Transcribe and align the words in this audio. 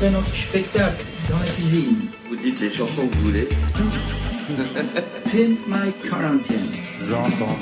ferait 0.00 0.10
notre 0.10 0.34
spectacle 0.34 1.04
dans 1.30 1.38
la 1.38 1.44
cuisine. 1.44 2.08
Vous 2.28 2.36
dites 2.36 2.60
les 2.60 2.70
chansons 2.70 3.06
que 3.06 3.14
vous 3.16 3.22
voulez. 3.22 3.48
Pimp 5.24 5.58
My 5.68 5.92
Quarantine. 6.08 6.56
J'entends 7.06 7.56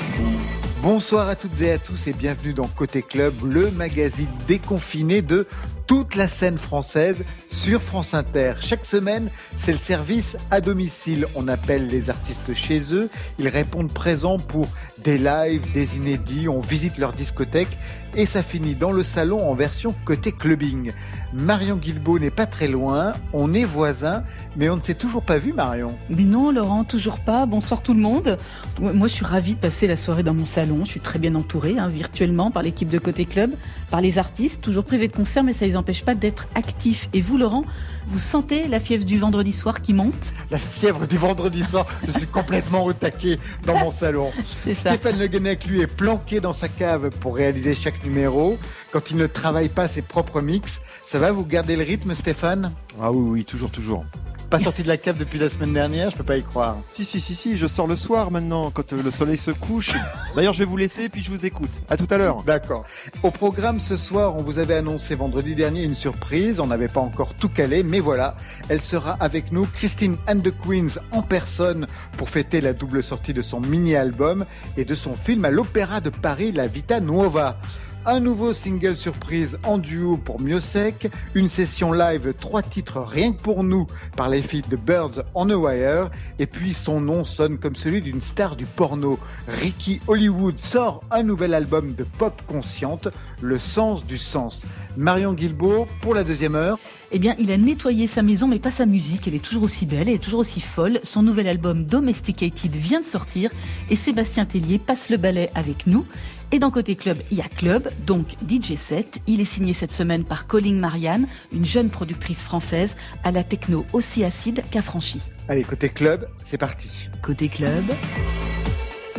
Bonsoir 0.81 1.27
à 1.27 1.35
toutes 1.35 1.59
et 1.61 1.71
à 1.73 1.77
tous 1.77 2.07
et 2.07 2.13
bienvenue 2.13 2.53
dans 2.53 2.67
Côté 2.67 3.01
Club, 3.01 3.33
le 3.43 3.69
magazine 3.71 4.29
déconfiné 4.47 5.21
de 5.21 5.45
toute 5.89 6.13
la 6.13 6.27
scène 6.27 6.59
française 6.59 7.25
sur 7.49 7.81
France 7.81 8.13
Inter. 8.13 8.53
Chaque 8.59 8.85
semaine, 8.85 9.31
c'est 9.57 9.71
le 9.71 9.79
service 9.79 10.37
à 10.51 10.61
domicile. 10.61 11.25
On 11.33 11.47
appelle 11.47 11.87
les 11.87 12.11
artistes 12.11 12.53
chez 12.53 12.93
eux, 12.93 13.09
ils 13.39 13.47
répondent 13.47 13.91
présents 13.91 14.37
pour 14.37 14.67
des 15.03 15.17
lives, 15.17 15.65
des 15.73 15.97
inédits, 15.97 16.47
on 16.47 16.59
visite 16.59 16.99
leur 16.99 17.11
discothèque 17.11 17.75
et 18.15 18.27
ça 18.27 18.43
finit 18.43 18.75
dans 18.75 18.91
le 18.91 19.01
salon 19.01 19.49
en 19.49 19.55
version 19.55 19.95
côté 20.05 20.31
clubbing. 20.31 20.91
Marion 21.33 21.75
Guilbault 21.75 22.19
n'est 22.19 22.29
pas 22.29 22.45
très 22.45 22.67
loin, 22.67 23.13
on 23.33 23.53
est 23.53 23.65
voisins, 23.65 24.23
mais 24.57 24.69
on 24.69 24.75
ne 24.75 24.81
s'est 24.81 24.93
toujours 24.93 25.23
pas 25.23 25.37
vu 25.37 25.53
Marion. 25.53 25.97
Mais 26.09 26.25
non 26.25 26.51
Laurent, 26.51 26.83
toujours 26.83 27.19
pas. 27.19 27.47
Bonsoir 27.47 27.81
tout 27.81 27.95
le 27.95 28.01
monde. 28.01 28.37
Moi 28.79 29.07
je 29.07 29.13
suis 29.13 29.25
ravie 29.25 29.55
de 29.55 29.59
passer 29.59 29.87
la 29.87 29.97
soirée 29.97 30.23
dans 30.23 30.35
mon 30.35 30.45
salon. 30.45 30.85
Je 30.85 30.91
suis 30.91 30.99
très 30.99 31.17
bien 31.17 31.33
entourée 31.33 31.79
hein, 31.79 31.87
virtuellement 31.87 32.51
par 32.51 32.61
l'équipe 32.61 32.89
de 32.89 32.99
Côté 32.99 33.25
Club, 33.25 33.51
par 33.89 34.01
les 34.01 34.19
artistes, 34.19 34.61
toujours 34.61 34.83
privés 34.83 35.07
de 35.07 35.13
concert, 35.13 35.43
mais 35.43 35.53
ça 35.53 35.65
les 35.65 35.78
empêche 35.79 36.03
pas 36.03 36.15
d'être 36.15 36.47
actifs. 36.55 37.09
Et 37.13 37.21
vous 37.21 37.37
Laurent, 37.37 37.63
vous 38.07 38.19
sentez 38.19 38.67
la 38.67 38.79
fièvre 38.79 39.05
du 39.05 39.17
vendredi 39.17 39.53
soir 39.53 39.81
qui 39.81 39.93
monte? 39.93 40.33
La 40.51 40.59
fièvre 40.59 41.07
du 41.07 41.17
vendredi 41.17 41.63
soir, 41.63 41.85
je 42.05 42.11
suis 42.11 42.27
complètement 42.27 42.85
au 42.85 42.93
taquet 42.93 43.39
dans 43.65 43.77
mon 43.77 43.91
salon. 43.91 44.31
C'est 44.63 44.73
ça. 44.73 44.89
Stéphane 44.89 45.17
Le 45.17 45.27
Guenec, 45.27 45.65
lui, 45.65 45.81
est 45.81 45.87
planqué 45.87 46.39
dans 46.39 46.53
sa 46.53 46.67
cave 46.67 47.09
pour 47.19 47.35
réaliser 47.35 47.73
chaque 47.73 48.03
numéro. 48.03 48.57
Quand 48.91 49.11
il 49.11 49.17
ne 49.17 49.27
travaille 49.27 49.69
pas 49.69 49.87
ses 49.87 50.01
propres 50.01 50.41
mix, 50.41 50.81
ça 51.03 51.19
va 51.19 51.31
vous 51.31 51.45
garder 51.45 51.75
le 51.75 51.83
rythme, 51.83 52.13
Stéphane? 52.15 52.73
Ah 53.01 53.11
oui, 53.11 53.29
oui, 53.29 53.45
toujours, 53.45 53.71
toujours. 53.71 54.05
Pas 54.49 54.57
sorti 54.57 54.81
de 54.81 54.87
la 54.87 54.97
cave 54.97 55.15
depuis 55.15 55.37
la 55.37 55.47
semaine 55.47 55.73
dernière, 55.73 56.09
je 56.09 56.17
peux 56.17 56.23
pas 56.23 56.37
y 56.37 56.41
croire. 56.41 56.77
Si, 56.93 57.05
si, 57.05 57.21
si, 57.21 57.35
si, 57.35 57.55
je 57.55 57.67
sors 57.67 57.85
le 57.85 57.95
soir 57.95 58.31
maintenant, 58.31 58.71
quand 58.71 58.93
euh, 58.93 59.03
le 59.03 59.11
soleil 59.11 59.37
se 59.37 59.51
couche. 59.51 59.91
D'ailleurs, 60.35 60.53
je 60.53 60.59
vais 60.59 60.65
vous 60.65 60.75
laisser, 60.75 61.07
puis 61.07 61.21
je 61.21 61.29
vous 61.29 61.45
écoute. 61.45 61.69
À 61.87 61.97
tout 61.97 62.07
à 62.09 62.17
l'heure. 62.17 62.41
D'accord. 62.41 62.83
Au 63.21 63.29
programme 63.29 63.79
ce 63.79 63.95
soir, 63.95 64.35
on 64.35 64.41
vous 64.41 64.57
avait 64.57 64.73
annoncé 64.73 65.13
vendredi 65.13 65.53
dernier 65.53 65.83
une 65.83 65.93
surprise. 65.93 66.59
On 66.59 66.65
n'avait 66.65 66.87
pas 66.87 66.99
encore 66.99 67.35
tout 67.35 67.49
calé, 67.49 67.83
mais 67.83 67.99
voilà. 67.99 68.37
Elle 68.69 68.81
sera 68.81 69.17
avec 69.19 69.51
nous, 69.51 69.67
Christine 69.67 70.17
and 70.27 70.39
the 70.39 70.51
Queens 70.51 70.99
en 71.11 71.21
personne 71.21 71.85
pour 72.17 72.29
fêter 72.29 72.59
la 72.59 72.73
double 72.73 73.03
sortie 73.03 73.35
de 73.35 73.43
son 73.43 73.59
mini-album 73.59 74.45
et 74.77 74.85
de 74.85 74.95
son 74.95 75.15
film 75.15 75.45
à 75.45 75.51
l'Opéra 75.51 76.01
de 76.01 76.09
Paris, 76.09 76.51
La 76.53 76.65
Vita 76.65 76.99
Nuova. 76.99 77.59
Un 78.05 78.21
nouveau 78.21 78.53
single 78.53 78.95
surprise 78.95 79.59
en 79.65 79.77
duo 79.77 80.15
pour 80.15 80.39
Miosec, 80.39 81.11
une 81.35 81.49
session 81.49 81.91
live, 81.91 82.33
trois 82.39 82.61
titres 82.61 83.01
rien 83.01 83.33
que 83.33 83.41
pour 83.41 83.63
nous 83.63 83.87
par 84.15 84.29
les 84.29 84.41
filles 84.41 84.63
de 84.69 84.77
Birds 84.77 85.23
on 85.35 85.49
a 85.49 85.55
Wire, 85.55 86.09
et 86.39 86.47
puis 86.47 86.73
son 86.73 87.01
nom 87.01 87.25
sonne 87.25 87.57
comme 87.57 87.75
celui 87.75 88.01
d'une 88.01 88.21
star 88.21 88.55
du 88.55 88.65
porno. 88.65 89.19
Ricky 89.47 89.99
Hollywood 90.07 90.57
sort 90.57 91.03
un 91.11 91.23
nouvel 91.23 91.53
album 91.53 91.93
de 91.93 92.05
pop 92.05 92.41
consciente, 92.47 93.09
Le 93.41 93.59
sens 93.59 94.05
du 94.05 94.17
sens. 94.17 94.65
Marion 94.95 95.33
Guilbault 95.33 95.87
pour 96.01 96.15
la 96.15 96.23
deuxième 96.23 96.55
heure. 96.55 96.79
Eh 97.11 97.17
bien, 97.17 97.33
il 97.39 97.51
a 97.51 97.57
nettoyé 97.57 98.05
sa 98.05 98.21
maison, 98.21 98.47
mais 98.47 98.59
pas 98.59 98.69
sa 98.69 98.85
musique. 98.85 99.27
Elle 99.27 99.33
est 99.33 99.43
toujours 99.43 99.63
aussi 99.63 99.85
belle, 99.87 100.07
elle 100.07 100.15
est 100.15 100.23
toujours 100.23 100.41
aussi 100.41 100.61
folle. 100.61 100.99
Son 101.01 101.23
nouvel 101.23 101.47
album 101.47 101.83
Domesticated 101.85 102.71
vient 102.71 103.01
de 103.01 103.05
sortir 103.05 103.49
et 103.89 103.95
Sébastien 103.95 104.45
Tellier 104.45 104.77
passe 104.77 105.09
le 105.09 105.17
balai 105.17 105.49
avec 105.55 105.87
nous. 105.87 106.05
Et 106.51 106.59
dans 106.59 106.69
Côté 106.69 106.95
Club, 106.95 107.17
il 107.31 107.37
y 107.37 107.41
a 107.41 107.47
Club, 107.47 107.89
donc 108.05 108.27
DJ 108.47 108.75
7. 108.75 109.21
Il 109.27 109.41
est 109.41 109.45
signé 109.45 109.73
cette 109.73 109.91
semaine 109.91 110.23
par 110.23 110.45
Colin 110.45 110.75
Marianne, 110.75 111.27
une 111.51 111.65
jeune 111.65 111.89
productrice 111.89 112.43
française 112.43 112.95
à 113.23 113.31
la 113.31 113.43
techno 113.43 113.85
aussi 113.93 114.23
acide 114.23 114.61
qu'affranchie. 114.69 115.31
Allez, 115.47 115.63
côté 115.63 115.89
club, 115.89 116.27
c'est 116.43 116.57
parti. 116.57 117.09
Côté 117.23 117.49
Club, 117.49 117.85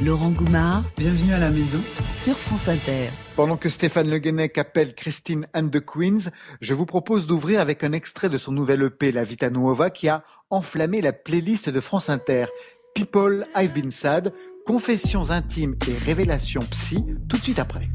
Laurent 0.02 0.30
Goumard 0.30 0.84
Bienvenue 0.96 1.32
à 1.32 1.38
la 1.38 1.50
maison. 1.50 1.80
sur 2.14 2.36
France 2.36 2.68
Inter. 2.68 3.10
Pendant 3.40 3.56
que 3.56 3.70
Stéphane 3.70 4.10
Le 4.10 4.18
Guenec 4.18 4.58
appelle 4.58 4.94
Christine 4.94 5.46
and 5.54 5.70
the 5.70 5.80
Queens, 5.80 6.30
je 6.60 6.74
vous 6.74 6.84
propose 6.84 7.26
d'ouvrir 7.26 7.62
avec 7.62 7.82
un 7.84 7.92
extrait 7.92 8.28
de 8.28 8.36
son 8.36 8.52
nouvel 8.52 8.82
EP 8.82 9.12
La 9.12 9.24
Vita 9.24 9.48
Nuova 9.48 9.88
qui 9.88 10.10
a 10.10 10.22
enflammé 10.50 11.00
la 11.00 11.14
playlist 11.14 11.70
de 11.70 11.80
France 11.80 12.10
Inter. 12.10 12.44
People 12.94 13.46
I've 13.56 13.72
Been 13.72 13.92
Sad, 13.92 14.34
confessions 14.66 15.30
intimes 15.30 15.74
et 15.88 16.04
révélations 16.04 16.60
psy, 16.70 17.02
tout 17.30 17.38
de 17.38 17.42
suite 17.42 17.58
après. 17.58 17.88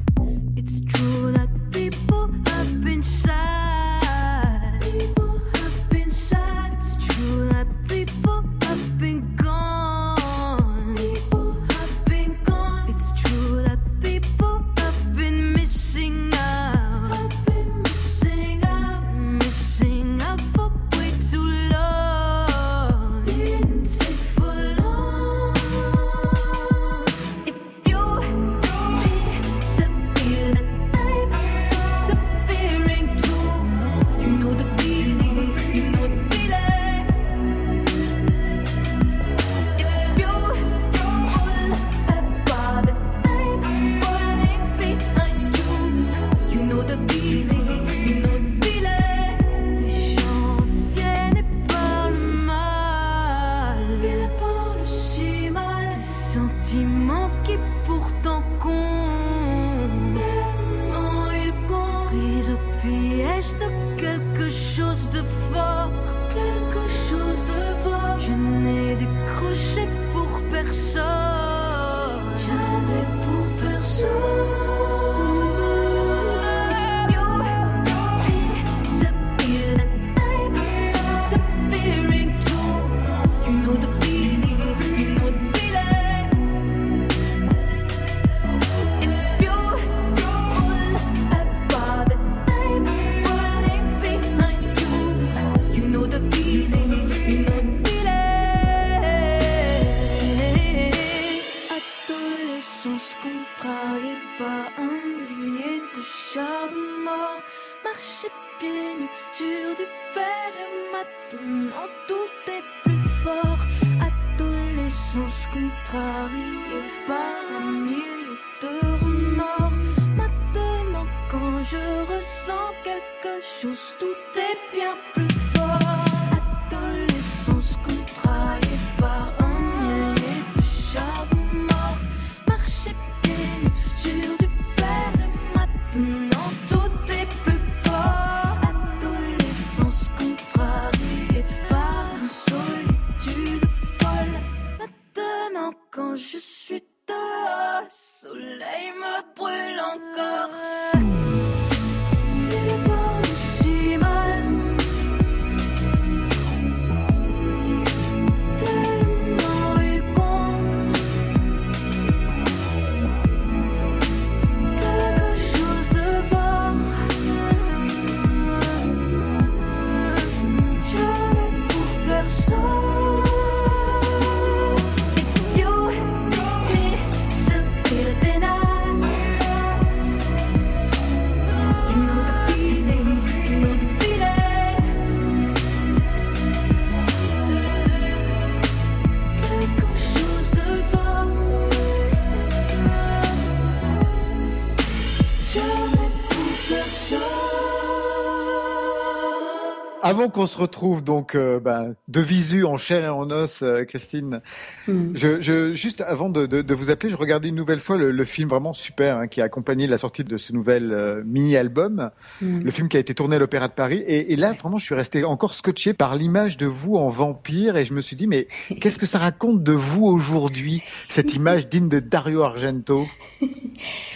Avant 200.25 200.31
qu'on 200.31 200.47
se 200.47 200.57
retrouve 200.57 201.03
donc 201.03 201.35
euh, 201.35 201.59
ben, 201.59 201.93
de 202.07 202.19
visu 202.19 202.65
en 202.65 202.77
chair 202.77 203.03
et 203.05 203.09
en 203.09 203.29
os, 203.29 203.61
euh, 203.61 203.83
Christine, 203.85 204.41
Hmm. 204.87 205.09
je, 205.15 205.41
je, 205.41 205.73
juste 205.73 206.01
avant 206.01 206.29
de, 206.29 206.45
de, 206.45 206.61
de 206.61 206.73
vous 206.75 206.89
appeler, 206.89 207.11
je 207.11 207.15
regardais 207.17 207.47
une 207.49 207.55
nouvelle 207.55 207.79
fois 207.79 207.95
le, 207.97 208.11
le 208.11 208.25
film 208.25 208.49
vraiment 208.49 208.73
super 208.73 209.17
hein, 209.17 209.27
qui 209.27 209.41
a 209.41 209.43
accompagné 209.45 209.85
la 209.87 209.97
sortie 209.99 210.23
de 210.23 210.37
ce 210.37 210.51
nouvel 210.53 210.91
euh, 210.91 211.21
mini-album, 211.25 212.09
Hmm. 212.41 212.61
le 212.63 212.71
film 212.71 212.87
qui 212.89 212.97
a 212.97 212.99
été 212.99 213.13
tourné 213.13 213.35
à 213.35 213.39
l'Opéra 213.39 213.67
de 213.67 213.73
Paris. 213.73 214.03
Et, 214.07 214.33
et 214.33 214.35
là, 214.35 214.51
vraiment, 214.53 214.77
je 214.79 214.85
suis 214.85 214.95
resté 214.95 215.23
encore 215.23 215.53
scotché 215.53 215.93
par 215.93 216.15
l'image 216.15 216.57
de 216.57 216.65
vous 216.65 216.95
en 216.95 217.09
vampire 217.09 217.77
et 217.77 217.85
je 217.85 217.93
me 217.93 218.01
suis 218.01 218.15
dit, 218.15 218.25
mais 218.27 218.47
qu'est-ce 218.81 218.97
que 218.97 219.05
ça 219.05 219.19
raconte 219.19 219.61
de 219.63 219.73
vous 219.73 220.05
aujourd'hui, 220.05 220.81
cette 221.07 221.35
image 221.35 221.67
digne 221.69 221.87
de 221.89 221.99
Dario 221.99 222.41
Argento? 222.41 223.05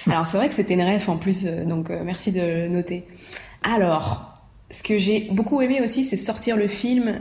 Alors 0.08 0.28
c'est 0.28 0.38
vrai 0.38 0.48
que 0.50 0.56
c'était 0.56 0.74
une 0.74 0.82
ref 0.82 1.08
en 1.10 1.18
plus, 1.18 1.46
donc 1.46 1.90
merci 1.90 2.32
de 2.32 2.42
le 2.42 2.68
noter. 2.68 3.06
Alors, 3.64 4.34
ce 4.70 4.84
que 4.84 4.98
j'ai 4.98 5.28
beaucoup 5.32 5.62
aimé 5.62 5.82
aussi, 5.82 6.04
c'est 6.04 6.18
sortir 6.18 6.58
le 6.58 6.68
film 6.68 7.20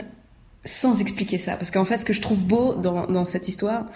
sans 0.65 1.01
expliquer 1.01 1.39
ça. 1.39 1.57
Parce 1.57 1.71
qu'en 1.71 1.85
fait, 1.85 1.99
ce 1.99 2.05
que 2.05 2.13
je 2.13 2.21
trouve 2.21 2.45
beau 2.45 2.75
dans, 2.75 3.07
dans 3.07 3.25
cette 3.25 3.49
histoire, 3.49 3.87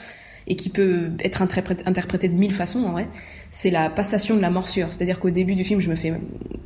et 0.46 0.56
qui 0.56 0.68
peut 0.68 1.12
être 1.20 1.42
interprété, 1.42 1.84
interprété 1.86 2.28
de 2.28 2.34
mille 2.34 2.54
façons 2.54 2.84
en 2.84 2.92
vrai, 2.92 3.08
c'est 3.50 3.70
la 3.70 3.90
passation 3.90 4.36
de 4.36 4.40
la 4.40 4.50
morsure. 4.50 4.88
C'est-à-dire 4.90 5.20
qu'au 5.20 5.30
début 5.30 5.54
du 5.54 5.64
film, 5.64 5.80
je 5.80 5.90
me 5.90 5.96
fais 5.96 6.12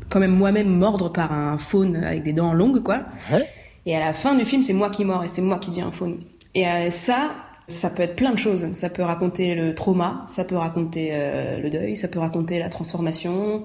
quand 0.08 0.20
même 0.20 0.34
moi-même 0.34 0.68
mordre 0.68 1.12
par 1.12 1.32
un 1.32 1.58
faune 1.58 1.96
avec 1.96 2.22
des 2.22 2.32
dents 2.32 2.54
longues, 2.54 2.82
quoi. 2.82 3.04
Ouais. 3.30 3.46
Et 3.84 3.96
à 3.96 4.00
la 4.00 4.12
fin 4.12 4.34
du 4.34 4.44
film, 4.44 4.62
c'est 4.62 4.72
moi 4.72 4.90
qui 4.90 5.04
mords 5.04 5.24
et 5.24 5.28
c'est 5.28 5.42
moi 5.42 5.58
qui 5.58 5.70
deviens 5.70 5.88
un 5.88 5.92
faune. 5.92 6.20
Et 6.54 6.66
euh, 6.66 6.90
ça, 6.90 7.32
ça 7.68 7.90
peut 7.90 8.02
être 8.02 8.16
plein 8.16 8.32
de 8.32 8.38
choses. 8.38 8.72
Ça 8.72 8.90
peut 8.90 9.02
raconter 9.02 9.54
le 9.54 9.74
trauma, 9.74 10.24
ça 10.28 10.44
peut 10.44 10.56
raconter 10.56 11.10
euh, 11.12 11.58
le 11.60 11.70
deuil, 11.70 11.96
ça 11.96 12.08
peut 12.08 12.18
raconter 12.18 12.58
la 12.58 12.68
transformation, 12.68 13.64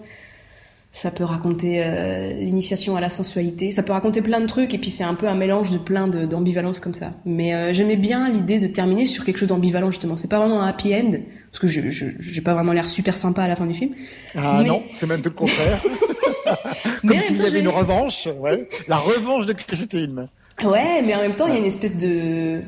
ça 0.94 1.10
peut 1.10 1.24
raconter 1.24 1.82
euh, 1.84 2.34
l'initiation 2.34 2.98
à 2.98 3.02
la 3.02 3.10
sensualité, 3.10 3.72
ça 3.72 3.82
peut 3.82 3.94
raconter 3.94 4.22
plein 4.22 4.42
de 4.42 4.46
trucs. 4.46 4.74
Et 4.74 4.78
puis 4.78 4.90
c'est 4.90 5.06
un 5.06 5.14
peu 5.14 5.28
un 5.28 5.36
mélange 5.36 5.72
de 5.72 5.78
plein 5.78 6.08
de- 6.10 6.26
d'ambivalence 6.26 6.80
comme 6.82 6.94
ça. 6.94 7.14
Mais 7.26 7.54
euh, 7.56 7.72
j'aimais 7.74 7.96
bien 7.96 8.28
l'idée 8.30 8.60
de 8.60 8.68
terminer 8.68 9.06
sur 9.06 9.24
quelque 9.24 9.38
chose 9.38 9.48
d'ambivalent 9.50 9.90
justement. 9.92 10.18
C'est 10.18 10.28
pas 10.30 10.40
vraiment 10.40 10.62
un 10.62 10.68
happy 10.68 10.94
end 10.94 11.12
parce 11.52 11.60
que 11.60 11.68
je 11.68 11.90
je- 11.90 12.06
j'ai 12.20 12.42
pas 12.42 12.54
vraiment 12.54 12.74
l'air 12.74 12.90
super 12.90 13.16
sympa 13.18 13.44
à 13.44 13.48
la 13.48 13.56
fin 13.56 13.66
du 13.66 13.74
film. 13.74 13.92
Ah 14.36 14.60
Mais- 14.62 14.68
non, 14.68 14.84
c'est 14.96 15.08
même 15.08 15.22
tout 15.22 15.30
le 15.30 15.36
contraire. 15.36 15.82
Comme 17.08 17.20
s'il 17.22 17.38
y 17.38 17.42
avait 17.42 17.50
j'ai- 17.52 17.60
une 17.62 17.70
revanche, 17.70 18.28
ouais. 18.40 18.68
la 18.88 18.98
revanche 18.98 19.46
de 19.46 19.54
Christine. 19.54 20.28
Ouais, 20.64 21.02
mais 21.06 21.16
en 21.16 21.22
même 21.22 21.36
temps, 21.36 21.48
il 21.48 21.54
y 21.54 21.56
a 21.56 21.60
une 21.60 21.66
espèce 21.66 21.98
de 21.98 22.62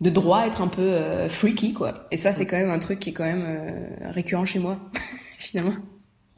de 0.00 0.10
droit 0.10 0.38
à 0.40 0.46
être 0.46 0.62
un 0.62 0.68
peu 0.68 0.80
euh, 0.82 1.28
freaky, 1.28 1.72
quoi. 1.74 2.06
Et 2.12 2.16
ça, 2.16 2.32
c'est 2.32 2.46
quand 2.46 2.56
même 2.56 2.70
un 2.70 2.78
truc 2.78 2.98
qui 3.00 3.10
est 3.10 3.12
quand 3.12 3.24
même 3.24 3.44
récurrent 4.02 4.44
chez 4.44 4.58
moi, 4.60 4.78
finalement. 5.38 5.72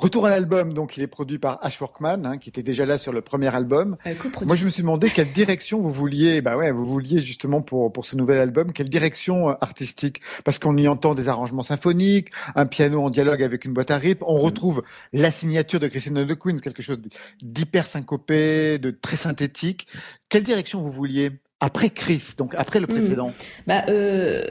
Retour 0.01 0.25
à 0.25 0.31
l'album, 0.31 0.73
donc 0.73 0.97
il 0.97 1.03
est 1.03 1.07
produit 1.07 1.39
par 1.39 1.59
Ash 1.63 1.79
Workman, 1.79 2.25
hein, 2.25 2.39
qui 2.39 2.49
était 2.49 2.63
déjà 2.63 2.87
là 2.87 2.97
sur 2.97 3.13
le 3.13 3.21
premier 3.21 3.55
album. 3.55 3.99
Euh. 4.07 4.15
Moi, 4.47 4.57
je 4.57 4.65
me 4.65 4.71
suis 4.71 4.81
demandé 4.83 5.11
quelle 5.11 5.31
direction 5.31 5.79
vous 5.79 5.91
vouliez, 5.93 6.41
bah 6.41 6.57
ouais, 6.57 6.73
vous 6.73 6.87
vouliez 6.87 7.21
justement 7.21 7.61
pour 7.61 7.93
pour 7.93 8.07
ce 8.07 8.17
nouvel 8.17 8.39
album, 8.39 8.73
quelle 8.73 8.89
direction 8.89 9.51
euh, 9.51 9.55
artistique, 9.61 10.23
parce 10.43 10.59
qu'on 10.59 10.75
y 10.79 10.89
entend 10.89 11.15
des 11.15 11.29
arrangements 11.29 11.63
symphoniques, 11.63 12.29
un 12.55 12.65
piano 12.65 13.03
en 13.03 13.11
dialogue 13.11 13.43
avec 13.43 13.67
une 13.67 13.75
boîte 13.75 13.91
à 13.91 13.99
rythme, 13.99 14.25
on 14.27 14.39
retrouve 14.39 14.83
la 15.13 15.31
signature 15.31 15.81
de 15.81 15.87
Christine 15.89 16.17
and 16.19 16.27
the 16.27 16.39
Queens, 16.39 16.57
quelque 16.63 16.83
chose 16.83 16.99
d'hyper 17.43 17.87
syncopé, 17.87 18.79
de 18.79 18.91
très 18.91 19.17
synthétique. 19.17 19.87
Quelle 20.31 20.45
direction 20.45 20.81
vous 20.81 20.91
vouliez? 20.91 21.31
Après 21.63 21.91
Chris, 21.91 22.25
donc 22.39 22.55
après 22.55 22.81
le 22.81 22.87
Mhm. 22.87 22.95
précédent 22.95 23.33
Bah, 23.67 23.83
euh, 23.91 24.43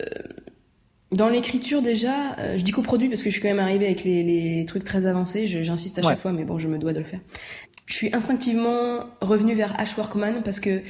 dans 1.12 1.30
l'écriture 1.30 1.82
déjà, 1.82 2.36
euh, 2.38 2.58
je 2.58 2.64
dis 2.64 2.72
coproduit 2.72 3.10
parce 3.10 3.22
que 3.24 3.30
je 3.30 3.34
suis 3.34 3.42
quand 3.42 3.48
même 3.50 3.60
arrivée 3.60 3.86
avec 3.86 4.04
les, 4.04 4.24
les 4.24 4.66
trucs 4.66 4.84
très 4.84 5.06
avancés. 5.06 5.48
J'insiste 5.48 5.98
à 6.00 6.02
chaque 6.04 6.12
Ouais. 6.12 6.18
fois, 6.18 6.32
mais 6.32 6.44
bon, 6.44 6.60
je 6.60 6.68
me 6.68 6.78
dois 6.78 6.94
de 6.94 7.00
le 7.00 7.06
faire. 7.06 7.20
Je 7.88 7.96
suis 7.96 8.14
instinctivement 8.16 9.06
revenue 9.22 9.56
vers 9.56 9.80
Ash 9.80 9.98
Workman 9.98 10.42
parce 10.46 10.60
que 10.60 10.82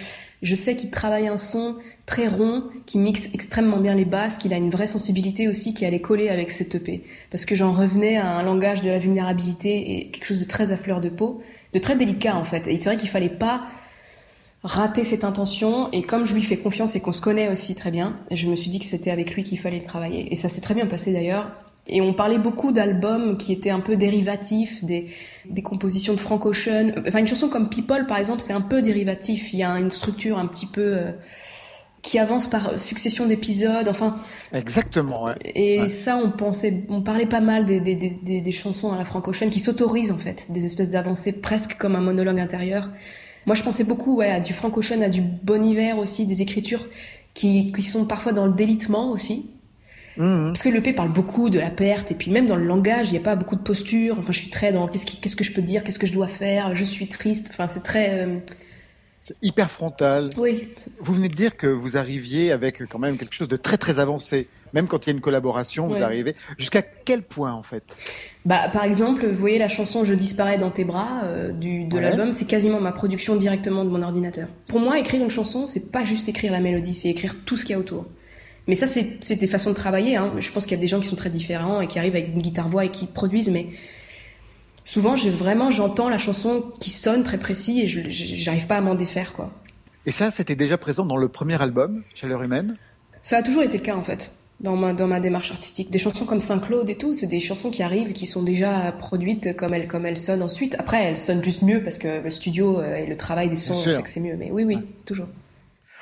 je 0.41 0.55
sais 0.55 0.75
qu'il 0.75 0.89
travaille 0.89 1.27
un 1.29 1.37
son 1.37 1.75
très 2.05 2.27
rond, 2.27 2.63
qui 2.85 2.97
mixe 2.97 3.29
extrêmement 3.33 3.77
bien 3.77 3.95
les 3.95 4.03
basses, 4.05 4.37
qu'il 4.37 4.53
a 4.53 4.57
une 4.57 4.69
vraie 4.69 4.87
sensibilité 4.87 5.47
aussi 5.47 5.73
qui 5.73 5.85
allait 5.85 6.01
coller 6.01 6.27
avec 6.29 6.51
cette 6.51 6.75
EP. 6.75 7.03
Parce 7.31 7.45
que 7.45 7.55
j'en 7.55 7.71
revenais 7.71 8.17
à 8.17 8.37
un 8.37 8.43
langage 8.43 8.81
de 8.81 8.89
la 8.89 8.99
vulnérabilité 8.99 9.97
et 9.99 10.11
quelque 10.11 10.25
chose 10.25 10.39
de 10.39 10.45
très 10.45 10.73
à 10.73 10.77
fleur 10.77 10.99
de 10.99 11.09
peau, 11.09 11.41
de 11.73 11.79
très 11.79 11.95
délicat 11.95 12.35
en 12.35 12.43
fait. 12.43 12.67
Et 12.67 12.75
c'est 12.77 12.89
vrai 12.89 12.97
qu'il 12.97 13.09
fallait 13.09 13.29
pas 13.29 13.61
rater 14.63 15.03
cette 15.03 15.23
intention 15.23 15.89
et 15.91 16.03
comme 16.03 16.25
je 16.25 16.33
lui 16.35 16.41
fais 16.41 16.57
confiance 16.57 16.95
et 16.95 16.99
qu'on 16.99 17.13
se 17.13 17.21
connaît 17.21 17.49
aussi 17.49 17.75
très 17.75 17.91
bien, 17.91 18.17
je 18.31 18.47
me 18.47 18.55
suis 18.55 18.69
dit 18.69 18.79
que 18.79 18.85
c'était 18.85 19.11
avec 19.11 19.33
lui 19.33 19.43
qu'il 19.43 19.59
fallait 19.59 19.79
le 19.79 19.85
travailler 19.85 20.31
et 20.31 20.35
ça 20.35 20.49
s'est 20.49 20.61
très 20.61 20.73
bien 20.73 20.85
passé 20.85 21.13
d'ailleurs. 21.13 21.49
Et 21.91 22.01
on 22.01 22.13
parlait 22.13 22.37
beaucoup 22.37 22.71
d'albums 22.71 23.35
qui 23.37 23.51
étaient 23.51 23.71
un 23.71 23.79
peu 23.79 23.95
dérivatifs, 23.95 24.83
des, 24.83 25.07
des 25.49 25.63
compositions 25.63 26.13
de 26.13 26.19
Frank 26.19 26.45
Ocean. 26.45 26.91
Enfin, 27.07 27.17
une 27.19 27.25
chanson 27.25 27.49
comme 27.49 27.67
People, 27.67 28.05
par 28.05 28.17
exemple, 28.17 28.41
c'est 28.41 28.53
un 28.53 28.61
peu 28.61 28.83
dérivatif. 28.83 29.53
Il 29.53 29.59
y 29.59 29.63
a 29.63 29.79
une 29.79 29.89
structure 29.89 30.37
un 30.37 30.45
petit 30.45 30.67
peu 30.67 30.81
euh, 30.81 31.11
qui 32.03 32.19
avance 32.19 32.47
par 32.47 32.79
succession 32.79 33.25
d'épisodes. 33.25 33.87
Enfin, 33.89 34.15
Exactement. 34.53 35.23
Ouais. 35.23 35.33
et 35.43 35.81
Ouais. 35.81 35.89
ça, 35.89 36.17
on 36.23 36.29
pensait, 36.29 36.83
on 36.89 37.01
parlait 37.01 37.25
pas 37.25 37.41
mal 37.41 37.65
des, 37.65 37.79
des, 37.79 37.95
des, 37.95 38.11
des, 38.21 38.41
des 38.41 38.51
chansons 38.51 38.91
à 38.91 38.97
la 38.97 39.05
Frank 39.05 39.27
Ocean 39.27 39.49
qui 39.49 39.59
s'autorisent 39.59 40.11
en 40.11 40.19
fait, 40.19 40.51
des 40.51 40.67
espèces 40.67 40.91
d'avancées 40.91 41.41
presque 41.41 41.75
comme 41.79 41.95
un 41.95 42.01
monologue 42.01 42.39
intérieur. 42.39 42.89
Moi, 43.45 43.55
je 43.55 43.63
pensais 43.63 43.83
beaucoup 43.83 44.17
ouais, 44.17 44.29
à 44.31 44.39
du 44.39 44.53
Frank 44.53 44.75
Ocean, 44.77 45.01
à 45.01 45.09
du 45.09 45.21
Bon 45.21 45.63
Hiver 45.63 45.97
aussi, 45.97 46.25
des 46.25 46.41
écritures 46.41 46.87
qui, 47.33 47.71
qui 47.71 47.81
sont 47.83 48.05
parfois 48.05 48.31
dans 48.33 48.45
le 48.45 48.53
délitement 48.53 49.11
aussi. 49.11 49.49
Mhm. 50.17 50.47
Parce 50.47 50.61
que 50.63 50.69
l'EP 50.69 50.93
parle 50.93 51.13
beaucoup 51.13 51.49
de 51.49 51.59
la 51.59 51.69
perte, 51.69 52.11
et 52.11 52.15
puis 52.15 52.29
même 52.31 52.45
dans 52.45 52.57
le 52.57 52.65
langage, 52.65 53.07
il 53.09 53.11
n'y 53.13 53.17
a 53.19 53.21
pas 53.21 53.35
beaucoup 53.35 53.55
de 53.55 53.61
posture. 53.61 54.17
Enfin, 54.19 54.31
je 54.33 54.39
suis 54.39 54.49
très 54.49 54.73
dans 54.73 54.87
qu'est-ce, 54.87 55.05
qui- 55.05 55.17
qu'est-ce 55.17 55.35
que 55.35 55.43
je 55.45 55.53
peux 55.53 55.61
dire, 55.61 55.83
qu'est-ce 55.83 55.99
que 55.99 56.07
je 56.07 56.13
dois 56.13 56.27
faire, 56.27 56.75
je 56.75 56.83
suis 56.83 57.07
triste. 57.07 57.47
Enfin, 57.51 57.67
c'est 57.69 57.83
très. 57.83 58.25
euh, 58.25 58.37
C'est 59.21 59.35
hyper 59.41 59.69
frontal. 59.69 60.29
Oui. 60.37 60.69
Vous 61.01 61.13
venez 61.13 61.27
de 61.27 61.35
dire 61.35 61.57
que 61.57 61.67
vous 61.67 61.97
arriviez 61.97 62.53
avec 62.53 62.85
quand 62.87 62.99
même 62.99 63.17
quelque 63.17 63.33
chose 63.35 63.49
de 63.49 63.57
très 63.57 63.77
très 63.77 63.99
avancé. 63.99 64.47
Même 64.73 64.87
quand 64.87 65.05
il 65.05 65.09
y 65.09 65.11
a 65.11 65.15
une 65.15 65.19
collaboration, 65.21 65.87
vous 65.87 65.95
Ouais. 65.95 66.01
arrivez. 66.03 66.35
Jusqu'à 66.57 66.81
quel 66.81 67.23
point 67.23 67.51
en 67.51 67.63
fait? 67.63 67.97
Bah, 68.45 68.69
par 68.71 68.85
exemple, 68.85 69.27
vous 69.27 69.35
voyez 69.35 69.57
la 69.59 69.67
chanson 69.67 70.05
Je 70.05 70.13
disparais 70.13 70.57
dans 70.57 70.71
tes 70.71 70.85
bras 70.85 71.23
euh, 71.25 71.51
du, 71.51 71.83
de 71.83 71.95
Ouais. 71.95 72.01
l'album, 72.01 72.31
c'est 72.31 72.45
quasiment 72.45 72.79
ma 72.79 72.93
production 72.93 73.35
directement 73.35 73.83
de 73.83 73.89
mon 73.89 74.01
ordinateur. 74.03 74.47
Pour 74.67 74.79
moi, 74.79 74.97
écrire 74.99 75.21
une 75.21 75.29
chanson, 75.29 75.67
c'est 75.67 75.91
pas 75.91 76.05
juste 76.05 76.29
écrire 76.29 76.51
la 76.53 76.61
mélodie, 76.61 76.93
c'est 76.93 77.09
écrire 77.09 77.35
tout 77.45 77.57
ce 77.57 77.65
qu'il 77.65 77.73
y 77.73 77.75
a 77.75 77.79
autour. 77.79 78.05
Mais 78.67 78.75
ça, 78.75 78.87
c'est 78.87 79.17
c'est 79.21 79.35
des 79.35 79.47
façons 79.47 79.71
de 79.71 79.75
travailler. 79.75 80.15
Hein. 80.15 80.31
Je 80.39 80.49
pense 80.51 80.63
qu'il 80.65 80.77
y 80.77 80.79
a 80.79 80.81
des 80.81 80.87
gens 80.87 80.99
qui 81.01 81.07
sont 81.07 81.15
très 81.17 81.29
différents 81.31 81.81
et 81.81 81.87
qui 81.87 81.99
arrivent 81.99 82.15
avec 82.15 82.29
une 82.35 82.41
guitare-voix 82.41 82.85
et 82.85 82.89
qui 82.89 83.05
produisent, 83.07 83.49
mais 83.49 83.65
souvent, 84.89 85.15
j'ai 85.15 85.29
vraiment, 85.29 85.69
j'entends 85.69 86.09
la 86.09 86.17
chanson 86.17 86.63
qui 86.79 86.89
sonne 86.89 87.23
très 87.23 87.37
précis 87.37 87.81
et 87.81 87.87
j'arrive 87.87 88.65
pas 88.65 88.77
à 88.77 88.81
m'en 88.81 88.95
défaire, 88.95 89.33
quoi. 89.33 89.51
Et 90.05 90.11
ça, 90.11 90.31
c'était 90.31 90.55
déjà 90.55 90.77
présent 90.77 91.05
dans 91.05 91.17
le 91.17 91.27
premier 91.27 91.61
album, 91.61 92.03
Chaleur 92.15 92.41
humaine? 92.41 92.75
Ça 93.21 93.37
a 93.37 93.43
toujours 93.43 93.61
été 93.61 93.77
le 93.77 93.83
cas 93.83 93.95
en 93.95 94.01
fait, 94.01 94.31
dans 94.61 94.75
ma, 94.75 94.93
dans 94.93 95.05
ma 95.05 95.19
démarche 95.19 95.51
artistique. 95.51 95.91
Des 95.91 95.99
chansons 95.99 96.25
comme 96.25 96.39
Saint-Claude 96.39 96.89
et 96.89 96.95
tout, 96.95 97.13
c'est 97.13 97.27
des 97.27 97.39
chansons 97.39 97.69
qui 97.69 97.83
arrivent 97.83 98.13
qui 98.13 98.25
sont 98.25 98.41
déjà 98.41 98.91
produites 98.93 99.55
comme 99.55 99.73
elles, 99.75 99.87
comme 99.87 100.07
elles 100.07 100.17
sonnent 100.17 100.41
ensuite. 100.41 100.75
Après, 100.79 101.03
elles 101.03 101.19
sonnent 101.19 101.43
juste 101.43 101.61
mieux 101.61 101.83
parce 101.83 101.99
que 101.99 102.23
le 102.23 102.31
studio 102.31 102.79
euh, 102.79 102.95
et 102.95 103.05
le 103.05 103.17
travail 103.17 103.49
des 103.49 103.57
sons 103.57 103.75
c'est 103.75 104.19
mieux. 104.19 104.37
Mais 104.37 104.49
oui, 104.51 104.63
oui, 104.63 104.79
toujours. 105.05 105.27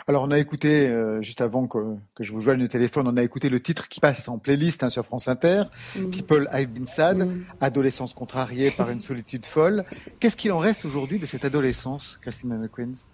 Alors, 0.09 0.23
on 0.23 0.31
a 0.31 0.39
écouté, 0.39 0.87
euh, 0.87 1.21
juste 1.21 1.41
avant 1.41 1.67
que, 1.67 1.79
que 2.15 2.23
je 2.23 2.31
vous 2.31 2.39
joigne 2.39 2.59
le 2.61 2.69
téléphone, 2.69 3.07
on 3.09 3.17
a 3.17 3.23
écouté 3.23 3.49
le 3.49 3.59
titre 3.59 3.89
qui 3.89 3.99
passe 3.99 4.29
en 4.29 4.37
playlist 4.37 4.81
hein, 4.83 4.89
sur 4.89 5.03
France 5.03 5.27
Inter, 5.27 5.63
Mm. 5.97 6.09
People 6.11 6.49
I've 6.53 6.69
Been 6.69 6.87
Sad, 6.87 7.17
Mm. 7.17 7.43
adolescence 7.59 8.13
contrariée 8.13 8.71
par 8.71 8.89
une 8.89 9.01
solitude 9.01 9.45
folle. 9.45 9.83
Qu'est-ce 10.21 10.37
qu'il 10.37 10.53
en 10.53 10.59
reste 10.59 10.85
aujourd'hui 10.85 11.19
de 11.19 11.25
cette 11.25 11.43
adolescence, 11.43 12.19
Christine 12.21 12.53
and 12.53 12.65
the 12.65 12.71
Queens 12.71 13.05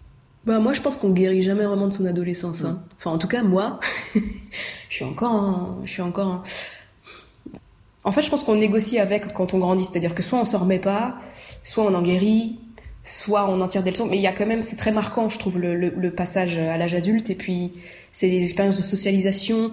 Bah, 0.44 0.60
moi, 0.60 0.72
je 0.72 0.80
pense 0.80 0.96
qu'on 0.96 1.10
guérit 1.10 1.42
jamais 1.42 1.64
vraiment 1.64 1.88
de 1.88 1.92
son 1.92 2.06
adolescence. 2.06 2.62
Hein. 2.62 2.80
Enfin, 2.96 3.10
en 3.10 3.18
tout 3.18 3.26
cas, 3.28 3.42
moi, 3.42 3.80
je 4.14 4.20
suis 4.94 5.04
encore, 5.04 5.32
en- 5.32 5.80
je 5.84 5.90
suis 5.90 6.02
encore. 6.02 6.28
en- 6.28 6.42
En 8.04 8.12
fait, 8.12 8.22
je 8.22 8.30
pense 8.30 8.44
qu'on 8.44 8.54
négocie 8.56 9.00
avec 9.00 9.32
quand 9.32 9.52
on 9.54 9.58
grandit, 9.58 9.84
c'est-à-dire 9.84 10.14
que 10.14 10.22
soit 10.22 10.38
on 10.38 10.44
s'en 10.44 10.58
remet 10.58 10.78
pas, 10.78 11.16
soit 11.64 11.82
on 11.84 11.94
en 11.94 12.02
guérit, 12.02 12.60
soit 13.04 13.48
on 13.50 13.60
en 13.60 13.68
tire 13.68 13.82
des 13.82 13.90
leçons. 13.90 14.06
Mais 14.06 14.16
il 14.16 14.22
y 14.22 14.26
a 14.26 14.32
quand 14.32 14.46
même, 14.46 14.62
c'est 14.62 14.76
très 14.76 14.90
marquant, 14.92 15.28
je 15.28 15.38
trouve, 15.38 15.58
le, 15.58 15.76
le- 15.76 15.94
le 15.96 16.10
passage 16.10 16.58
à 16.58 16.76
l'âge 16.76 16.94
adulte. 16.94 17.30
Et 17.30 17.34
puis, 17.34 17.72
c'est 18.12 18.28
des 18.28 18.40
expériences 18.42 18.76
de 18.78 18.82
socialisation. 18.82 19.70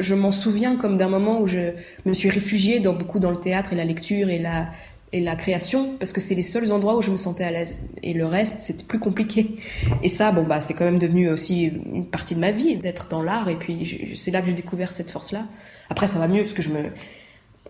Je 0.00 0.14
m'en 0.14 0.32
souviens 0.32 0.76
comme 0.76 0.96
d'un 0.96 1.08
moment 1.08 1.40
où 1.40 1.46
je 1.46 1.72
me 2.04 2.12
suis 2.12 2.28
réfugiée 2.30 2.80
dans 2.80 2.94
beaucoup 2.94 3.20
dans 3.20 3.30
le 3.30 3.36
théâtre 3.36 3.72
et 3.72 3.76
la 3.76 3.84
lecture 3.84 4.28
et 4.30 4.38
la 4.38 4.68
et 5.12 5.20
la 5.20 5.36
création 5.36 5.94
parce 5.96 6.12
que 6.12 6.20
c'est 6.20 6.34
les 6.34 6.42
seuls 6.42 6.72
endroits 6.72 6.96
où 6.96 7.00
je 7.02 7.12
me 7.12 7.16
sentais 7.16 7.44
à 7.44 7.52
l'aise 7.52 7.78
et 8.02 8.14
le 8.14 8.26
reste 8.26 8.58
c'était 8.58 8.82
plus 8.82 8.98
compliqué 8.98 9.54
et 10.02 10.08
ça 10.08 10.32
bon 10.32 10.42
bah 10.42 10.60
c'est 10.60 10.74
quand 10.74 10.84
même 10.84 10.98
devenu 10.98 11.30
aussi 11.30 11.66
une 11.92 12.04
partie 12.06 12.34
de 12.34 12.40
ma 12.40 12.50
vie 12.50 12.76
d'être 12.78 13.06
dans 13.08 13.22
l'art 13.22 13.48
et 13.48 13.54
puis 13.54 14.12
c'est 14.16 14.32
là 14.32 14.40
que 14.40 14.48
j'ai 14.48 14.54
découvert 14.54 14.90
cette 14.90 15.12
force 15.12 15.30
là 15.30 15.46
après 15.88 16.08
ça 16.08 16.18
va 16.18 16.26
mieux 16.26 16.42
parce 16.42 16.54
que 16.54 16.62
je 16.62 16.70
me 16.70 16.80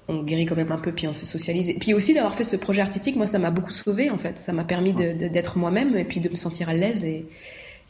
on 0.08 0.22
guérit 0.22 0.46
quand 0.46 0.56
même 0.56 0.72
un 0.72 0.78
peu 0.78 0.92
puis 0.92 1.06
on 1.08 1.12
se 1.12 1.26
socialise. 1.26 1.70
Et 1.70 1.74
puis 1.78 1.94
aussi 1.94 2.14
d'avoir 2.14 2.34
fait 2.34 2.44
ce 2.44 2.56
projet 2.56 2.82
artistique 2.82 3.16
moi 3.16 3.26
ça 3.26 3.38
m'a 3.38 3.50
beaucoup 3.50 3.72
sauvé 3.72 4.10
en 4.10 4.18
fait. 4.18 4.38
Ça 4.38 4.52
m'a 4.52 4.64
permis 4.64 4.92
d'être 4.94 5.58
moi-même 5.58 5.96
et 5.96 6.04
puis 6.04 6.20
de 6.20 6.28
me 6.28 6.36
sentir 6.36 6.68
à 6.68 6.74
l'aise 6.74 7.04
et 7.04 7.26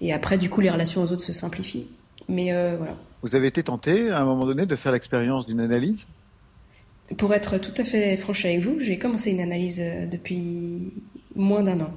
et 0.00 0.12
après 0.12 0.38
du 0.38 0.48
coup 0.50 0.60
les 0.60 0.70
relations 0.70 1.02
aux 1.02 1.12
autres 1.12 1.22
se 1.22 1.32
simplifient. 1.32 1.86
Mais 2.28 2.52
euh, 2.52 2.76
voilà. 2.78 2.96
Vous 3.22 3.34
avez 3.34 3.46
été 3.48 3.62
tenté, 3.62 4.10
à 4.10 4.20
un 4.20 4.24
moment 4.24 4.46
donné, 4.46 4.66
de 4.66 4.76
faire 4.76 4.92
l'expérience 4.92 5.46
d'une 5.46 5.60
analyse? 5.60 6.06
Pour 7.18 7.34
être 7.34 7.58
tout 7.58 7.74
à 7.78 7.84
fait 7.84 8.16
franche 8.16 8.44
avec 8.44 8.60
vous, 8.60 8.78
j'ai 8.80 8.98
commencé 8.98 9.30
une 9.30 9.40
analyse 9.40 9.80
euh, 9.80 10.06
depuis 10.06 10.92
moins 11.36 11.62
d'un 11.62 11.80
an. 11.80 11.90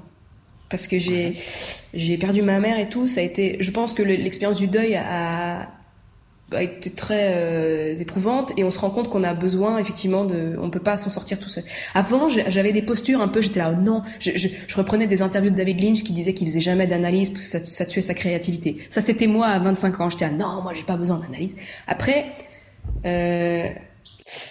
parce 0.69 0.85
que 0.87 0.99
j'ai 0.99 1.33
j'ai 1.93 2.17
perdu 2.17 2.41
ma 2.41 2.59
mère 2.59 2.77
et 2.79 2.89
tout. 2.89 3.07
Ça 3.07 3.21
a 3.21 3.23
été, 3.23 3.57
je 3.61 3.71
pense 3.71 3.93
que 3.93 4.03
le- 4.03 4.15
l'expérience 4.15 4.57
du 4.59 4.67
deuil 4.67 4.95
a, 4.95 5.69
a 6.53 6.63
été 6.63 6.89
très 6.91 7.33
euh, 7.35 7.95
éprouvante 7.95 8.53
et 8.57 8.63
on 8.63 8.71
se 8.71 8.79
rend 8.79 8.89
compte 8.89 9.09
qu'on 9.09 9.23
a 9.23 9.33
besoin 9.33 9.77
effectivement 9.79 10.23
de, 10.23 10.55
on 10.61 10.69
peut 10.69 10.79
pas 10.79 10.95
s'en 10.95 11.09
sortir 11.09 11.39
tout 11.39 11.49
seul. 11.49 11.63
Avant, 11.93 12.29
j'avais 12.29 12.71
des 12.71 12.81
postures 12.81 13.21
un 13.21 13.27
peu, 13.27 13.41
j'étais 13.41 13.59
là, 13.59 13.73
oh 13.77 13.81
non, 13.81 14.01
je, 14.19 14.31
je, 14.35 14.47
je 14.65 14.75
reprenais 14.77 15.07
des 15.07 15.21
interviews 15.21 15.51
de 15.51 15.55
David 15.57 15.81
Lynch 15.81 16.03
qui 16.03 16.13
disait 16.13 16.33
qu'il 16.33 16.47
faisait 16.47 16.61
jamais 16.61 16.87
d'analyse 16.87 17.29
parce 17.31 17.41
que 17.43 17.47
ça, 17.49 17.65
ça 17.65 17.85
tuait 17.85 18.01
sa 18.01 18.13
créativité. 18.13 18.77
Ça, 18.89 19.01
c'était 19.01 19.27
moi 19.27 19.47
à 19.47 19.59
25 19.59 19.99
ans. 19.99 20.09
J'étais 20.09 20.25
là, 20.25 20.31
non, 20.31 20.61
moi 20.61 20.73
j'ai 20.73 20.83
pas 20.83 20.95
besoin 20.95 21.19
d'analyse. 21.19 21.55
Après, 21.87 22.25
euh, 23.05 23.67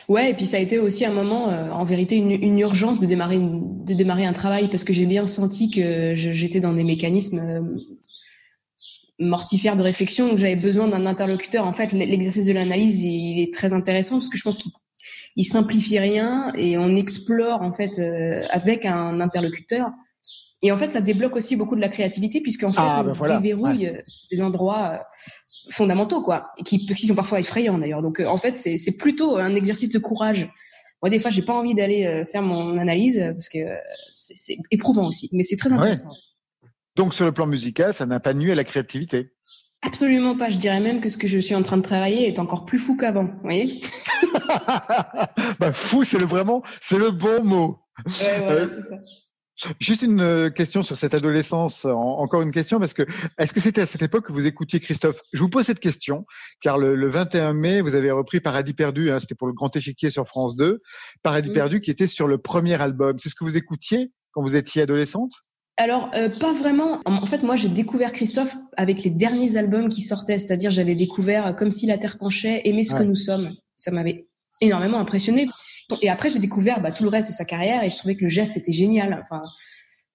Ouais, 0.09 0.31
et 0.31 0.35
puis 0.35 0.47
ça 0.47 0.57
a 0.57 0.61
été 0.61 0.79
aussi 0.79 1.05
un 1.05 1.13
moment, 1.13 1.51
euh, 1.51 1.71
en 1.71 1.85
vérité, 1.85 2.17
une, 2.17 2.31
une 2.31 2.59
urgence 2.61 2.99
de 2.99 3.05
démarrer, 3.05 3.35
une- 3.35 3.85
de 3.85 3.93
démarrer 3.93 4.25
un 4.25 4.33
travail 4.33 4.69
parce 4.69 4.85
que 4.85 4.95
j'ai 4.95 5.05
bien 5.05 5.27
senti 5.27 5.71
que 5.71 6.15
j'étais 6.15 6.61
dans 6.61 6.73
des 6.73 6.83
mécanismes 6.85 7.77
mortifères 9.19 9.77
de 9.77 9.83
réflexion, 9.83 10.31
que 10.31 10.37
j'avais 10.37 10.57
besoin 10.57 10.89
d'un 10.89 11.07
interlocuteur. 11.07 11.67
En 11.67 11.73
fait, 11.73 11.93
l'exercice 11.93 12.45
de 12.45 12.53
l'analyse, 12.53 13.03
il 13.03 13.43
est 13.43 13.53
très 13.53 13.73
intéressant 13.73 14.17
parce 14.17 14.29
que 14.29 14.39
je 14.39 14.43
pense 14.43 14.59
qu'il 14.59 14.73
il 15.37 15.45
simplifie 15.45 15.99
rien 15.99 16.51
et 16.55 16.79
on 16.79 16.97
explore 16.97 17.61
en 17.61 17.73
fait 17.73 17.99
euh, 17.99 18.43
avec 18.51 18.87
un 18.87 19.21
interlocuteur. 19.21 19.91
Et 20.63 20.73
en 20.73 20.77
fait, 20.77 20.89
ça 20.89 21.01
débloque 21.01 21.37
aussi 21.37 21.57
beaucoup 21.57 21.77
de 21.77 21.81
la 21.81 21.89
créativité 21.89 22.41
puisqu'en 22.41 22.73
fait, 22.73 22.81
Ah, 22.81 23.01
on 23.03 23.05
ben 23.05 23.13
voilà, 23.13 23.37
déverrouille 23.37 23.87
euh, 23.87 24.01
des 24.31 24.41
endroits 24.41 24.93
euh, 24.93 24.99
fondamentaux, 25.71 26.23
quoi, 26.23 26.49
et 26.59 26.63
qui, 26.63 26.87
qui 26.87 27.07
sont 27.07 27.15
parfois 27.15 27.41
effrayants 27.41 27.79
d'ailleurs. 27.79 28.03
Donc, 28.03 28.21
euh, 28.21 28.27
en 28.27 28.39
fait, 28.39 28.57
c'est 28.57 28.79
c'est 28.79 28.97
plutôt 28.97 29.37
un 29.37 29.55
exercice 29.55 29.91
de 29.91 29.99
courage. 29.99 30.51
Moi, 31.03 31.11
des 31.11 31.21
fois, 31.21 31.31
j'ai 31.31 31.43
pas 31.43 31.53
envie 31.53 31.75
d'aller 31.75 32.25
faire 32.33 32.41
mon 32.41 32.79
analyse 32.79 33.23
parce 33.33 33.51
que 33.51 33.59
c'est 34.11 34.57
éprouvant 34.71 35.07
aussi, 35.07 35.29
mais 35.33 35.43
c'est 35.43 35.57
très 35.57 35.71
Ouais. 35.75 35.95
Donc 36.97 37.15
sur 37.15 37.25
le 37.25 37.33
plan 37.33 37.47
musical, 37.47 37.95
ça 37.95 38.07
n'a 38.07 38.21
pas 38.21 38.35
nuit 38.35 38.51
à 38.51 38.55
la 38.55 38.65
créativité. 38.65 39.33
Absolument 39.83 40.37
pas. 40.37 40.51
Je 40.51 40.57
dirais 40.57 40.81
même 40.81 41.01
que 41.01 41.09
ce 41.09 41.19
que 41.19 41.27
je 41.29 41.39
suis 41.39 41.55
en 41.55 41.63
train 41.63 41.77
de 41.77 41.83
travailler 41.83 42.27
est 42.27 42.39
encore 42.39 42.65
plus 42.65 42.79
fou 42.79 42.97
qu'avant. 42.97 43.25
Vous 43.27 43.41
voyez? 43.43 43.81
Bah, 45.61 45.73
fou, 45.73 46.05
c'est 46.05 46.19
le 46.19 46.27
vraiment, 46.27 46.63
c'est 46.81 46.99
le 46.99 47.11
bon 47.11 47.43
mot. 47.45 47.79
Ouais, 48.07 48.39
voilà, 48.41 48.69
c'est 48.69 48.83
ça. 48.83 48.97
Juste 49.81 50.03
une 50.03 50.21
euh, 50.21 50.51
question 50.51 50.83
sur 50.83 50.97
cette 50.99 51.15
adolescence. 51.15 51.87
En- 51.87 52.19
encore 52.19 52.43
une 52.43 52.51
question 52.53 52.79
parce 52.79 52.93
que 52.93 53.03
est-ce 53.39 53.55
que 53.55 53.61
c'était 53.61 53.81
à 53.81 53.87
cette 53.87 54.03
époque 54.03 54.27
que 54.27 54.33
vous 54.33 54.45
écoutiez 54.47 54.81
Christophe? 54.81 55.21
Je 55.33 55.41
vous 55.41 55.49
pose 55.49 55.65
cette 55.65 55.81
question 55.81 56.27
car 56.61 56.77
le, 56.77 56.95
le 56.95 57.09
21 57.09 57.55
mai, 57.55 57.81
vous 57.81 57.95
avez 57.95 58.11
repris 58.11 58.41
Paradis 58.41 58.75
perdu. 58.75 59.11
Hein, 59.11 59.19
c'était 59.19 59.35
pour 59.35 59.47
le 59.47 59.55
Grand 59.55 59.75
Échiquier 59.75 60.11
sur 60.11 60.27
France 60.27 60.57
2. 60.57 60.81
Paradis 61.23 61.51
Mm. 61.51 61.55
perdu 61.55 61.81
qui 61.81 61.91
était 61.91 62.07
sur 62.07 62.29
le 62.29 62.37
premier 62.39 62.75
album. 62.81 63.19
C'est 63.19 63.31
ce 63.31 63.35
que 63.35 63.45
vous 63.45 63.57
écoutiez 63.57 64.13
quand 64.33 64.43
vous 64.43 64.57
étiez 64.57 64.83
adolescente? 64.83 65.33
Alors, 65.79 66.11
euh, 66.15 66.31
pas 66.41 66.53
vraiment. 66.55 67.01
En 67.05 67.27
fait, 67.27 67.43
moi, 67.43 67.55
j'ai 67.55 67.69
découvert 67.69 68.13
Christophe 68.13 68.57
avec 68.77 69.05
les 69.05 69.11
derniers 69.11 69.57
albums 69.59 69.89
qui 69.91 70.01
sortaient. 70.01 70.39
C'est-à-dire, 70.39 70.71
j'avais 70.71 70.95
découvert 70.95 71.49
euh, 71.49 71.53
Comme 71.53 71.71
si 71.71 71.87
la 71.87 71.99
Terre 71.99 72.17
penchait, 72.19 72.63
Aimer 72.65 72.83
ce 72.83 72.95
Ouais. 72.95 73.01
que 73.01 73.05
nous 73.05 73.17
sommes. 73.17 73.55
Ça 73.77 73.91
m'avait 73.91 74.27
énormément 74.63 74.99
impressionné. 74.99 75.49
Et 76.01 76.09
après, 76.09 76.31
j'ai 76.31 76.39
découvert 76.39 76.81
bah, 76.81 76.93
tout 76.93 77.03
le 77.05 77.11
reste 77.11 77.29
de 77.29 77.35
sa 77.35 77.45
carrière 77.45 77.85
et 77.85 77.91
je 77.91 77.97
trouvais 77.99 78.17
que 78.17 78.25
le 78.25 78.31
geste 78.31 78.57
était 78.57 78.73
génial. 78.73 79.23
Enfin, 79.23 79.43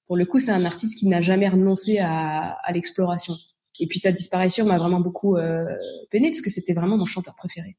pour 0.08 0.18
le 0.18 0.26
coup, 0.26 0.40
c'est 0.40 0.52
un 0.52 0.66
artiste 0.66 0.98
qui 0.98 1.08
n'a 1.08 1.22
jamais 1.22 1.48
renoncé 1.48 2.00
à, 2.00 2.58
à 2.64 2.72
l'exploration. 2.72 3.36
Et 3.80 3.88
puis, 3.88 4.00
sa 4.00 4.12
disparition 4.12 4.66
m'a 4.66 4.80
vraiment 4.80 5.00
beaucoup 5.00 5.38
euh, 5.38 5.64
peiné 6.10 6.30
parce 6.32 6.42
que 6.42 6.50
c'était 6.50 6.74
vraiment 6.74 6.98
mon 6.98 7.06
chanteur 7.06 7.36
préféré. 7.36 7.78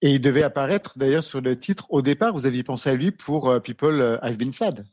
Et 0.00 0.12
il 0.14 0.20
devait 0.20 0.44
apparaître 0.44 0.96
d'ailleurs 0.96 1.24
sur 1.24 1.40
le 1.40 1.58
titre. 1.58 1.86
Au 1.90 2.02
départ, 2.02 2.32
vous 2.32 2.46
aviez 2.46 2.62
pensé 2.62 2.88
à 2.88 2.94
lui 2.94 3.10
pour 3.10 3.48
euh, 3.50 3.58
People 3.58 4.20
I've 4.22 4.36
Been 4.36 4.52
Sad. 4.52 4.86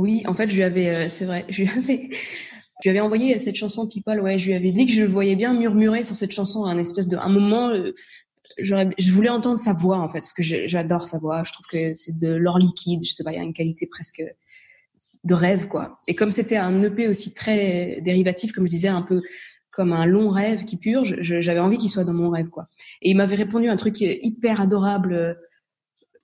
Oui, 0.00 0.22
en 0.26 0.32
fait, 0.32 0.48
je 0.48 0.56
lui 0.56 0.62
avais, 0.62 0.88
euh, 0.88 1.08
c'est 1.10 1.26
vrai, 1.26 1.44
je 1.50 1.64
je 2.84 3.00
envoyé 3.00 3.38
cette 3.38 3.56
chanson 3.56 3.86
People. 3.86 4.20
Ouais, 4.20 4.38
je 4.38 4.46
lui 4.46 4.54
avais 4.54 4.72
dit 4.72 4.86
que 4.86 4.92
je 4.92 5.02
le 5.02 5.06
voyais 5.06 5.36
bien 5.36 5.52
murmurer 5.52 6.04
sur 6.04 6.16
cette 6.16 6.32
chanson, 6.32 6.64
un 6.64 6.78
espèce 6.78 7.06
de, 7.06 7.18
un 7.18 7.28
moment, 7.28 7.68
euh, 7.68 7.92
je 8.58 9.12
voulais 9.12 9.28
entendre 9.28 9.58
sa 9.58 9.74
voix 9.74 9.98
en 9.98 10.08
fait, 10.08 10.20
parce 10.20 10.32
que 10.32 10.42
j'adore 10.42 11.06
sa 11.06 11.18
voix. 11.18 11.42
Je 11.44 11.52
trouve 11.52 11.66
que 11.66 11.92
c'est 11.92 12.18
de 12.18 12.28
l'or 12.28 12.58
liquide. 12.58 13.04
Je 13.04 13.12
sais 13.12 13.24
pas, 13.24 13.32
il 13.32 13.36
y 13.36 13.40
a 13.40 13.42
une 13.42 13.52
qualité 13.52 13.86
presque 13.86 14.22
de 15.24 15.34
rêve 15.34 15.68
quoi. 15.68 15.98
Et 16.08 16.14
comme 16.14 16.30
c'était 16.30 16.56
un 16.56 16.82
EP 16.82 17.06
aussi 17.06 17.34
très 17.34 18.00
dérivatif, 18.00 18.52
comme 18.52 18.64
je 18.64 18.70
disais, 18.70 18.88
un 18.88 19.02
peu 19.02 19.20
comme 19.70 19.92
un 19.92 20.06
long 20.06 20.30
rêve 20.30 20.64
qui 20.64 20.78
purge, 20.78 21.16
j'avais 21.20 21.60
envie 21.60 21.76
qu'il 21.76 21.90
soit 21.90 22.04
dans 22.04 22.14
mon 22.14 22.30
rêve 22.30 22.48
quoi. 22.48 22.68
Et 23.02 23.10
il 23.10 23.16
m'avait 23.16 23.36
répondu 23.36 23.68
un 23.68 23.76
truc 23.76 24.00
hyper 24.00 24.62
adorable. 24.62 25.38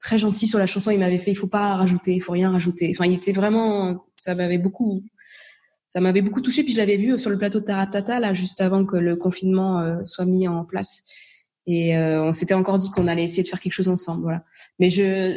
Très 0.07 0.19
gentil 0.19 0.47
sur 0.47 0.61
la 0.61 0.67
chanson. 0.67 0.93
Il 0.93 1.01
m'avait 1.01 1.19
fait, 1.19 1.33
il 1.33 1.35
faut 1.35 1.49
pas 1.49 1.75
rajouter, 1.75 2.15
il 2.15 2.21
faut 2.21 2.33
rien 2.33 2.53
rajouter. 2.53 2.93
Enfin, 2.95 3.07
il 3.07 3.15
était 3.15 3.33
vraiment, 3.33 4.05
ça 4.17 4.37
m'avait 4.37 4.57
beaucoup, 4.57 5.03
ça 5.89 6.01
m'avait 6.01 6.23
beaucoup 6.23 6.41
touché. 6.41 6.63
Puis 6.63 6.75
je 6.75 6.79
l'avais 6.79 6.97
vu 6.97 7.19
sur 7.19 7.29
le 7.29 7.37
plateau 7.37 7.59
de 7.59 7.65
Taratata 7.65 8.21
là, 8.21 8.33
juste 8.33 8.61
avant 8.61 8.87
que 8.87 8.97
le 8.97 9.17
confinement 9.17 9.81
euh, 9.81 10.05
soit 10.05 10.25
mis 10.25 10.47
en 10.47 10.65
place. 10.65 11.03
Et 11.67 11.97
euh, 11.97 12.23
on 12.23 12.33
s'était 12.33 12.55
encore 12.55 12.79
dit 12.79 12.89
qu'on 12.91 13.09
allait 13.09 13.25
essayer 13.25 13.43
de 13.43 13.49
faire 13.49 13.59
quelque 13.59 13.73
chose 13.73 13.89
ensemble, 13.89 14.23
voilà. 14.23 14.45
Mais 14.79 14.91
je, 14.91 15.35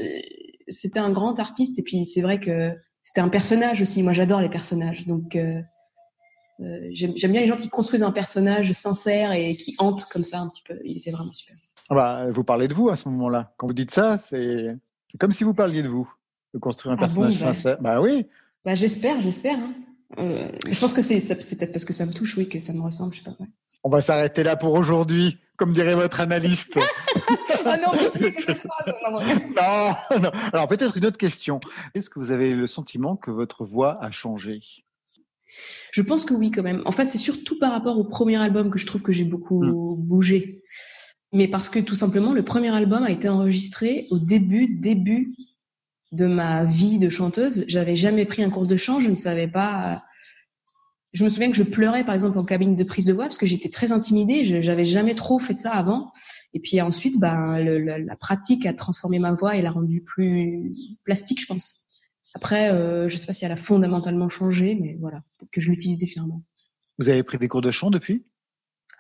c'était 0.68 1.00
un 1.00 1.10
grand 1.10 1.40
artiste 1.40 1.80
et 1.80 1.82
puis 1.82 2.06
c'est 2.06 2.22
vrai 2.22 2.40
que 2.40 2.72
c'était 3.02 3.22
un 3.22 3.30
personnage 3.30 3.82
aussi. 3.82 4.04
Moi, 4.04 4.14
j'adore 4.14 4.40
les 4.40 4.50
personnages, 4.50 5.08
donc 5.08 5.36
euh, 5.36 5.60
j'aime 6.92 7.32
bien 7.32 7.42
les 7.42 7.48
gens 7.48 7.58
qui 7.58 7.70
construisent 7.70 8.04
un 8.04 8.12
personnage 8.12 8.72
sincère 8.74 9.32
et 9.32 9.56
qui 9.56 9.74
hante 9.80 10.06
comme 10.06 10.24
ça 10.24 10.40
un 10.40 10.50
petit 10.50 10.62
peu. 10.64 10.80
Il 10.86 10.98
était 10.98 11.10
vraiment 11.10 11.34
super. 11.34 11.56
Ah 11.90 11.96
bah, 11.96 12.26
vous 12.32 12.44
parlez 12.44 12.68
de 12.68 12.74
vous 12.74 12.90
à 12.90 12.96
ce 12.96 13.10
moment-là. 13.10 13.54
Quand 13.58 13.68
vous 13.68 13.74
dites 13.74 13.92
ça, 13.92 14.18
c'est 14.18 14.78
comme 15.20 15.32
si 15.32 15.44
vous 15.44 15.54
parliez 15.54 15.82
de 15.82 15.90
vous, 15.90 16.12
de 16.54 16.60
construire 16.60 16.94
un 16.94 16.96
Ah 16.96 17.02
bon, 17.02 17.06
personnage 17.06 17.40
bah. 17.42 17.54
sincère. 17.54 17.82
Bah 17.82 18.00
oui. 18.02 18.28
Bah, 18.64 18.76
j'espère, 18.76 19.22
j'espère. 19.22 19.58
Hein. 19.58 19.74
Euh, 20.20 20.52
je 20.68 20.80
pense 20.80 20.94
que 20.94 21.02
c'est 21.02 21.18
peut-être 21.18 21.72
parce 21.72 21.86
que 21.86 21.94
ça 21.94 22.06
me 22.06 22.14
touche, 22.14 22.38
oui, 22.38 22.48
que 22.48 22.60
ça 22.60 22.74
me 22.74 22.82
ressemble, 22.82 23.14
je 23.14 23.20
sais 23.20 23.24
pas. 23.24 23.36
Ouais. 23.40 23.48
On 23.84 23.90
va 23.90 24.02
s'arrêter 24.02 24.44
là 24.44 24.56
pour 24.56 24.74
aujourd'hui, 24.74 25.40
comme 25.56 25.72
dirait 25.72 25.96
votre 25.96 26.20
analyste. 26.20 26.78
oh 26.78 27.64
non, 27.66 27.94
phrase. 27.94 28.96
Non, 30.12 30.20
non. 30.20 30.32
Alors 30.54 30.68
peut-être 30.68 30.98
une 30.98 31.06
autre 31.06 31.18
question. 31.18 31.60
Est-ce 31.94 32.10
que 32.10 32.20
vous 32.20 32.32
avez 32.32 32.54
le 32.54 32.68
sentiment 32.68 33.16
que 33.16 33.32
votre 33.32 33.66
voix 33.66 34.04
a 34.04 34.12
changé? 34.12 34.60
Je 35.92 36.02
pense 36.02 36.26
que 36.26 36.34
oui, 36.34 36.52
quand 36.52 36.62
même. 36.64 36.82
En 36.86 36.92
fait, 36.92 37.06
c'est 37.06 37.18
surtout 37.18 37.58
par 37.58 37.72
rapport 37.72 37.98
au 37.98 38.04
premier 38.04 38.38
album 38.38 38.70
que 38.70 38.78
je 38.78 38.86
trouve 38.86 39.02
que 39.02 39.12
j'ai 39.12 39.24
beaucoup 39.24 39.96
bougé. 39.98 40.64
Mais 41.34 41.48
parce 41.48 41.70
que 41.70 41.80
tout 41.80 41.96
simplement, 41.96 42.34
le 42.34 42.44
premier 42.44 42.70
album 42.70 43.04
a 43.04 43.12
été 43.12 43.30
enregistré 43.30 44.08
au 44.10 44.20
début, 44.20 44.68
début 44.68 45.36
de 46.12 46.26
ma 46.26 46.66
vie 46.66 46.98
de 46.98 47.10
chanteuse. 47.10 47.66
J'avais 47.68 47.96
jamais 47.96 48.26
pris 48.26 48.44
un 48.44 48.50
cours 48.50 48.66
de 48.66 48.76
chant, 48.76 49.00
je 49.00 49.10
ne 49.10 49.16
savais 49.16 49.48
pas. 49.48 50.04
Je 51.14 51.24
me 51.24 51.30
souviens 51.30 51.50
que 51.50 51.58
je 51.58 51.64
pleurais, 51.64 52.04
par 52.04 52.14
exemple, 52.14 52.38
en 52.38 52.46
cabine 52.46 52.76
de 52.76 52.84
prise 52.84 53.06
de 53.06 53.14
voix 53.14 53.26
parce 53.26 53.38
que 53.38 53.46
j'étais 53.46 53.70
très 53.70 53.92
intimidée. 53.92 54.44
Je 54.44 54.60
j'avais 54.60 54.86
jamais 54.86 55.16
trop 55.16 55.40
fait 55.40 55.54
ça 55.54 55.72
avant. 55.72 56.12
Et 56.54 56.60
puis 56.60 56.82
ensuite, 56.82 57.20
ben, 57.20 57.60
la 57.60 58.16
pratique 58.16 58.66
a 58.66 58.74
transformé 58.74 59.20
ma 59.20 59.34
voix 59.34 59.56
et 59.56 59.62
l'a 59.62 59.72
rendue 59.72 60.04
plus 60.04 60.72
plastique, 61.04 61.42
je 61.42 61.48
pense. 61.48 61.88
Après, 62.36 62.72
euh, 62.72 63.10
je 63.10 63.18
sais 63.18 63.26
pas 63.26 63.34
si 63.34 63.46
elle 63.46 63.52
a 63.52 63.56
fondamentalement 63.56 64.30
changé, 64.30 64.76
mais 64.76 64.98
voilà, 65.00 65.24
peut-être 65.38 65.52
que 65.52 65.62
je 65.62 65.70
l'utilise 65.70 65.98
différemment. 65.98 66.44
Vous 67.00 67.10
avez 67.10 67.24
pris 67.24 67.38
des 67.38 67.48
cours 67.48 67.62
de 67.62 67.72
chant 67.72 67.90
depuis? 67.90 68.26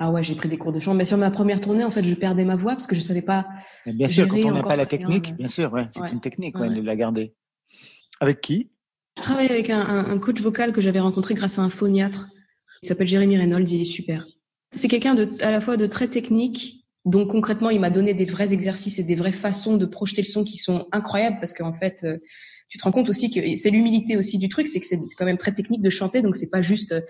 Ah 0.02 0.12
ouais, 0.12 0.24
j'ai 0.24 0.34
pris 0.36 0.48
des 0.48 0.58
cours 0.58 0.72
de 0.72 0.80
chant. 0.80 0.94
Mais 0.94 1.04
sur 1.06 1.18
ma 1.18 1.30
première 1.30 1.60
tournée, 1.60 1.84
en 1.84 1.92
fait, 1.92 2.04
je 2.04 2.14
perdais 2.16 2.46
ma 2.46 2.56
voix 2.56 2.72
parce 2.72 2.88
que 2.88 2.96
je 2.96 3.02
savais 3.02 3.22
pas. 3.22 3.48
Et 3.86 3.92
Bien 3.92 4.08
sûr, 4.08 4.28
quand 4.28 4.38
on 4.38 4.52
n'a 4.52 4.62
pas 4.62 4.78
la 4.78 4.86
technique, 4.86 5.26
ouais. 5.28 5.34
bien 5.34 5.48
sûr, 5.50 5.72
ouais, 5.74 5.88
c'est 5.92 6.00
Ouais. 6.02 6.12
une 6.12 6.22
technique 6.22 6.58
Ouais. 6.58 6.70
ouais, 6.70 6.76
de 6.76 6.82
la 6.82 6.96
garder. 6.96 7.34
Avec 8.22 8.40
qui? 8.42 8.72
Je 9.18 9.24
travaille 9.24 9.48
avec 9.48 9.70
un, 9.70 9.80
un- 9.82 10.06
un 10.10 10.18
coach 10.20 10.40
vocal 10.42 10.72
que 10.72 10.80
j'avais 10.82 11.00
rencontré 11.02 11.34
grâce 11.34 11.60
à 11.60 11.64
un 11.64 11.70
phoniatre. 11.70 12.30
Il 12.82 12.88
s'appelle 12.88 13.08
Jérémy 13.08 13.38
Reynolds, 13.38 13.70
il 13.70 13.82
est 13.82 13.86
super. 13.86 14.26
C'est 14.72 14.88
quelqu'un 14.88 15.16
de, 15.16 15.30
à 15.42 15.52
la 15.52 15.60
fois 15.60 15.76
de 15.76 15.86
très 15.86 16.08
technique, 16.08 16.86
donc 17.04 17.30
concrètement, 17.30 17.70
il 17.70 17.82
m'a 17.82 17.90
donné 17.90 18.14
des 18.14 18.26
vrais 18.26 18.54
exercices 18.54 19.00
et 19.00 19.04
des 19.04 19.16
vraies 19.16 19.34
façons 19.34 19.76
de 19.76 19.86
projeter 19.86 20.22
le 20.22 20.28
son 20.28 20.46
qui 20.46 20.58
sont 20.58 20.88
incroyables 20.94 21.38
parce 21.42 21.54
qu'en 21.54 21.74
fait, 21.74 22.02
euh, 22.06 22.18
tu 22.70 22.78
te 22.78 22.84
rends 22.84 22.92
compte 22.92 23.10
aussi 23.10 23.32
que 23.32 23.42
c'est 23.58 23.72
l'humilité 23.72 24.16
aussi 24.16 24.38
du 24.38 24.48
truc, 24.48 24.68
c'est 24.70 24.80
que 24.80 24.86
c'est 24.86 25.00
quand 25.18 25.26
même 25.26 25.38
très 25.38 25.52
technique 25.54 25.82
de 25.82 25.90
chanter, 25.90 26.22
donc 26.22 26.36
c'est 26.38 26.50
pas 26.52 26.62
juste 26.62 26.92
euh, 26.94 27.02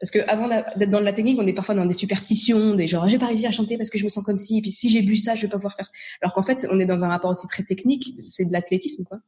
parce 0.00 0.10
que 0.10 0.18
avant 0.28 0.48
d'être 0.48 0.90
dans 0.90 1.00
la 1.00 1.12
technique, 1.12 1.38
on 1.38 1.46
est 1.46 1.52
parfois 1.52 1.74
dans 1.74 1.84
des 1.86 1.92
superstitions, 1.92 2.74
des 2.74 2.88
genre 2.88 3.06
j'ai 3.08 3.18
pas 3.18 3.26
réussi 3.26 3.46
à 3.46 3.50
chanter 3.50 3.76
parce 3.76 3.90
que 3.90 3.98
je 3.98 4.04
me 4.04 4.08
sens 4.08 4.24
comme 4.24 4.36
si, 4.38 4.58
et 4.58 4.62
puis 4.62 4.70
si 4.70 4.88
j'ai 4.88 5.02
bu 5.02 5.16
ça, 5.16 5.34
je 5.34 5.42
vais 5.42 5.48
pas 5.48 5.56
pouvoir 5.58 5.76
faire 5.76 5.86
ça. 5.86 5.92
Alors 6.22 6.34
qu'en 6.34 6.42
fait, 6.42 6.66
on 6.70 6.80
est 6.80 6.86
dans 6.86 7.04
un 7.04 7.08
rapport 7.08 7.30
aussi 7.30 7.46
très 7.48 7.62
technique, 7.62 8.14
c'est 8.26 8.46
de 8.46 8.52
l'athlétisme 8.52 9.04
quoi. 9.04 9.18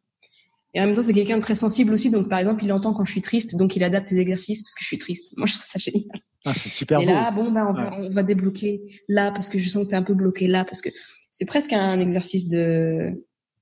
Et 0.75 0.81
en 0.81 0.87
même 0.87 0.95
temps, 0.95 1.03
c'est 1.03 1.13
quelqu'un 1.13 1.37
de 1.37 1.43
très 1.43 1.55
sensible 1.55 1.93
aussi. 1.93 2.09
Donc, 2.11 2.31
par 2.31 2.39
exemple, 2.39 2.65
il 2.65 2.73
entend 2.73 2.95
quand 2.95 3.05
je 3.05 3.13
suis 3.13 3.21
triste, 3.21 3.57
donc 3.57 3.77
il 3.77 3.85
adapte 3.85 4.09
ses 4.09 4.19
exercices 4.19 4.63
parce 4.63 4.75
que 4.75 4.81
je 4.81 4.87
suis 4.87 4.97
triste. 4.97 5.35
Moi, 5.37 5.47
je 5.47 5.53
trouve 5.53 5.67
ça 5.67 5.79
génial. 5.79 6.09
ah, 6.47 6.55
C'est 6.55 6.71
super 6.71 6.99
Et 7.01 7.05
beau. 7.05 7.13
là, 7.13 7.31
bon, 7.31 7.53
ben, 7.53 7.67
on, 7.69 7.75
va, 7.75 7.99
on 7.99 8.09
va 8.09 8.23
débloquer 8.23 8.81
là 9.07 9.31
parce 9.33 9.51
que 9.51 9.59
je 9.59 9.69
sens 9.69 9.85
que 9.85 9.91
t'es 9.91 9.97
un 9.97 10.03
peu 10.03 10.15
bloqué 10.15 10.49
là 10.49 10.65
parce 10.65 10.81
que 10.81 10.89
c'est 11.31 11.45
presque 11.45 11.75
un 11.75 12.01
exercice 12.01 12.49
de. 12.49 13.11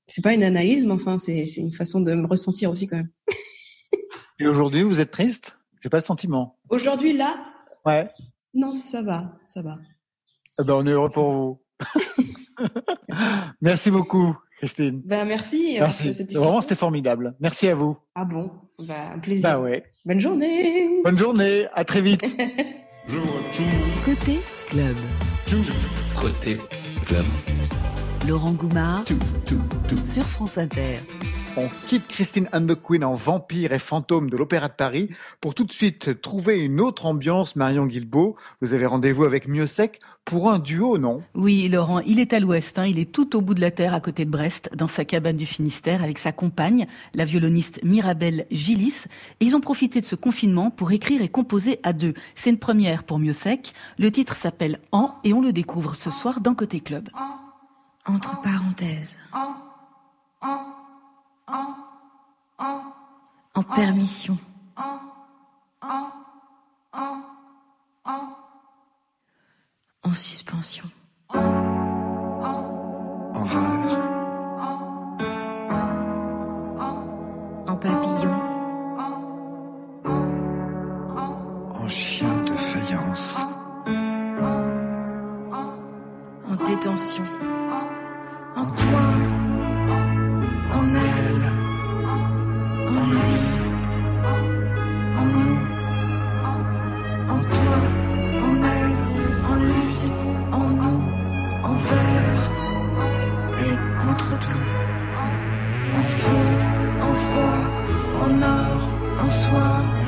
C'est 0.07 0.23
pas 0.23 0.35
une 0.35 0.45
analyse, 0.45 0.87
mais 0.87 0.93
enfin, 0.93 1.19
c'est 1.19 1.47
c'est 1.47 1.61
une 1.61 1.73
façon 1.73 2.00
de 2.00 2.14
me 2.14 2.29
ressentir 2.29 2.71
aussi 2.71 2.87
quand 2.87 2.97
même. 2.97 3.11
Et 4.38 4.47
aujourd'hui, 4.47 4.83
vous 4.83 5.00
êtes 5.00 5.11
triste? 5.11 5.57
J'ai 5.83 5.88
pas 5.88 5.99
le 5.99 6.05
sentiment. 6.05 6.60
Aujourd'hui, 6.71 7.12
là, 7.12 7.37
Ouais. 7.85 8.09
non, 8.55 8.73
ça 8.73 9.03
va, 9.03 9.37
ça 9.47 9.62
va. 9.62 9.77
Eh 10.61 10.65
ben, 10.65 10.75
on 10.75 10.87
est 10.87 10.91
heureux 10.91 11.09
pour 11.12 11.33
vous. 11.33 11.61
Merci 13.61 13.91
beaucoup, 13.91 14.37
Christine. 14.59 15.00
Ben 15.05 15.25
merci. 15.27 15.77
euh, 15.79 15.81
Merci. 15.81 16.12
cette. 16.15 16.33
Vraiment, 16.35 16.61
c'était 16.61 16.75
formidable. 16.77 17.35
Merci 17.41 17.69
à 17.69 17.75
vous. 17.75 17.97
Ah 18.15 18.25
bon? 18.25 18.50
Ben, 18.79 19.12
un 19.15 19.19
plaisir. 19.19 19.49
Bah 19.50 19.61
ouais. 19.61 19.85
Bonne 20.05 20.21
journée. 20.21 21.03
Bonne 21.03 21.19
journée. 21.19 21.67
À 21.75 21.85
très 21.85 22.00
vite. 22.03 22.23
Côté 24.05 24.39
club. 24.69 24.97
Côté 26.21 26.59
club. 27.07 27.25
Laurent 28.29 28.53
Goumard 28.53 29.05
sur 30.05 30.23
France 30.23 30.59
Inter. 30.59 30.99
On 31.57 31.69
quitte 31.87 32.07
Christine 32.07 32.49
and 32.53 32.67
the 32.67 32.81
Queen 32.81 33.03
en 33.03 33.15
vampire 33.15 33.73
et 33.73 33.79
fantôme 33.81 34.31
de 34.31 34.37
l'Opéra 34.37 34.69
de 34.69 34.75
Paris 34.75 35.09
pour 35.41 35.55
tout 35.55 35.65
de 35.65 35.73
suite 35.73 36.21
trouver 36.21 36.61
une 36.61 36.81
autre 36.81 37.07
ambiance. 37.07 37.57
Marion 37.57 37.87
Guilbeault, 37.87 38.37
vous 38.61 38.73
avez 38.73 38.87
rendez-vous 38.87 39.25
avec 39.25 39.49
Miossec 39.49 39.99
pour 40.25 40.50
un 40.50 40.61
duo, 40.61 40.97
non? 40.97 41.23
Oui, 41.35 41.69
Laurent, 41.69 42.00
il 42.00 42.21
est 42.21 42.33
à 42.33 42.41
l'ouest, 42.41 42.79
hein, 42.79 42.87
il 42.87 43.00
est 43.00 43.11
tout 43.11 43.37
au 43.37 43.41
bout 43.41 43.55
de 43.55 43.61
la 43.61 43.73
terre 43.73 43.95
à 43.95 44.00
côté 44.00 44.25
de 44.25 44.31
Brest, 44.31 44.71
dans 44.77 44.89
sa 44.89 45.05
cabane 45.05 45.37
du 45.37 45.47
Finistère, 45.47 46.05
avec 46.05 46.19
sa 46.19 46.31
compagne, 46.31 46.87
la 47.15 47.25
violoniste 47.25 47.83
Mirabelle 47.83 48.47
Gillis. 48.53 49.07
Et 49.41 49.47
ils 49.47 49.57
ont 49.57 49.61
profité 49.61 50.00
de 50.00 50.07
ce 50.07 50.15
confinement 50.15 50.71
pour 50.71 50.93
écrire 50.93 51.21
et 51.21 51.29
composer 51.29 51.81
à 51.83 51.93
deux. 51.93 52.15
C'est 52.37 52.50
une 52.50 52.59
première 52.59 53.03
pour 53.03 53.19
Miossec. 53.19 53.73
Le 53.99 54.11
titre 54.12 54.37
s'appelle 54.37 54.79
En 54.93 55.15
et 55.25 55.33
on 55.33 55.41
le 55.41 55.53
découvre 55.53 55.97
ce 55.97 56.11
soir 56.11 56.41
dans 56.41 56.55
Côté 56.55 56.79
Club. 56.81 57.09
Entre 58.12 58.40
parenthèses. 58.40 59.21
En 63.55 63.62
permission. 63.62 64.37
En 70.02 70.12
suspension. 70.12 70.90
En 71.33 73.45
En 73.45 73.80
错 109.31 110.00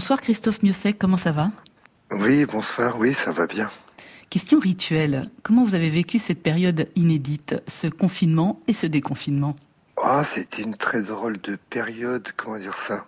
Bonsoir 0.00 0.22
Christophe 0.22 0.62
Miossec, 0.62 0.98
comment 0.98 1.18
ça 1.18 1.30
va? 1.30 1.50
Oui, 2.10 2.46
bonsoir, 2.46 2.98
oui, 2.98 3.12
ça 3.12 3.32
va 3.32 3.46
bien. 3.46 3.70
Question 4.30 4.58
rituelle. 4.58 5.30
Comment 5.42 5.62
vous 5.62 5.74
avez 5.74 5.90
vécu 5.90 6.18
cette 6.18 6.42
période 6.42 6.88
inédite, 6.96 7.62
ce 7.68 7.86
confinement 7.86 8.60
et 8.66 8.72
ce 8.72 8.86
déconfinement? 8.86 9.56
Ah, 9.98 10.24
c'était 10.24 10.62
une 10.62 10.74
très 10.74 11.02
drôle 11.02 11.38
de 11.42 11.58
période, 11.68 12.26
comment 12.34 12.56
dire 12.56 12.78
ça? 12.78 13.04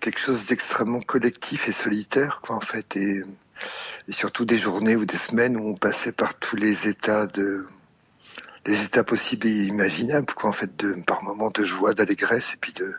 Quelque 0.00 0.18
chose 0.18 0.46
d'extrêmement 0.46 1.02
collectif 1.02 1.68
et 1.68 1.72
solitaire, 1.72 2.40
quoi, 2.42 2.56
en 2.56 2.62
fait, 2.62 2.96
et, 2.96 3.22
et 4.08 4.12
surtout 4.12 4.46
des 4.46 4.56
journées 4.56 4.96
ou 4.96 5.04
des 5.04 5.18
semaines 5.18 5.58
où 5.58 5.68
on 5.68 5.74
passait 5.74 6.12
par 6.12 6.32
tous 6.32 6.56
les 6.56 6.88
états 6.88 7.26
de, 7.26 7.66
les 8.64 8.82
états 8.82 9.04
possibles 9.04 9.46
et 9.46 9.64
imaginables, 9.64 10.32
quoi, 10.32 10.48
en 10.48 10.54
fait, 10.54 10.74
de, 10.78 10.94
par 11.06 11.22
moments 11.22 11.50
de 11.50 11.66
joie, 11.66 11.92
d'allégresse, 11.92 12.54
et 12.54 12.56
puis 12.58 12.72
de, 12.72 12.94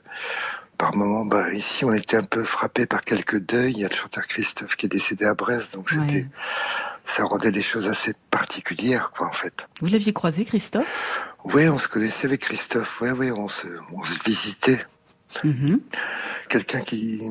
par 0.77 0.95
moments, 0.95 1.25
bah, 1.25 1.51
ici, 1.53 1.85
on 1.85 1.93
était 1.93 2.17
un 2.17 2.23
peu 2.23 2.43
frappé 2.43 2.85
par 2.85 3.01
quelques 3.01 3.39
deuils. 3.39 3.71
Il 3.73 3.79
y 3.79 3.85
a 3.85 3.89
le 3.89 3.95
chanteur 3.95 4.25
Christophe 4.27 4.75
qui 4.75 4.85
est 4.85 4.89
décédé 4.89 5.25
à 5.25 5.33
Brest, 5.33 5.73
donc 5.73 5.89
c'était, 5.89 6.01
Ouais. 6.01 6.27
ça 7.07 7.23
rendait 7.23 7.51
les 7.51 7.63
choses 7.63 7.87
assez 7.87 8.11
particulières, 8.31 9.11
quoi, 9.17 9.27
en 9.27 9.31
fait. 9.31 9.53
Vous 9.81 9.87
l'aviez 9.87 10.13
croisé 10.13 10.45
Christophe? 10.45 11.03
Oui, 11.45 11.67
on 11.67 11.77
se 11.79 11.87
connaissait 11.87 12.27
avec 12.27 12.41
Christophe. 12.41 13.01
Oui, 13.01 13.09
oui, 13.09 13.31
on 13.31 13.47
se, 13.47 13.67
on 13.91 14.03
se 14.03 14.13
visitait. 14.25 14.85
Mhm. 15.43 15.79
Quelqu'un 16.49 16.81
qui, 16.81 17.21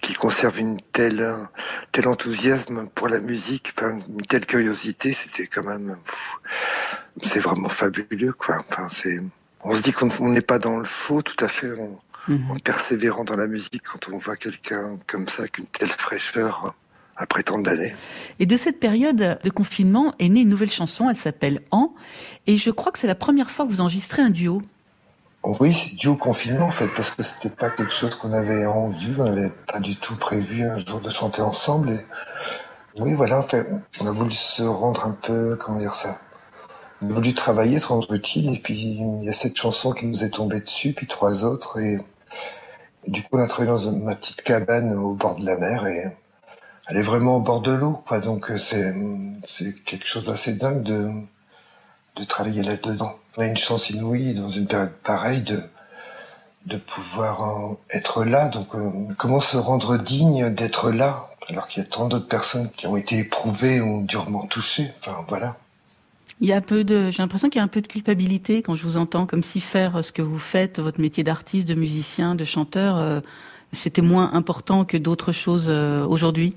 qui 0.00 0.14
conserve 0.14 0.58
une 0.58 0.80
telle, 0.92 1.22
un 1.22 1.48
tel 1.92 2.08
enthousiasme 2.08 2.86
pour 2.94 3.08
la 3.08 3.20
musique, 3.20 3.72
enfin, 3.76 3.98
une 4.08 4.22
telle 4.26 4.46
curiosité, 4.46 5.12
c'était 5.14 5.46
quand 5.46 5.64
même, 5.64 5.96
c'est 7.22 7.40
vraiment 7.40 7.68
fabuleux, 7.68 8.32
quoi. 8.32 8.64
Enfin, 8.70 8.88
c'est, 8.90 9.20
on 9.62 9.74
se 9.74 9.82
dit 9.82 9.92
qu'on 9.92 10.08
on 10.20 10.28
n'est 10.28 10.40
pas 10.40 10.58
dans 10.58 10.78
le 10.78 10.84
faux, 10.86 11.20
tout 11.22 11.42
à 11.44 11.48
fait, 11.48 11.70
Mhm. 12.28 12.50
en 12.50 12.58
persévérant 12.58 13.24
dans 13.24 13.36
la 13.36 13.46
musique 13.46 13.82
quand 13.82 14.12
on 14.12 14.18
voit 14.18 14.36
quelqu'un 14.36 14.98
comme 15.06 15.28
ça, 15.28 15.42
avec 15.42 15.58
une 15.58 15.66
telle 15.66 15.90
fraîcheur, 15.90 16.74
après 17.16 17.42
tant 17.42 17.58
d'années. 17.58 17.94
Et 18.38 18.46
de 18.46 18.56
cette 18.56 18.80
période 18.80 19.38
de 19.42 19.50
confinement 19.50 20.14
est 20.18 20.28
née 20.28 20.40
une 20.40 20.48
nouvelle 20.48 20.70
chanson, 20.70 21.10
elle 21.10 21.16
s'appelle 21.16 21.60
En, 21.70 21.94
et 22.46 22.56
je 22.56 22.70
crois 22.70 22.92
que 22.92 22.98
c'est 22.98 23.06
la 23.06 23.14
première 23.14 23.50
fois 23.50 23.66
que 23.66 23.70
vous 23.70 23.80
enregistrez 23.80 24.22
un 24.22 24.30
duo. 24.30 24.62
Oui, 25.42 25.72
c'est 25.72 25.96
dû 25.96 26.08
au 26.08 26.16
confinement 26.16 26.66
en 26.66 26.70
fait, 26.70 26.88
parce 26.88 27.10
que 27.10 27.22
c'était 27.22 27.54
pas 27.54 27.70
quelque 27.70 27.92
chose 27.92 28.14
qu'on 28.14 28.32
avait 28.32 28.66
en 28.66 28.88
vue, 28.88 29.20
on 29.20 29.24
n'avait 29.24 29.52
pas 29.66 29.80
du 29.80 29.96
tout 29.96 30.16
prévu 30.16 30.64
un 30.64 30.78
jour 30.78 31.00
de 31.00 31.10
chanter 31.10 31.40
ensemble. 31.42 31.90
Et 31.90 32.00
oui, 32.98 33.14
voilà, 33.14 33.38
en 33.38 33.42
fait, 33.42 33.66
on 34.02 34.06
a 34.06 34.10
voulu 34.10 34.32
se 34.32 34.62
rendre 34.62 35.06
un 35.06 35.12
peu, 35.12 35.56
comment 35.56 35.78
dire 35.78 35.94
ça, 35.94 36.20
on 37.02 37.16
a 37.16 37.32
travailler, 37.32 37.78
se 37.78 37.86
rendre 37.88 38.12
utile, 38.12 38.54
et 38.54 38.58
puis 38.58 38.74
il 38.74 39.24
y 39.24 39.28
a 39.28 39.32
cette 39.32 39.56
chanson 39.56 39.92
qui 39.92 40.06
nous 40.06 40.24
est 40.24 40.30
tombée 40.30 40.60
dessus, 40.60 40.92
puis 40.92 41.06
trois 41.06 41.44
autres, 41.44 41.78
et, 41.78 41.98
du 43.08 43.22
coup 43.22 43.30
on 43.32 43.40
a 43.40 43.46
travaillé 43.46 43.70
dans 43.84 43.92
ma 43.92 44.14
petite 44.16 44.42
cabane 44.42 44.92
au 44.96 45.14
bord 45.14 45.36
de 45.36 45.44
la 45.46 45.56
mer, 45.56 45.86
et 45.86 46.04
elle 46.88 46.96
est 46.96 47.02
vraiment 47.02 47.36
au 47.36 47.40
bord 47.40 47.60
de 47.60 47.72
l'eau, 47.72 48.02
quoi. 48.06 48.20
Donc 48.20 48.50
euh, 48.50 48.58
c'est 48.58 48.94
quelque 49.84 50.06
chose 50.06 50.26
d'assez 50.26 50.54
dingue 50.54 50.82
de 50.82 51.10
de 52.16 52.24
travailler 52.24 52.62
là-dedans. 52.62 53.14
On 53.36 53.42
a 53.42 53.46
une 53.46 53.56
chance 53.56 53.90
inouïe 53.90 54.34
dans 54.34 54.50
une 54.50 54.66
période 54.66 54.92
pareille 55.04 55.42
de 55.42 55.62
de 56.66 56.76
pouvoir 56.76 57.42
en 57.42 57.78
être 57.90 58.24
là. 58.24 58.48
Donc 58.48 58.74
euh, 58.74 58.90
comment 59.18 59.40
se 59.40 59.56
rendre 59.56 59.96
digne 59.98 60.50
d'être 60.54 60.90
là 60.90 61.28
alors 61.48 61.68
qu'il 61.68 61.82
y 61.82 61.86
a 61.86 61.88
tant 61.88 62.08
d'autres 62.08 62.28
personnes 62.28 62.70
qui 62.70 62.86
ont 62.86 62.96
été 62.96 63.18
éprouvées 63.18 63.80
ou 63.80 64.02
durement 64.02 64.46
touchées? 64.46 64.90
Enfin 65.00 65.24
voilà. 65.28 65.56
Il 66.40 66.48
y 66.48 66.52
a 66.52 66.56
un 66.56 66.60
peu 66.62 66.84
de, 66.84 67.10
j'ai 67.10 67.22
l'impression 67.22 67.50
qu'il 67.50 67.58
y 67.58 67.60
a 67.60 67.64
un 67.64 67.68
peu 67.68 67.82
de 67.82 67.86
culpabilité 67.86 68.62
quand 68.62 68.74
je 68.74 68.82
vous 68.84 68.96
entends, 68.96 69.26
comme 69.26 69.42
si 69.42 69.60
faire 69.60 70.02
ce 70.02 70.10
que 70.12 70.22
vous 70.22 70.38
faites, 70.38 70.78
votre 70.80 71.00
métier 71.00 71.22
d'artiste, 71.22 71.68
de 71.68 71.74
musicien, 71.74 72.34
de 72.34 72.44
chanteur, 72.44 72.96
euh, 72.98 73.20
c'était 73.72 74.00
moins 74.02 74.32
important 74.32 74.84
que 74.84 74.96
d'autres 74.96 75.32
choses 75.32 75.66
euh, 75.68 76.04
aujourd'hui. 76.06 76.56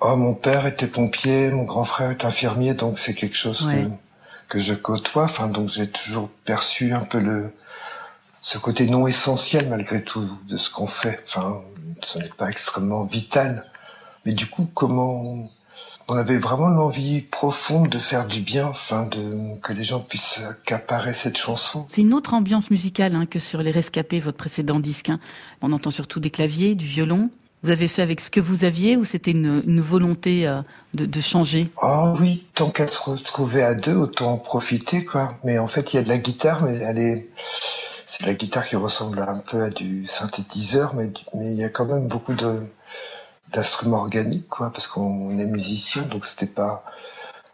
Oh, 0.00 0.16
mon 0.16 0.34
père 0.34 0.66
était 0.66 0.86
pompier, 0.86 1.50
mon 1.50 1.64
grand 1.64 1.84
frère 1.84 2.10
est 2.10 2.24
infirmier, 2.24 2.74
donc 2.74 2.98
c'est 2.98 3.14
quelque 3.14 3.36
chose 3.36 3.66
Ouais. 3.66 3.86
que, 4.48 4.58
que 4.58 4.60
je 4.60 4.74
côtoie. 4.74 5.24
Enfin, 5.24 5.48
donc 5.48 5.68
j'ai 5.70 5.88
toujours 5.90 6.28
perçu 6.44 6.92
un 6.92 7.04
peu 7.04 7.18
le 7.18 7.52
ce 8.40 8.58
côté 8.58 8.88
non 8.88 9.06
essentiel 9.06 9.68
malgré 9.68 10.02
tout 10.02 10.28
de 10.48 10.56
ce 10.56 10.68
qu'on 10.70 10.88
fait. 10.88 11.20
Enfin, 11.26 11.60
ce 12.02 12.18
n'est 12.18 12.28
pas 12.36 12.50
extrêmement 12.50 13.04
vital, 13.04 13.64
mais 14.24 14.32
du 14.32 14.46
coup, 14.46 14.68
comment 14.74 15.48
on 16.08 16.14
avait 16.16 16.38
vraiment 16.38 16.68
l'envie 16.68 17.20
profonde 17.20 17.88
de 17.88 17.98
faire 17.98 18.26
du 18.26 18.40
bien, 18.40 18.66
enfin, 18.66 19.06
de 19.06 19.58
que 19.62 19.72
les 19.72 19.84
gens 19.84 20.00
puissent 20.00 20.40
accaparer 20.48 21.14
cette 21.14 21.36
chanson. 21.36 21.86
C'est 21.88 22.00
une 22.02 22.14
autre 22.14 22.34
ambiance 22.34 22.70
musicale 22.70 23.14
hein, 23.14 23.26
que 23.26 23.38
sur 23.38 23.62
Les 23.62 23.70
Rescapés, 23.70 24.20
votre 24.20 24.38
précédent 24.38 24.80
disque. 24.80 25.10
hein. 25.10 25.20
On 25.60 25.72
entend 25.72 25.90
surtout 25.90 26.20
des 26.20 26.30
claviers, 26.30 26.74
du 26.74 26.86
violon. 26.86 27.30
Vous 27.64 27.70
avez 27.70 27.86
fait 27.86 28.02
avec 28.02 28.20
ce 28.20 28.28
que 28.28 28.40
vous 28.40 28.64
aviez 28.64 28.96
ou 28.96 29.04
c'était 29.04 29.30
une, 29.30 29.62
une 29.66 29.80
volonté 29.80 30.48
euh, 30.48 30.62
de, 30.94 31.06
de 31.06 31.20
changer? 31.20 31.68
Ah 31.80 32.12
oui, 32.18 32.44
tant 32.54 32.70
qu'à 32.70 32.88
se 32.88 33.00
retrouver 33.00 33.62
à 33.62 33.74
deux, 33.74 33.94
autant 33.94 34.32
en 34.32 34.36
profiter, 34.36 35.04
quoi. 35.04 35.38
Mais 35.44 35.58
en 35.60 35.68
fait, 35.68 35.92
il 35.92 35.96
y 35.96 35.98
a 36.00 36.02
de 36.02 36.08
la 36.08 36.18
guitare, 36.18 36.64
mais 36.64 36.74
elle 36.74 36.98
est, 36.98 37.28
c'est 38.08 38.22
de 38.22 38.26
la 38.26 38.34
guitare 38.34 38.66
qui 38.66 38.74
ressemble 38.74 39.20
un 39.20 39.38
peu 39.38 39.62
à 39.62 39.70
du 39.70 40.06
synthétiseur, 40.08 40.96
mais, 40.96 41.12
mais 41.34 41.52
il 41.52 41.56
y 41.56 41.62
a 41.62 41.68
quand 41.68 41.84
même 41.86 42.08
beaucoup 42.08 42.34
de, 42.34 42.66
d'instruments 43.52 43.98
organiques, 43.98 44.48
quoi, 44.48 44.70
parce 44.70 44.86
qu'on 44.86 45.38
est 45.38 45.46
musicien, 45.46 46.02
donc 46.02 46.24
c'était 46.24 46.46
pas, 46.46 46.84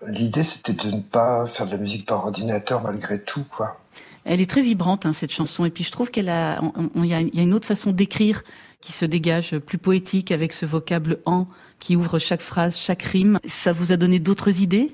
l'idée 0.06 0.44
c'était 0.44 0.72
de 0.72 0.90
ne 0.90 1.00
pas 1.00 1.46
faire 1.46 1.66
de 1.66 1.72
la 1.72 1.78
musique 1.78 2.06
par 2.06 2.24
ordinateur 2.24 2.82
malgré 2.82 3.20
tout, 3.22 3.44
quoi. 3.44 3.78
Elle 4.24 4.40
est 4.42 4.50
très 4.50 4.60
vibrante, 4.60 5.06
hein, 5.06 5.12
cette 5.14 5.32
chanson. 5.32 5.64
Et 5.64 5.70
puis 5.70 5.84
je 5.84 5.90
trouve 5.90 6.10
qu'elle 6.10 6.28
a, 6.28 6.60
il 6.96 7.04
y 7.06 7.08
y 7.08 7.40
a 7.40 7.42
une 7.42 7.54
autre 7.54 7.66
façon 7.66 7.92
d'écrire 7.92 8.42
qui 8.80 8.92
se 8.92 9.04
dégage, 9.04 9.58
plus 9.58 9.78
poétique, 9.78 10.32
avec 10.32 10.52
ce 10.52 10.66
vocable 10.66 11.18
en 11.24 11.46
qui 11.78 11.96
ouvre 11.96 12.18
chaque 12.18 12.42
phrase, 12.42 12.76
chaque 12.76 13.02
rime. 13.02 13.38
Ça 13.48 13.72
vous 13.72 13.90
a 13.90 13.96
donné 13.96 14.18
d'autres 14.18 14.60
idées 14.60 14.92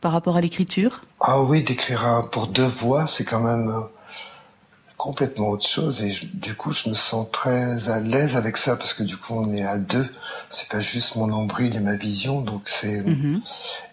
par 0.00 0.12
rapport 0.12 0.36
à 0.36 0.42
l'écriture? 0.42 1.04
Ah 1.20 1.40
oui, 1.40 1.62
d'écrire 1.62 2.28
pour 2.30 2.48
deux 2.48 2.66
voix, 2.66 3.06
c'est 3.06 3.24
quand 3.24 3.40
même 3.40 3.70
euh, 3.70 3.80
complètement 5.04 5.48
autre 5.50 5.68
chose. 5.68 6.02
Et 6.02 6.10
je- 6.10 6.24
du 6.32 6.54
coup, 6.54 6.72
je 6.72 6.88
me 6.88 6.94
sens 6.94 7.26
très 7.30 7.90
à 7.90 8.00
l'aise 8.00 8.36
avec 8.36 8.56
ça 8.56 8.76
parce 8.76 8.94
que 8.94 9.02
du 9.02 9.16
coup, 9.18 9.34
on 9.38 9.52
est 9.52 9.62
à 9.64 9.76
deux. 9.76 10.08
C'est 10.50 10.68
pas 10.68 10.80
juste 10.80 11.16
mon 11.16 11.26
nombril 11.26 11.76
et 11.76 11.80
ma 11.80 11.94
vision, 11.96 12.40
donc 12.40 12.62
c'est 12.66 13.02
Mhm. 13.02 13.42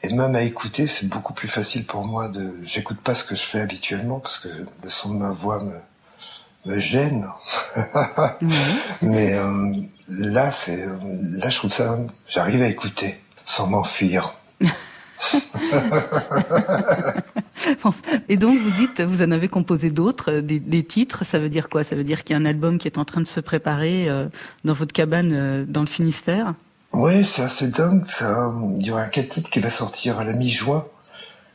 et 0.04 0.14
même 0.14 0.36
à 0.36 0.42
écouter, 0.44 0.88
c'est 0.88 1.08
beaucoup 1.10 1.34
plus 1.34 1.50
facile 1.50 1.86
pour 1.86 2.06
moi 2.06 2.30
de. 2.30 2.46
J'écoute 2.64 3.00
pas 3.02 3.14
ce 3.14 3.24
que 3.26 3.36
je 3.36 3.42
fais 3.42 3.60
habituellement 3.62 4.20
parce 4.20 4.40
que 4.40 4.48
le 4.84 4.90
son 4.90 5.14
de 5.14 5.20
ma 5.20 5.32
voix 5.32 5.62
me 5.64 5.76
me 6.66 6.80
gêne. 6.80 7.26
Mais 9.02 9.34
euh, 9.34 9.74
là, 10.08 10.52
c'est 10.52 10.84
euh, 10.88 10.98
là, 11.42 11.50
je 11.50 11.58
trouve 11.58 11.74
ça. 11.74 11.98
J'arrive 12.30 12.62
à 12.62 12.68
écouter 12.68 13.20
sans 13.46 13.68
m'enfuir. 13.68 14.34
Bon, 17.84 17.94
Et 18.28 18.38
donc 18.38 18.60
vous 18.60 18.72
dites, 18.72 19.02
vous 19.02 19.22
en 19.22 19.32
avez 19.32 19.48
composé 19.48 19.92
d'autres, 19.92 20.32
euh, 20.32 20.42
des, 20.42 20.60
des 20.60 20.84
titres. 20.84 21.26
Ça 21.26 21.40
veut 21.40 21.50
dire 21.50 21.70
quoi? 21.70 21.84
Ça 21.84 21.96
veut 21.96 22.04
dire 22.04 22.24
qu'il 22.24 22.36
y 22.36 22.38
a 22.38 22.42
un 22.42 22.46
album 22.46 22.78
qui 22.78 22.88
est 22.88 22.98
en 22.98 23.06
train 23.06 23.22
de 23.22 23.28
se 23.28 23.40
préparer 23.40 24.10
euh, 24.10 24.28
dans 24.66 24.74
votre 24.74 24.94
cabane 24.94 25.32
euh, 25.34 25.66
dans 25.68 25.82
le 25.82 25.88
Finistère? 25.88 26.54
Ouais, 26.92 27.24
c'est 27.24 27.44
assez 27.44 27.70
dingue. 27.70 28.06
Ça, 28.06 28.52
il 28.80 28.86
y 28.86 28.92
aura 28.92 29.04
un 29.04 29.10
titres 29.10 29.50
qui 29.50 29.60
va 29.60 29.70
sortir 29.70 30.20
à 30.20 30.26
la 30.26 30.34
mi-juin. 30.34 30.86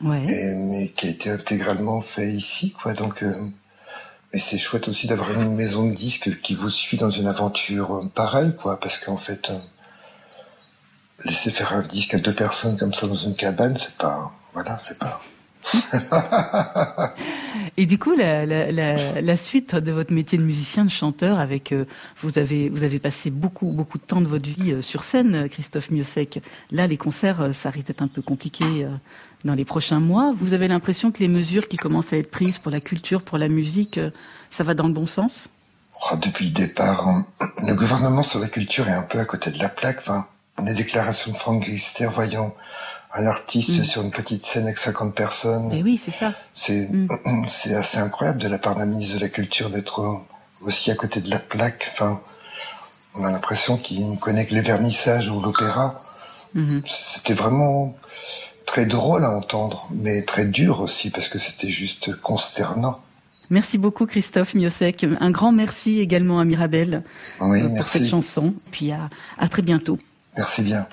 Ouais. 0.01 0.25
et, 0.29 0.53
mais 0.55 0.89
qui 0.89 1.07
a 1.07 1.09
été 1.09 1.29
intégralement 1.29 2.01
fait 2.01 2.31
ici, 2.31 2.71
quoi. 2.71 2.93
Donc, 2.93 3.23
euh, 3.23 3.33
et 4.33 4.39
c'est 4.39 4.57
chouette 4.57 4.87
aussi 4.87 5.07
d'avoir 5.07 5.31
une 5.33 5.55
maison 5.55 5.87
de 5.87 5.93
disques 5.93 6.41
qui 6.41 6.53
vous 6.53 6.69
suit 6.69 6.97
dans 6.97 7.09
une 7.09 7.27
aventure 7.27 8.03
pareille, 8.13 8.53
quoi, 8.55 8.79
parce 8.79 9.03
qu'en 9.03 9.17
fait, 9.17 9.51
laisser 11.25 11.51
faire 11.51 11.73
un 11.73 11.81
disque 11.81 12.13
à 12.13 12.19
deux 12.19 12.33
personnes 12.33 12.77
comme 12.77 12.93
ça 12.93 13.07
dans 13.07 13.15
une 13.15 13.35
cabane, 13.35 13.77
c'est 13.77 13.97
pas, 13.97 14.31
voilà, 14.53 14.77
c'est 14.79 14.99
pas. 14.99 15.21
Et 17.77 17.85
du 17.85 17.99
coup, 17.99 18.15
la, 18.15 18.45
la, 18.45 18.71
la, 18.71 19.21
la 19.21 19.37
suite 19.37 19.75
de 19.75 19.91
votre 19.91 20.13
métier 20.13 20.37
de 20.37 20.43
musicien, 20.43 20.85
de 20.85 20.89
chanteur, 20.89 21.39
avec 21.39 21.71
euh, 21.71 21.85
vous 22.21 22.39
avez 22.39 22.69
vous 22.69 22.83
avez 22.83 22.99
passé 22.99 23.29
beaucoup 23.29 23.67
beaucoup 23.67 23.97
de 23.97 24.03
temps 24.03 24.21
de 24.21 24.27
votre 24.27 24.49
vie 24.49 24.71
euh, 24.71 24.81
sur 24.81 25.03
scène, 25.03 25.49
Christophe 25.49 25.91
Miossec. 25.91 26.41
Là, 26.71 26.87
les 26.87 26.97
concerts, 26.97 27.41
euh, 27.41 27.53
ça 27.53 27.69
risque 27.69 27.87
d'être 27.87 28.01
un 28.01 28.07
peu 28.07 28.21
compliqué 28.21 28.87
dans 29.45 29.53
les 29.53 29.65
prochains 29.65 29.99
mois. 29.99 30.33
Vous 30.35 30.53
avez 30.53 30.67
l'impression 30.67 31.11
que 31.11 31.19
les 31.19 31.27
mesures 31.27 31.67
qui 31.67 31.77
commencent 31.77 32.13
à 32.13 32.17
être 32.17 32.31
prises 32.31 32.57
pour 32.57 32.71
la 32.71 32.79
culture, 32.79 33.23
pour 33.23 33.37
la 33.37 33.47
musique, 33.47 33.99
ça 34.49 34.63
va 34.63 34.73
dans 34.73 34.87
le 34.87 34.93
bon 34.93 35.05
sens? 35.05 35.49
Oh, 36.11 36.15
depuis 36.17 36.45
le 36.45 36.51
départ, 36.51 37.07
hein, 37.07 37.25
le 37.65 37.75
gouvernement 37.75 38.23
sur 38.23 38.39
la 38.39 38.47
culture 38.47 38.87
est 38.87 38.93
un 38.93 39.03
peu 39.03 39.19
à 39.19 39.25
côté 39.25 39.51
de 39.51 39.59
la 39.59 39.69
plaque. 39.69 39.97
Enfin, 39.99 40.25
les 40.63 40.73
déclarations 40.73 41.31
de 41.31 41.37
Franck 41.37 41.61
Grister, 41.63 42.07
voyant 42.13 42.53
un 43.13 43.25
artiste 43.25 43.79
Mm. 43.79 43.85
sur 43.85 44.01
une 44.01 44.11
petite 44.11 44.45
scène 44.45 44.63
avec 44.65 44.77
50 44.77 45.15
personnes, 45.15 45.69
Eh 45.73 45.81
oui, 45.83 45.99
c'est 46.03 46.11
ça. 46.11 46.33
C'est 46.53 46.89
Mm. 46.91 47.07
c'est 47.47 47.73
assez 47.73 47.97
incroyable 47.99 48.39
de 48.41 48.47
la 48.47 48.57
part 48.57 48.75
d'un 48.75 48.85
ministre 48.85 49.15
de 49.17 49.21
la 49.21 49.29
Culture 49.29 49.69
d'être 49.69 50.21
aussi 50.61 50.91
à 50.91 50.95
côté 50.95 51.21
de 51.21 51.29
la 51.29 51.39
plaque. 51.39 51.87
Enfin, 51.93 52.19
on 53.15 53.23
a 53.23 53.31
l'impression 53.31 53.77
qu'il 53.77 54.11
ne 54.11 54.15
connaît 54.17 54.45
que 54.45 54.53
les 54.53 54.61
vernissages 54.61 55.29
ou 55.29 55.41
l'opéra. 55.41 55.95
Mhm. 56.53 56.81
C'était 56.85 57.33
vraiment 57.33 57.95
très 58.65 58.85
drôle 58.85 59.23
à 59.23 59.31
entendre, 59.31 59.87
mais 59.91 60.21
très 60.23 60.45
dur 60.45 60.81
aussi 60.81 61.09
parce 61.09 61.29
que 61.29 61.39
c'était 61.39 61.69
juste 61.69 62.15
consternant. 62.21 62.99
Merci 63.49 63.77
beaucoup, 63.77 64.05
Christophe 64.05 64.55
Miossec. 64.55 65.05
Un 65.21 65.31
grand 65.31 65.53
merci 65.53 65.99
également 65.99 66.39
à 66.39 66.43
Mirabel 66.43 67.01
Oui, 67.39 67.61
euh, 67.61 67.69
pour 67.77 67.87
cette 67.87 68.05
chanson. 68.07 68.53
Puis 68.71 68.91
à, 68.91 69.09
à 69.37 69.47
très 69.47 69.61
bientôt. 69.61 69.97
Merci 70.37 70.61
bien. 70.63 70.87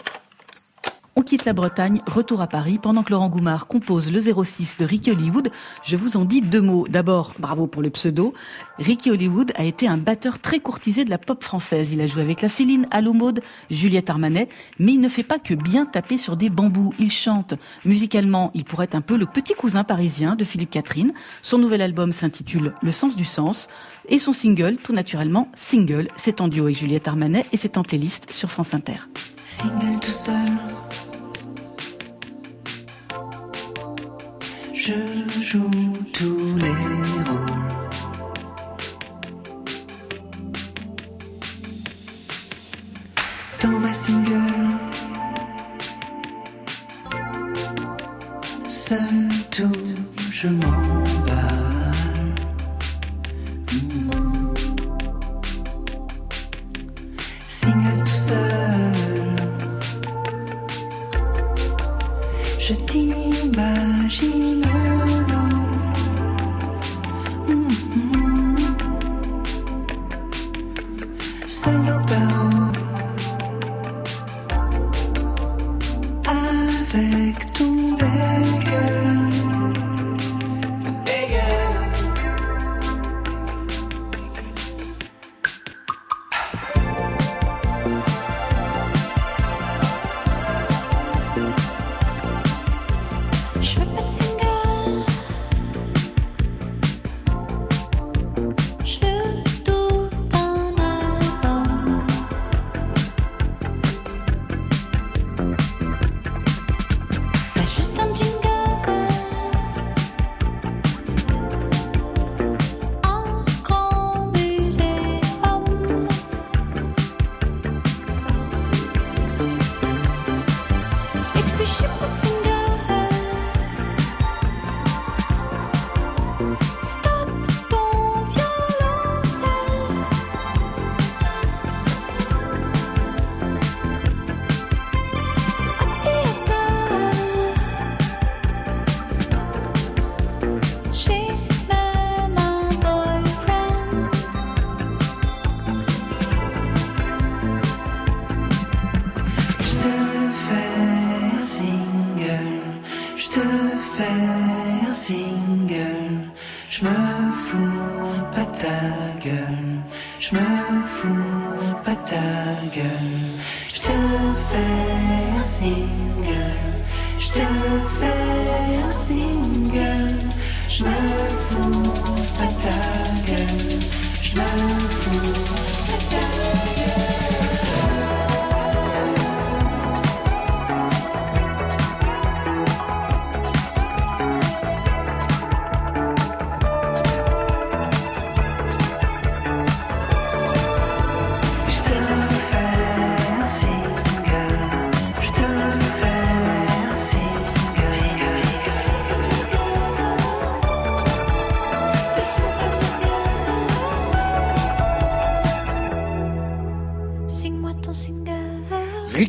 On 1.16 1.22
quitte 1.22 1.44
la 1.44 1.52
Bretagne, 1.52 2.00
retour 2.09 2.40
à 2.40 2.48
Paris, 2.48 2.80
pendant 2.83 3.04
que 3.04 3.12
Laurent 3.12 3.28
Goumard 3.28 3.68
compose 3.68 4.11
le 4.11 4.20
06 4.20 4.78
de 4.78 4.85
Ricky 4.85 5.12
Hollywood. 5.12 5.50
Je 5.85 5.94
vous 5.94 6.16
en 6.16 6.24
dis 6.24 6.40
deux 6.40 6.61
mots. 6.61 6.88
D'abord, 6.88 7.35
bravo 7.38 7.68
pour 7.68 7.83
le 7.83 7.90
pseudo. 7.90 8.35
Ricky 8.80 9.12
Hollywood 9.12 9.52
a 9.54 9.62
été 9.62 9.87
un 9.87 9.96
batteur 9.96 10.40
très 10.40 10.59
courtisé 10.59 11.04
de 11.04 11.11
la 11.11 11.18
pop 11.18 11.44
française. 11.44 11.92
Il 11.92 12.00
a 12.00 12.09
joué 12.09 12.22
avec 12.22 12.42
la 12.42 12.48
Féline, 12.48 12.88
Allo 12.90 13.12
Maude, 13.12 13.42
Juliette 13.70 14.11
Armanet, 14.11 14.48
mais 14.80 14.94
il 14.94 15.00
ne 15.00 15.09
fait 15.09 15.22
pas 15.22 15.38
que 15.38 15.54
bien 15.54 15.87
taper 15.87 16.18
sur 16.18 16.37
des 16.37 16.50
bambous. 16.50 16.92
Il 16.98 17.12
chante. 17.12 17.54
Musicalement, 17.85 18.50
il 18.52 18.64
pourrait 18.64 18.87
être 18.87 18.96
un 18.96 19.00
peu 19.00 19.16
le 19.16 19.26
petit 19.26 19.54
cousin 19.54 19.85
parisien 19.85 20.35
de 20.35 20.44
Philippe 20.44 20.70
Catherine. 20.70 21.12
Son 21.42 21.59
nouvel 21.59 21.80
album 21.80 22.12
s'intitule 22.12 22.74
Le 22.83 22.90
sens 22.90 23.14
du 23.14 23.24
sens. 23.24 23.68
Et 24.09 24.18
son 24.18 24.33
single, 24.33 24.78
tout 24.83 24.92
naturellement, 24.92 25.48
Single, 25.54 26.09
c'est 26.16 26.40
en 26.40 26.48
duo 26.48 26.64
avec 26.64 26.76
Juliette 26.76 27.07
Armanet 27.07 27.46
et 27.52 27.57
c'est 27.57 27.78
en 27.78 27.85
playlist 27.85 28.33
sur 28.33 28.50
France 28.50 28.74
Inter. 28.74 28.98
Single 29.46 30.00
tout 30.00 30.11
seul. 30.11 30.35
Je 34.72 34.92
joue 35.42 35.70
tous 36.12 36.57
les 36.57 36.70
rôles. 36.70 37.44
Dans 43.61 43.78
ma 43.80 43.92
single. 43.92 44.78
Seul 48.66 49.28
tout, 49.50 49.72
je 50.33 50.48
m'emballe. 50.48 51.04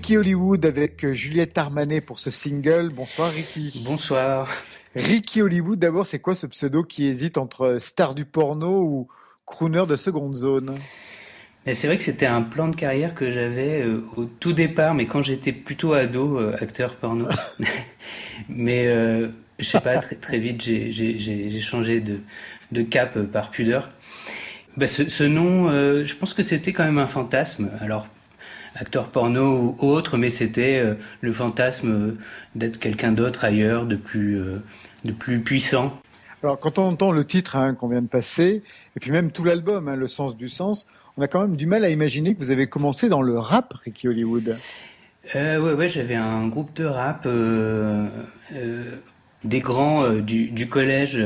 Ricky 0.06 0.18
Hollywood 0.18 0.64
avec 0.68 1.04
euh, 1.04 1.14
Juliette 1.14 1.58
Armanet 1.58 2.00
pour 2.00 2.20
ce 2.20 2.30
single. 2.30 2.92
Bonsoir 2.94 3.32
Ricky. 3.32 3.82
Bonsoir. 3.84 4.48
Ricky 4.96 5.42
Hollywood, 5.42 5.80
d'abord, 5.80 6.06
c'est 6.06 6.20
quoi 6.20 6.36
ce 6.36 6.46
pseudo 6.46 6.84
qui 6.84 7.08
hésite 7.08 7.40
entre 7.40 7.78
star 7.80 8.14
du 8.14 8.24
porno 8.24 8.84
ou 8.84 9.08
crooner 9.48 9.88
de 9.88 9.96
seconde 9.96 10.36
zone? 10.36 10.76
Mais 11.66 11.74
c'est 11.74 11.88
vrai 11.88 11.98
que 11.98 12.04
c'était 12.04 12.28
un 12.28 12.44
plan 12.44 12.68
de 12.68 12.76
carrière 12.76 13.16
que 13.16 13.32
j'avais 13.32 13.82
euh, 13.82 14.06
au 14.16 14.26
tout 14.26 14.54
départ, 14.54 14.94
mais 14.94 15.08
quand 15.08 15.24
j'étais 15.24 15.52
plutôt 15.52 15.94
ado, 15.94 16.40
euh, 16.40 16.56
acteur 16.62 16.98
porno. 16.98 17.28
mais 18.48 18.86
euh, 18.86 19.30
je 19.58 19.66
sais 19.66 19.80
pas, 19.80 19.98
très, 19.98 20.18
très 20.18 20.38
vite, 20.38 20.62
j'ai- 20.62 21.60
changé 21.62 22.00
de, 22.00 22.20
de 22.72 22.84
cap 22.84 23.18
euh, 23.18 23.24
par 23.24 23.50
pudeur. 23.50 23.90
Bah, 24.78 24.86
ce, 24.86 25.10
ce 25.10 25.24
nom, 25.24 25.68
euh, 25.72 26.04
je 26.04 26.14
pense 26.14 26.36
que 26.36 26.44
c'était 26.44 26.74
quand 26.74 26.84
même 26.84 27.00
un 27.00 27.08
fantasme. 27.08 27.72
Alors, 27.82 28.06
acteur 28.76 29.08
porno 29.08 29.76
ou 29.80 29.86
autre, 29.88 30.18
mais 30.18 30.30
c'était 30.30 30.78
euh, 30.78 30.96
le 31.22 31.32
fantasme 31.32 31.92
euh, 31.92 32.18
d'être 32.56 32.78
quelqu'un 32.78 33.12
d'autre 33.12 33.46
ailleurs, 33.46 33.86
de 33.86 33.96
plus, 33.96 34.38
euh, 34.38 34.62
de 35.06 35.12
plus 35.12 35.40
puissant. 35.40 36.00
Alors, 36.44 36.60
quand 36.60 36.78
on 36.78 36.84
entend 36.84 37.12
le 37.12 37.26
titre 37.26 37.56
hein, 37.56 37.74
qu'on 37.74 37.88
vient 37.88 38.02
de 38.02 38.08
passer, 38.08 38.62
et 38.96 39.00
puis 39.00 39.12
même 39.12 39.32
tout 39.32 39.44
l'album, 39.44 39.88
hein, 39.88 39.96
Le 39.96 40.08
sens 40.08 40.38
du 40.38 40.50
sens, 40.50 40.86
on 41.18 41.22
a 41.22 41.28
quand 41.28 41.42
même 41.42 41.56
du 41.56 41.66
mal 41.66 41.84
à 41.84 41.90
imaginer 41.90 42.36
que 42.36 42.40
vous 42.40 42.52
avez 42.52 42.68
commencé 42.68 43.10
dans 43.10 43.22
le 43.22 43.40
rap, 43.40 43.74
Ricky 43.84 44.08
Hollywood. 44.08 44.58
Euh, 45.36 45.60
ouais, 45.60 45.74
ouais, 45.74 45.88
j'avais 45.88 46.16
un 46.16 46.48
groupe 46.48 46.76
de 46.76 46.86
rap. 46.86 47.26
euh, 47.26 48.08
des 49.44 49.60
grands 49.60 50.10
du, 50.10 50.50
du 50.50 50.68
collège 50.68 51.24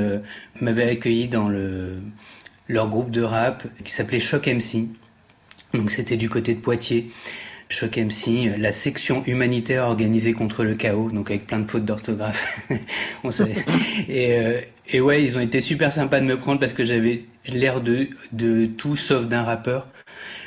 m'avaient 0.59 0.89
accueilli 0.89 1.29
dans 1.29 1.47
le, 1.47 1.99
leur 2.67 2.89
groupe 2.89 3.11
de 3.11 3.21
rap 3.21 3.63
qui 3.83 3.91
s'appelait 3.91 4.19
Choc 4.19 4.47
MC. 4.47 4.89
Donc 5.73 5.91
c'était 5.91 6.17
du 6.17 6.29
côté 6.29 6.55
de 6.55 6.59
Poitiers. 6.59 7.09
Choc 7.71 7.97
MC, 7.97 8.57
la 8.57 8.71
section 8.71 9.23
humanitaire 9.27 9.83
organisée 9.83 10.33
contre 10.33 10.63
le 10.63 10.73
chaos, 10.73 11.11
donc 11.11 11.29
avec 11.29 11.45
plein 11.45 11.59
de 11.59 11.69
fautes 11.69 11.85
d'orthographe. 11.85 12.67
On 13.23 13.29
savait. 13.29 13.63
Et, 14.09 14.39
euh, 14.39 14.59
et 14.91 15.01
ouais, 15.01 15.23
ils 15.23 15.37
ont 15.37 15.41
été 15.41 15.59
super 15.59 15.93
sympas 15.93 16.19
de 16.19 16.25
me 16.25 16.39
prendre 16.39 16.59
parce 16.59 16.73
que 16.73 16.83
j'avais 16.83 17.25
l'air 17.45 17.79
de, 17.81 18.07
de 18.31 18.65
tout 18.65 18.95
sauf 18.95 19.27
d'un 19.27 19.43
rappeur. 19.43 19.85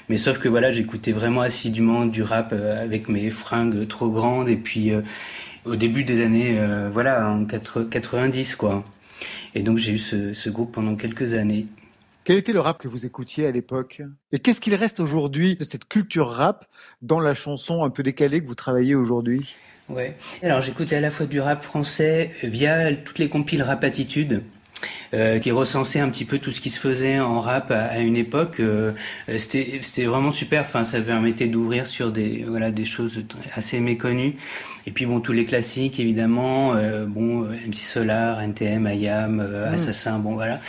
Mais 0.09 0.17
sauf 0.17 0.39
que 0.39 0.49
voilà, 0.49 0.71
j'écoutais 0.71 1.13
vraiment 1.13 1.43
assidûment 1.43 2.07
du 2.07 2.23
rap 2.23 2.51
euh, 2.53 2.83
avec 2.83 3.09
mes 3.09 3.31
fringues 3.31 3.87
trop 3.87 4.09
grandes 4.09 4.49
et 4.49 4.57
puis 4.57 4.93
euh, 4.93 5.01
au 5.65 5.77
début 5.77 6.03
des 6.03 6.23
années, 6.25 6.59
euh, 6.59 6.91
voilà, 6.93 7.31
en 7.31 7.45
80 7.45 7.87
90 7.89 8.57
quoi. 8.57 8.85
Et 9.55 9.63
donc 9.63 9.79
j'ai 9.79 9.93
eu 9.93 9.99
ce, 9.99 10.35
ce 10.35 10.51
groupe 10.51 10.73
pendant 10.73 10.97
quelques 10.97 11.35
années. 11.35 11.67
Quel 12.25 12.37
était 12.39 12.53
le 12.53 12.61
rap 12.61 12.79
que 12.79 12.87
vous 12.87 13.05
écoutiez 13.05 13.47
à 13.47 13.51
l'époque? 13.51 14.03
Et 14.31 14.39
qu'est-ce 14.39 14.61
qu'il 14.61 14.75
reste 14.77 15.01
aujourd'hui 15.01 15.57
de 15.57 15.65
cette 15.65 15.87
culture 15.87 16.29
rap 16.29 16.67
dans 17.01 17.19
la 17.19 17.35
chanson 17.35 17.83
un 17.83 17.91
peu 17.91 18.05
décalée 18.05 18.41
que 18.41 18.47
vous 18.47 18.55
travaillez 18.55 18.95
aujourd'hui? 18.95 19.57
Ouais. 19.89 20.17
Alors 20.43 20.61
j'écoutais 20.61 20.97
à 20.97 21.01
la 21.01 21.11
fois 21.11 21.27
du 21.27 21.41
rap 21.41 21.63
français 21.63 22.31
via 22.45 22.95
toutes 22.95 23.19
les 23.19 23.29
compiles 23.29 23.63
Rap 23.63 23.83
Attitude. 23.83 24.43
euh, 25.15 25.39
qui 25.39 25.51
recensaient 25.51 26.01
un 26.01 26.09
petit 26.09 26.25
peu 26.25 26.39
tout 26.39 26.51
ce 26.51 26.61
qui 26.61 26.71
se 26.71 26.81
faisait 26.81 27.21
en 27.21 27.41
rap 27.41 27.71
à, 27.71 27.99
une 27.99 28.17
époque. 28.17 28.61
euh, 28.61 28.93
c'était 29.37 30.05
vraiment 30.05 30.33
super. 30.33 30.63
Enfin, 30.63 30.85
ça 30.85 31.01
permettait 31.01 31.47
d'ouvrir 31.49 31.87
sur 31.87 32.13
des 32.13 32.45
voilà 32.49 32.71
des 32.71 32.85
choses 32.85 33.23
assez 33.55 33.81
méconnues. 33.81 34.37
Et 34.87 34.91
puis 34.91 35.07
bon, 35.07 35.21
tous 35.21 35.33
les 35.33 35.45
classiques 35.45 36.01
évidemment. 36.01 36.75
euh, 36.75 37.07
bon, 37.07 37.45
euh, 37.45 37.53
MC 37.69 37.77
Solar, 37.77 38.41
NTM, 38.41 38.87
IAM, 38.87 39.41
euh, 39.41 39.71
Mm. 39.71 39.75
Assassin. 39.75 40.19
Bon 40.19 40.35
voilà. 40.35 40.61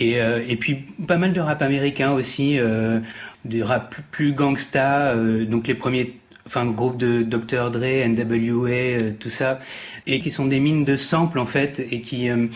Et 0.00 0.20
euh, 0.20 0.40
et 0.48 0.56
puis 0.56 0.84
pas 1.06 1.16
mal 1.16 1.32
de 1.32 1.40
rap 1.40 1.62
américain 1.62 2.12
aussi. 2.12 2.58
Euh, 2.58 3.00
du 3.44 3.62
rap 3.64 3.96
plus, 4.12 4.32
gangsta. 4.34 5.10
euh, 5.14 5.44
donc 5.44 5.66
les 5.66 5.74
premiers 5.74 6.12
enfin 6.46 6.64
groupe 6.66 6.96
de 6.96 7.22
Dr 7.22 7.70
Dre, 7.70 8.06
NWA, 8.06 8.68
euh, 8.70 9.12
tout 9.18 9.30
ça, 9.30 9.58
et 10.06 10.20
qui 10.20 10.30
sont 10.30 10.46
des 10.46 10.60
mines 10.60 10.84
de 10.84 10.96
samples 10.96 11.38
en 11.38 11.46
fait, 11.46 11.84
et 11.90 12.00
qui 12.02 12.28
euh, 12.30 12.46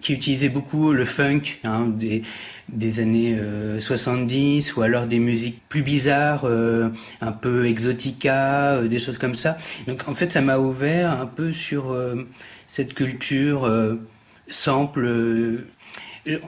qui 0.00 0.12
utilisaient 0.14 0.48
beaucoup 0.48 0.92
le 0.92 1.04
funk 1.04 1.58
hein, 1.64 1.86
des 1.88 2.22
des 2.68 3.00
années 3.00 3.36
euh, 3.38 3.80
70 3.80 4.76
ou 4.76 4.82
alors 4.82 5.06
des 5.06 5.18
musiques 5.18 5.62
plus 5.68 5.82
bizarres, 5.82 6.44
euh, 6.44 6.90
un 7.20 7.32
peu 7.32 7.66
exotica, 7.66 8.74
euh, 8.74 8.88
des 8.88 8.98
choses 8.98 9.18
comme 9.18 9.34
ça. 9.34 9.56
Donc 9.86 10.08
en 10.08 10.14
fait, 10.14 10.32
ça 10.32 10.40
m'a 10.40 10.58
ouvert 10.58 11.10
un 11.10 11.26
peu 11.26 11.52
sur 11.52 11.92
euh, 11.92 12.26
cette 12.66 12.94
culture 12.94 13.70
sample. 14.48 15.64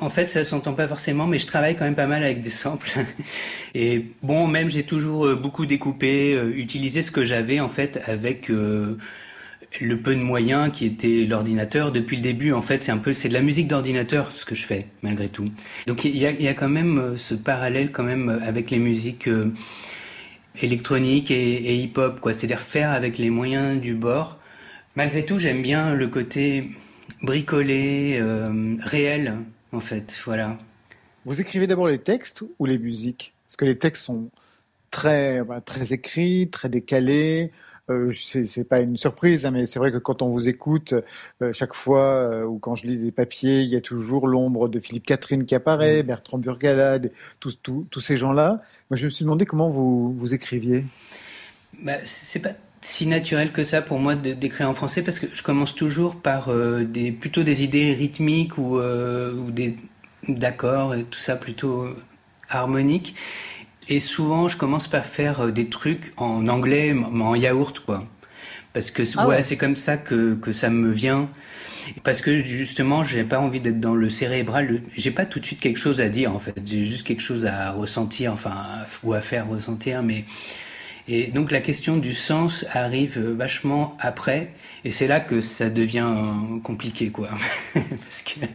en 0.00 0.10
fait, 0.10 0.28
ça 0.28 0.44
s'entend 0.44 0.74
pas 0.74 0.86
forcément, 0.88 1.26
mais 1.26 1.38
je 1.38 1.46
travaille 1.46 1.76
quand 1.76 1.84
même 1.84 1.94
pas 1.94 2.06
mal 2.06 2.22
avec 2.22 2.40
des 2.42 2.50
samples. 2.50 2.90
Et 3.74 4.06
bon, 4.22 4.46
même 4.46 4.68
j'ai 4.68 4.82
toujours 4.82 5.34
beaucoup 5.36 5.64
découpé, 5.64 6.38
utilisé 6.54 7.00
ce 7.02 7.10
que 7.10 7.24
j'avais 7.24 7.60
en 7.60 7.70
fait 7.70 8.02
avec 8.06 8.50
le 9.80 10.00
peu 10.00 10.14
de 10.14 10.20
moyens 10.20 10.72
qui 10.72 10.84
était 10.84 11.24
l'ordinateur 11.26 11.92
depuis 11.92 12.16
le 12.16 12.22
début. 12.22 12.52
En 12.52 12.62
fait, 12.62 12.82
c'est 12.82 12.92
un 12.92 12.98
peu, 12.98 13.12
c'est 13.12 13.28
de 13.28 13.34
la 13.34 13.40
musique 13.40 13.68
d'ordinateur 13.68 14.32
ce 14.32 14.44
que 14.44 14.54
je 14.54 14.64
fais 14.64 14.86
malgré 15.02 15.28
tout. 15.28 15.50
Donc 15.86 16.04
il 16.04 16.16
y 16.16 16.26
a, 16.26 16.32
y 16.32 16.48
a 16.48 16.54
quand 16.54 16.68
même 16.68 16.98
euh, 16.98 17.16
ce 17.16 17.34
parallèle 17.34 17.92
quand 17.92 18.02
même 18.02 18.28
avec 18.42 18.70
les 18.70 18.78
musiques 18.78 19.28
euh, 19.28 19.52
électroniques 20.60 21.30
et, 21.30 21.76
hip-hop, 21.76 22.20
quoi. 22.20 22.32
C'est-à-dire 22.32 22.60
faire 22.60 22.90
avec 22.90 23.18
les 23.18 23.30
moyens 23.30 23.80
du 23.80 23.94
bord. 23.94 24.38
Malgré 24.96 25.24
tout, 25.24 25.38
j'aime 25.38 25.62
bien 25.62 25.94
le 25.94 26.08
côté 26.08 26.70
bricolé, 27.22 28.18
euh, 28.20 28.76
réel, 28.80 29.36
en 29.72 29.80
fait. 29.80 30.18
Voilà. 30.24 30.58
Vous 31.24 31.40
écrivez 31.40 31.66
d'abord 31.66 31.88
les 31.88 31.98
textes 31.98 32.42
ou 32.58 32.66
les 32.66 32.78
musiques? 32.78 33.34
Parce 33.46 33.56
que 33.56 33.64
les 33.64 33.78
textes 33.78 34.04
sont 34.04 34.30
très, 34.90 35.42
bah, 35.44 35.60
très 35.60 35.92
écrits, 35.92 36.48
très 36.50 36.68
décalés. 36.68 37.52
Euh, 37.90 38.10
c'est 38.12 38.68
pas 38.68 38.80
une 38.80 38.96
surprise, 38.96 39.44
hein, 39.44 39.50
mais 39.50 39.66
c'est 39.66 39.78
vrai 39.78 39.90
que 39.90 39.98
quand 39.98 40.22
on 40.22 40.28
vous 40.28 40.48
écoute, 40.48 40.94
euh, 41.42 41.52
chaque 41.52 41.74
fois 41.74 42.04
euh, 42.04 42.44
ou 42.44 42.58
quand 42.58 42.74
je 42.74 42.86
lis 42.86 42.96
des 42.96 43.10
papiers, 43.10 43.60
il 43.60 43.68
y 43.68 43.76
a 43.76 43.80
toujours 43.80 44.28
l'ombre 44.28 44.68
de 44.68 44.78
Philippe 44.78 45.06
Catherine 45.06 45.44
qui 45.44 45.54
apparaît, 45.54 46.02
Bertrand 46.02 46.38
Burgalade, 46.38 47.10
tous 47.40 48.00
ces 48.00 48.16
gens-là. 48.16 48.62
Moi, 48.90 48.96
je 48.96 49.06
me 49.06 49.10
suis 49.10 49.24
demandé 49.24 49.44
comment 49.44 49.68
vous, 49.68 50.12
vous 50.12 50.34
écriviez. 50.34 50.84
Bah, 51.82 51.94
c'est 52.04 52.40
pas 52.40 52.52
si 52.82 53.06
naturel 53.06 53.52
que 53.52 53.62
ça 53.62 53.82
pour 53.82 53.98
moi 53.98 54.14
d'écrire 54.14 54.68
en 54.68 54.74
français 54.74 55.02
parce 55.02 55.18
que 55.18 55.26
je 55.32 55.42
commence 55.42 55.74
toujours 55.74 56.16
par 56.16 56.48
euh, 56.48 56.84
des 56.84 57.12
plutôt 57.12 57.42
des 57.42 57.62
idées 57.62 57.92
rythmiques 57.92 58.56
ou, 58.56 58.78
ou 58.78 59.50
des 59.50 59.76
d'accords 60.28 60.94
et 60.94 61.04
tout 61.04 61.18
ça 61.18 61.36
plutôt 61.36 61.88
harmonique 62.48 63.14
et 63.90 63.98
souvent 63.98 64.48
je 64.48 64.56
commence 64.56 64.86
par 64.86 65.04
faire 65.04 65.40
euh, 65.40 65.50
des 65.50 65.68
trucs 65.68 66.12
en 66.16 66.46
anglais 66.48 66.94
en 66.94 67.34
yaourt 67.34 67.78
quoi. 67.80 68.06
Parce 68.72 68.92
que 68.92 69.02
Ah 69.16 69.26
ouais, 69.26 69.36
ouais. 69.36 69.42
c'est 69.42 69.56
comme 69.56 69.74
ça 69.74 69.96
que, 69.96 70.34
que 70.36 70.52
ça 70.52 70.70
me 70.70 70.90
vient. 70.90 71.28
Parce 72.04 72.20
que 72.20 72.36
justement 72.36 73.02
j'ai 73.02 73.24
pas 73.24 73.40
envie 73.40 73.60
d'être 73.60 73.80
dans 73.80 73.96
le 73.96 74.08
cérébral. 74.08 74.80
J'ai 74.96 75.10
pas 75.10 75.26
tout 75.26 75.40
de 75.40 75.44
suite 75.44 75.60
quelque 75.60 75.78
chose 75.78 76.00
à 76.00 76.08
dire 76.08 76.32
en 76.32 76.38
fait. 76.38 76.54
J'ai 76.64 76.84
juste 76.84 77.04
quelque 77.04 77.22
chose 77.22 77.46
à 77.46 77.72
ressentir 77.72 78.32
enfin 78.32 78.54
ou 79.02 79.12
à 79.12 79.20
faire 79.20 79.48
ressentir 79.48 80.02
mais 80.04 80.24
et 81.12 81.32
donc 81.32 81.50
la 81.50 81.60
question 81.60 81.96
du 81.96 82.14
sens 82.14 82.64
arrive 82.72 83.18
vachement 83.18 83.96
après, 83.98 84.52
et 84.84 84.92
c'est 84.92 85.08
là 85.08 85.18
que 85.18 85.40
ça 85.40 85.68
devient 85.68 86.14
compliqué, 86.62 87.10
quoi. 87.10 87.30
Parce 87.74 88.22
que 88.22 88.46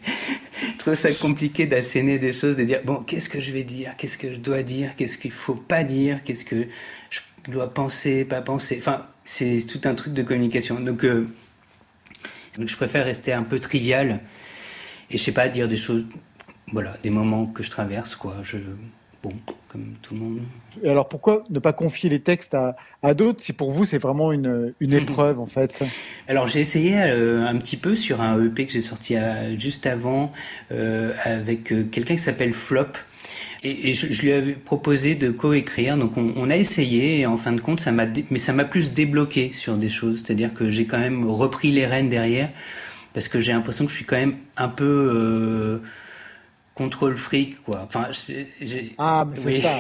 je 0.62 0.78
trouve 0.78 0.96
ça 0.96 1.12
compliqué 1.12 1.66
d'asséner 1.66 2.18
des 2.18 2.32
choses, 2.32 2.56
de 2.56 2.64
dire 2.64 2.80
bon, 2.86 3.04
qu'est-ce 3.04 3.28
que 3.28 3.42
je 3.42 3.52
vais 3.52 3.66
dire, 3.66 3.96
qu'est-ce 3.98 4.18
que 4.18 4.32
je 4.32 4.38
dois 4.38 4.64
dire, 4.64 4.96
qu'est-ce 4.96 5.18
qu'il 5.18 5.32
faut 5.32 5.56
pas 5.56 5.84
dire, 5.84 6.24
qu'est-ce 6.24 6.46
que 6.46 6.68
je 7.10 7.20
dois 7.52 7.74
penser, 7.74 8.24
pas 8.24 8.40
penser? 8.42 8.78
Enfin, 8.80 9.06
c'est 9.26 9.60
tout 9.68 9.82
un 9.84 9.94
truc 9.94 10.14
de 10.14 10.24
communication. 10.24 10.80
Donc, 10.80 11.04
euh, 11.04 11.28
donc 12.58 12.70
je 12.70 12.76
préfère 12.78 13.04
rester 13.04 13.34
un 13.34 13.44
peu 13.44 13.60
trivial 13.60 14.22
et 15.12 15.18
je 15.18 15.22
sais 15.22 15.34
pas 15.34 15.50
dire 15.50 15.68
des 15.68 15.76
choses, 15.76 16.06
voilà, 16.72 16.96
des 17.04 17.10
moments 17.10 17.48
que 17.48 17.64
je 17.64 17.70
traverse, 17.70 18.16
quoi. 18.16 18.38
Bon, 19.22 19.34
comme 19.76 19.96
tout 20.02 20.14
le 20.14 20.20
monde. 20.22 20.40
Et 20.84 20.90
alors, 20.90 21.10
pourquoi 21.10 21.44
ne 21.50 21.60
pas 21.60 21.74
confier 21.74 22.10
les 22.10 22.20
textes 22.20 22.54
à, 22.54 22.78
à 23.04 23.14
d'autres 23.14 23.44
si 23.44 23.52
pour 23.52 23.72
vous 23.72 23.84
c'est 23.84 23.98
vraiment 23.98 24.32
une, 24.32 24.74
une 24.80 24.94
épreuve 25.04 25.40
en 25.40 25.46
fait? 25.46 25.84
Alors 26.30 26.48
j'ai 26.48 26.62
essayé 26.62 26.96
euh, 26.98 27.46
un 27.46 27.58
petit 27.58 27.76
peu 27.76 27.96
sur 27.96 28.22
un 28.22 28.42
EP 28.42 28.66
que 28.66 28.72
j'ai 28.72 28.82
sorti 28.82 29.18
euh, 29.18 29.60
juste 29.60 29.86
avant 29.86 30.32
euh, 30.72 31.14
avec 31.26 31.66
quelqu'un 31.92 32.16
qui 32.16 32.22
s'appelle 32.22 32.54
Flop. 32.54 32.88
Et, 33.64 33.90
et 33.90 33.94
je, 33.94 34.14
je 34.14 34.22
lui 34.22 34.32
avais 34.32 34.54
proposé 34.54 35.16
de 35.16 35.32
coécrire, 35.32 35.98
donc 35.98 36.16
on, 36.18 36.34
on 36.36 36.50
a 36.50 36.56
essayé 36.56 37.22
et 37.22 37.26
en 37.26 37.36
fin 37.36 37.52
de 37.52 37.60
compte 37.60 37.80
ça 37.80 37.92
m'a, 37.92 38.06
mais 38.30 38.38
ça 38.38 38.54
m'a 38.54 38.64
plus 38.64 38.94
débloqué 38.94 39.52
sur 39.54 39.76
des 39.76 39.90
choses, 39.90 40.24
c'est-à-dire 40.24 40.54
que 40.54 40.70
j'ai 40.70 40.86
quand 40.86 41.00
même 41.00 41.28
repris 41.28 41.72
les 41.72 41.86
rênes 41.86 42.10
derrière 42.10 42.50
parce 43.14 43.28
que 43.28 43.40
j'ai 43.40 43.54
l'impression 43.54 43.86
que 43.86 43.92
je 43.92 43.96
suis 43.96 44.06
quand 44.06 44.18
même 44.18 44.36
un 44.56 44.68
peu 44.68 44.84
euh, 44.86 45.78
contrôle 46.76 47.16
fric 47.18 47.64
quoi. 47.64 47.82
Enfin, 47.88 48.08
j'ai- 48.12 48.94
Ah, 49.00 49.26
mais 49.28 49.36
c'est 49.38 49.48
oui. 49.48 49.60
ça. 49.62 49.74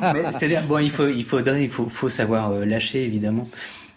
voilà. 0.00 0.30
C'est-à-dire, 0.32 0.62
bon, 0.66 0.78
il 0.78 0.90
faut, 0.90 1.08
il 1.08 1.24
faudrait, 1.24 1.64
il 1.64 1.70
faut, 1.70 1.88
faut 1.88 2.08
savoir 2.08 2.52
euh, 2.52 2.64
lâcher, 2.64 3.02
évidemment. 3.04 3.48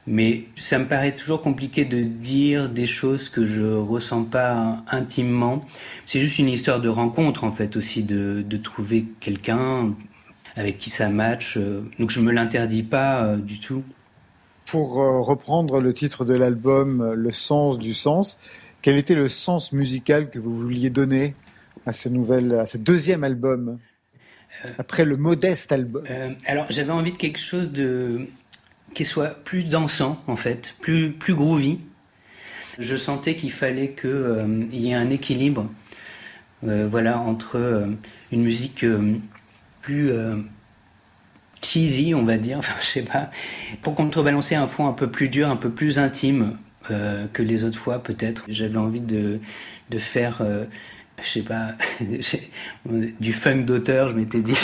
Mais 0.09 0.45
ça 0.55 0.79
me 0.79 0.85
paraît 0.85 1.13
toujours 1.13 1.41
compliqué 1.41 1.83
de 1.83 2.01
dire 2.01 2.69
des 2.69 2.87
choses 2.87 3.27
que 3.27 3.45
je 3.45 3.63
ressens 3.63 4.23
pas 4.23 4.81
intimement. 4.89 5.65
C'est 6.05 6.21
juste 6.21 6.39
une 6.39 6.47
histoire 6.47 6.79
de 6.79 6.87
rencontre, 6.87 7.43
en 7.43 7.51
fait, 7.51 7.75
aussi, 7.75 8.03
de, 8.03 8.41
de 8.47 8.57
trouver 8.57 9.05
quelqu'un 9.19 9.93
avec 10.55 10.77
qui 10.77 10.89
ça 10.89 11.09
match. 11.09 11.57
euh. 11.57 11.81
Donc 11.99 12.09
je 12.09 12.21
me 12.21 12.31
l'interdis 12.31 12.83
pas 12.83 13.21
euh, 13.23 13.35
du 13.37 13.59
tout. 13.59 13.83
Pour 14.65 15.01
euh, 15.01 15.21
reprendre 15.21 15.81
le 15.81 15.93
titre 15.93 16.23
de 16.25 16.35
l'album, 16.35 17.13
Le 17.13 17.31
sens 17.33 17.77
du 17.77 17.93
sens, 17.93 18.37
quel 18.81 18.95
était 18.97 19.15
le 19.15 19.27
sens 19.27 19.73
musical 19.73 20.29
que 20.29 20.39
vous 20.39 20.55
vouliez 20.57 20.89
donner? 20.89 21.35
À 21.87 21.93
ce 21.93 22.09
nouvel, 22.09 22.53
à 22.53 22.65
ce 22.65 22.77
deuxième 22.77 23.23
album 23.23 23.79
après 24.77 25.05
le 25.05 25.17
modeste 25.17 25.71
album 25.71 26.03
Euh, 26.09 26.31
alors 26.45 26.65
j'avais 26.69 26.91
envie 26.91 27.11
de 27.13 27.17
quelque 27.17 27.39
chose 27.39 27.71
de 27.71 28.27
qui 28.93 29.05
soit 29.05 29.43
plus 29.43 29.63
dansant 29.63 30.21
en 30.27 30.35
fait, 30.35 30.75
plus 30.81 31.11
plus 31.11 31.35
groovy. 31.35 31.79
Je 32.79 32.95
sentais 32.95 33.35
qu'il 33.35 33.51
fallait 33.51 33.89
que 33.89 34.07
euh, 34.07 34.65
il 34.71 34.81
y 34.81 34.91
ait 34.91 34.93
un 34.95 35.09
équilibre, 35.09 35.67
euh, 36.67 36.87
voilà, 36.89 37.19
entre 37.19 37.57
euh, 37.57 37.87
une 38.31 38.43
musique 38.43 38.83
euh, 38.83 39.15
plus 39.81 40.11
euh, 40.11 40.35
cheesy, 41.61 42.13
on 42.15 42.23
va 42.23 42.37
dire, 42.37 42.57
enfin 42.63 42.75
je 42.81 42.85
sais 42.87 43.01
pas, 43.03 43.31
pour 43.81 43.95
contrebalancer 43.95 44.55
un 44.55 44.67
fond 44.67 44.87
un 44.87 44.93
peu 44.93 45.09
plus 45.09 45.29
dur, 45.29 45.49
un 45.49 45.55
peu 45.57 45.69
plus 45.69 45.99
intime 45.99 46.57
euh, 46.91 47.27
que 47.33 47.43
les 47.43 47.63
autres 47.63 47.79
fois 47.79 48.01
peut-être. 48.03 48.43
J'avais 48.47 48.77
envie 48.77 49.01
de 49.01 49.39
de 49.89 49.99
faire 49.99 50.39
euh, 50.41 50.65
je 51.21 51.27
sais 51.27 51.41
pas, 51.41 51.71
du 53.19 53.33
funk 53.33 53.63
d'auteur, 53.63 54.09
je 54.09 54.13
m'étais 54.13 54.41
dit. 54.41 54.55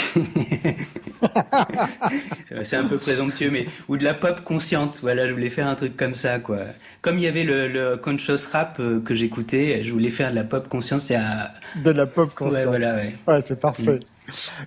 c'est 2.62 2.76
un 2.76 2.84
peu 2.84 2.96
présomptueux, 2.96 3.50
mais 3.50 3.66
ou 3.88 3.96
de 3.96 4.04
la 4.04 4.14
pop 4.14 4.42
consciente. 4.44 5.00
Voilà, 5.02 5.26
je 5.26 5.32
voulais 5.32 5.50
faire 5.50 5.66
un 5.66 5.74
truc 5.74 5.96
comme 5.96 6.14
ça, 6.14 6.38
quoi. 6.38 6.60
Comme 7.02 7.18
il 7.18 7.24
y 7.24 7.26
avait 7.26 7.44
le, 7.44 7.68
le 7.68 7.96
conscious 7.96 8.46
rap 8.52 8.76
euh, 8.78 9.00
que 9.00 9.14
j'écoutais, 9.14 9.82
je 9.82 9.92
voulais 9.92 10.10
faire 10.10 10.30
de 10.30 10.36
la 10.36 10.44
pop 10.44 10.68
consciente. 10.68 11.02
À... 11.10 11.52
De 11.82 11.90
la 11.90 12.06
pop 12.06 12.32
consciente. 12.32 12.60
Ouais, 12.60 12.66
voilà, 12.66 12.94
ouais. 12.94 13.14
Ouais, 13.26 13.40
c'est 13.40 13.60
parfait. 13.60 13.98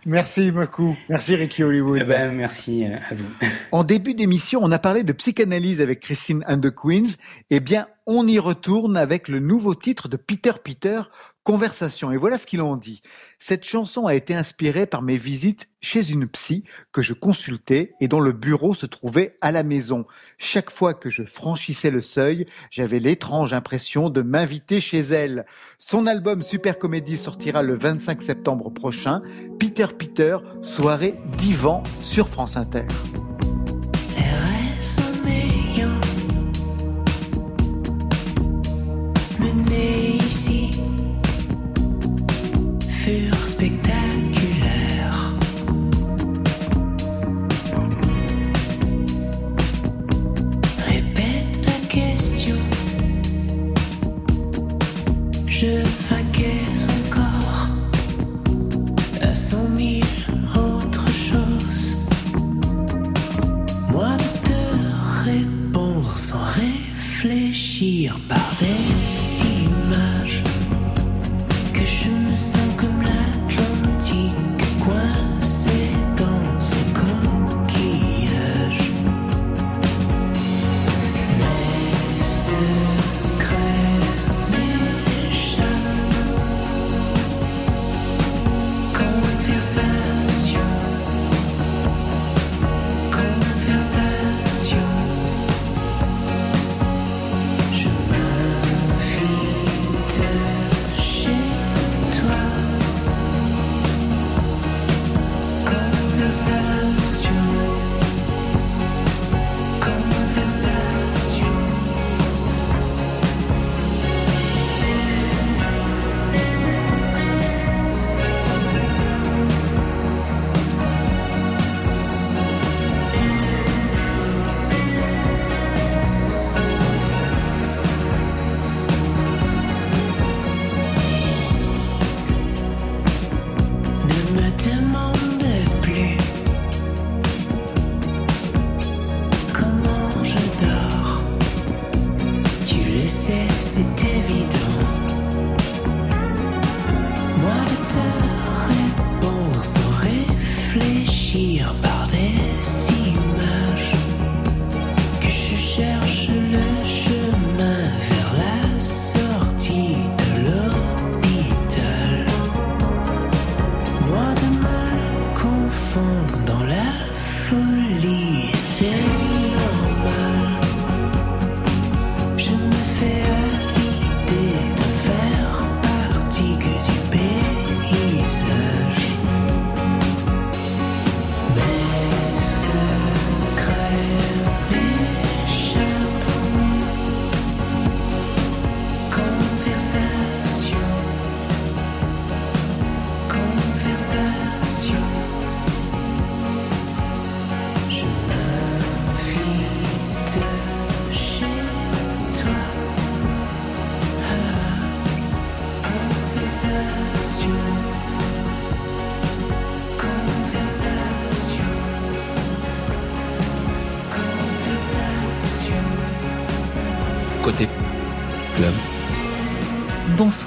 Merci 0.05 0.51
beaucoup. 0.51 0.95
Merci 1.09 1.35
Ricky 1.35 1.63
Hollywood. 1.63 1.99
Eh 2.01 2.07
ben, 2.07 2.31
merci 2.31 2.85
euh, 2.85 2.95
à 3.09 3.15
vous. 3.15 3.47
En 3.71 3.83
début 3.83 4.13
d'émission, 4.13 4.59
on 4.61 4.71
a 4.71 4.79
parlé 4.79 5.03
de 5.03 5.13
psychanalyse 5.13 5.81
avec 5.81 6.01
Christine 6.01 6.43
and 6.47 6.59
the 6.59 6.69
Queens. 6.69 7.15
Eh 7.49 7.59
bien, 7.59 7.87
on 8.07 8.25
y 8.25 8.39
retourne 8.39 8.95
avec 8.95 9.27
le 9.27 9.39
nouveau 9.39 9.75
titre 9.75 10.07
de 10.07 10.15
Peter 10.15 10.53
Peter, 10.63 11.01
Conversation. 11.43 12.11
Et 12.11 12.17
voilà 12.17 12.37
ce 12.37 12.47
qu'il 12.47 12.61
en 12.61 12.77
dit. 12.77 13.01
Cette 13.37 13.65
chanson 13.65 14.07
a 14.07 14.15
été 14.15 14.33
inspirée 14.33 14.85
par 14.85 15.01
mes 15.01 15.17
visites 15.17 15.67
chez 15.81 16.11
une 16.11 16.27
psy 16.27 16.63
que 16.93 17.01
je 17.01 17.13
consultais 17.13 17.93
et 17.99 18.07
dont 18.07 18.21
le 18.21 18.31
bureau 18.31 18.73
se 18.73 18.85
trouvait 18.85 19.37
à 19.41 19.51
la 19.51 19.63
maison. 19.63 20.05
Chaque 20.37 20.71
fois 20.71 20.93
que 20.93 21.09
je 21.09 21.23
franchissais 21.23 21.91
le 21.91 22.01
seuil, 22.01 22.45
j'avais 22.71 22.99
l'étrange 22.99 23.53
impression 23.53 24.09
de 24.09 24.21
m'inviter 24.21 24.79
chez 24.79 24.99
elle. 24.99 25.45
Son 25.77 26.07
album 26.07 26.43
Super 26.43 26.79
Comédie 26.79 27.17
sortira 27.17 27.61
le 27.61 27.75
25 27.75 28.21
septembre 28.21 28.69
prochain. 28.69 29.21
Peter 29.59 29.87
Peter, 29.97 30.37
soirée 30.61 31.15
divan 31.37 31.83
sur 32.01 32.29
France 32.29 32.55
Inter. 32.55 32.87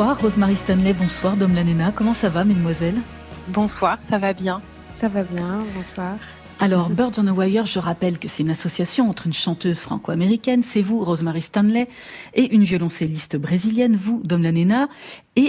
Bonsoir 0.01 0.23
Rosemary 0.23 0.57
Stanley, 0.57 0.95
bonsoir 0.95 1.37
Dom 1.37 1.55
Lanena, 1.55 1.93
comment 1.95 2.15
ça 2.15 2.31
va 2.31 2.43
mesdemoiselles? 2.43 3.03
Bonsoir, 3.49 3.99
ça 4.01 4.17
va 4.17 4.33
bien. 4.33 4.63
Ça 4.99 5.09
va 5.09 5.25
bien, 5.25 5.59
bonsoir. 5.77 6.17
Alors, 6.59 6.89
Birds 6.89 7.13
on 7.19 7.27
a 7.27 7.33
Wire, 7.33 7.67
je 7.67 7.79
rappelle 7.79 8.19
que 8.19 8.27
c'est 8.27 8.43
une 8.43 8.51
association 8.51 9.11
entre 9.11 9.27
une 9.27 9.35
chanteuse 9.35 9.79
franco-américaine, 9.79 10.63
c'est 10.63 10.81
vous, 10.81 11.05
Rosemary 11.05 11.43
Stanley, 11.43 11.87
et 12.33 12.55
une 12.55 12.65
violoncelliste 12.65 13.37
brésilienne, 13.37 13.95
vous, 13.95 14.23
Dom 14.25 14.43
Lanena, 14.43 14.89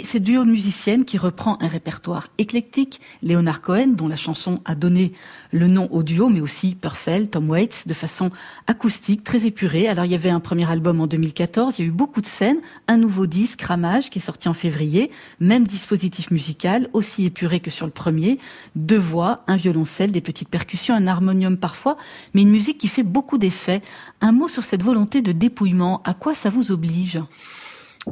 et 0.02 0.06
ce 0.06 0.18
duo 0.18 0.43
de 0.43 1.04
qui 1.04 1.18
reprend 1.20 1.60
un 1.62 1.68
répertoire 1.68 2.30
éclectique, 2.39 3.02
Leonard 3.22 3.62
Cohen, 3.62 3.89
dont 3.89 4.08
la 4.08 4.16
chanson 4.16 4.60
a 4.66 4.74
donné 4.74 5.12
le 5.52 5.68
nom 5.68 5.88
au 5.91 6.02
duo, 6.02 6.30
mais 6.30 6.41
aussi 6.41 6.74
Purcell, 6.74 7.30
Tom 7.30 7.47
Waits, 7.52 7.88
de 7.88 7.93
façon 7.93 8.32
acoustique, 8.66 9.24
très 9.24 9.45
épurée. 9.45 9.88
Alors, 9.88 10.06
il 10.06 10.12
y 10.12 10.16
avait 10.16 10.32
un 10.32 10.39
premier 10.39 10.70
album 10.70 11.02
en 11.02 11.08
2014, 11.08 11.76
il 11.78 11.82
y 11.84 11.86
a 11.86 11.88
eu 11.89 11.91
beaucoup 11.91 12.20
de 12.20 12.26
scènes, 12.26 12.58
un 12.88 12.97
nouveau 12.97 13.28
disque, 13.28 13.62
Ramage, 13.62 14.10
qui 14.10 14.18
est 14.18 14.24
sorti 14.24 14.49
en 14.49 14.54
février, 14.54 15.12
même 15.39 15.68
dispositif 15.68 16.32
musical, 16.32 16.89
aussi 16.93 17.26
épuré 17.26 17.60
que 17.60 17.70
sur 17.70 17.86
le 17.86 17.91
premier, 17.91 18.39
deux 18.76 18.97
voix, 18.97 19.43
un 19.45 19.56
violoncelle, 19.56 20.12
des 20.12 20.22
petites 20.22 20.49
percussions, 20.49 20.95
un 20.95 21.06
harmonium 21.06 21.58
parfois, 21.58 21.95
mais 22.34 22.41
une 22.41 22.52
musique 22.52 22.80
qui 22.80 22.88
fait 22.88 23.04
beaucoup 23.04 23.38
d'effets. 23.38 23.82
Un 24.20 24.32
mot 24.32 24.47
sur 24.47 24.64
cette 24.64 24.82
volonté 24.82 25.22
de 25.22 25.32
dépouillement, 25.32 26.02
à 26.06 26.16
quoi 26.16 26.34
ça 26.34 26.49
vous 26.49 26.72
oblige? 26.72 27.20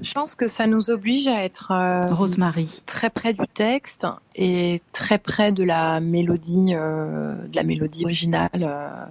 Je 0.02 0.14
pense 0.14 0.36
que 0.36 0.48
ça 0.48 0.68
nous 0.68 0.90
oblige 0.92 1.28
à 1.28 1.44
être 1.44 1.72
euh, 1.72 2.14
Rosemary. 2.14 2.82
très 2.86 3.10
près 3.10 3.34
du 3.34 3.48
texte 3.54 4.06
et 4.36 4.82
très 4.92 5.18
près 5.18 5.52
de 5.52 5.64
la 5.64 6.00
mélodie, 6.00 6.74
euh, 6.76 7.36
de 7.48 7.56
la 7.56 7.64
mélodie 7.64 8.04
originale. 8.06 8.50
euh, 8.56 9.06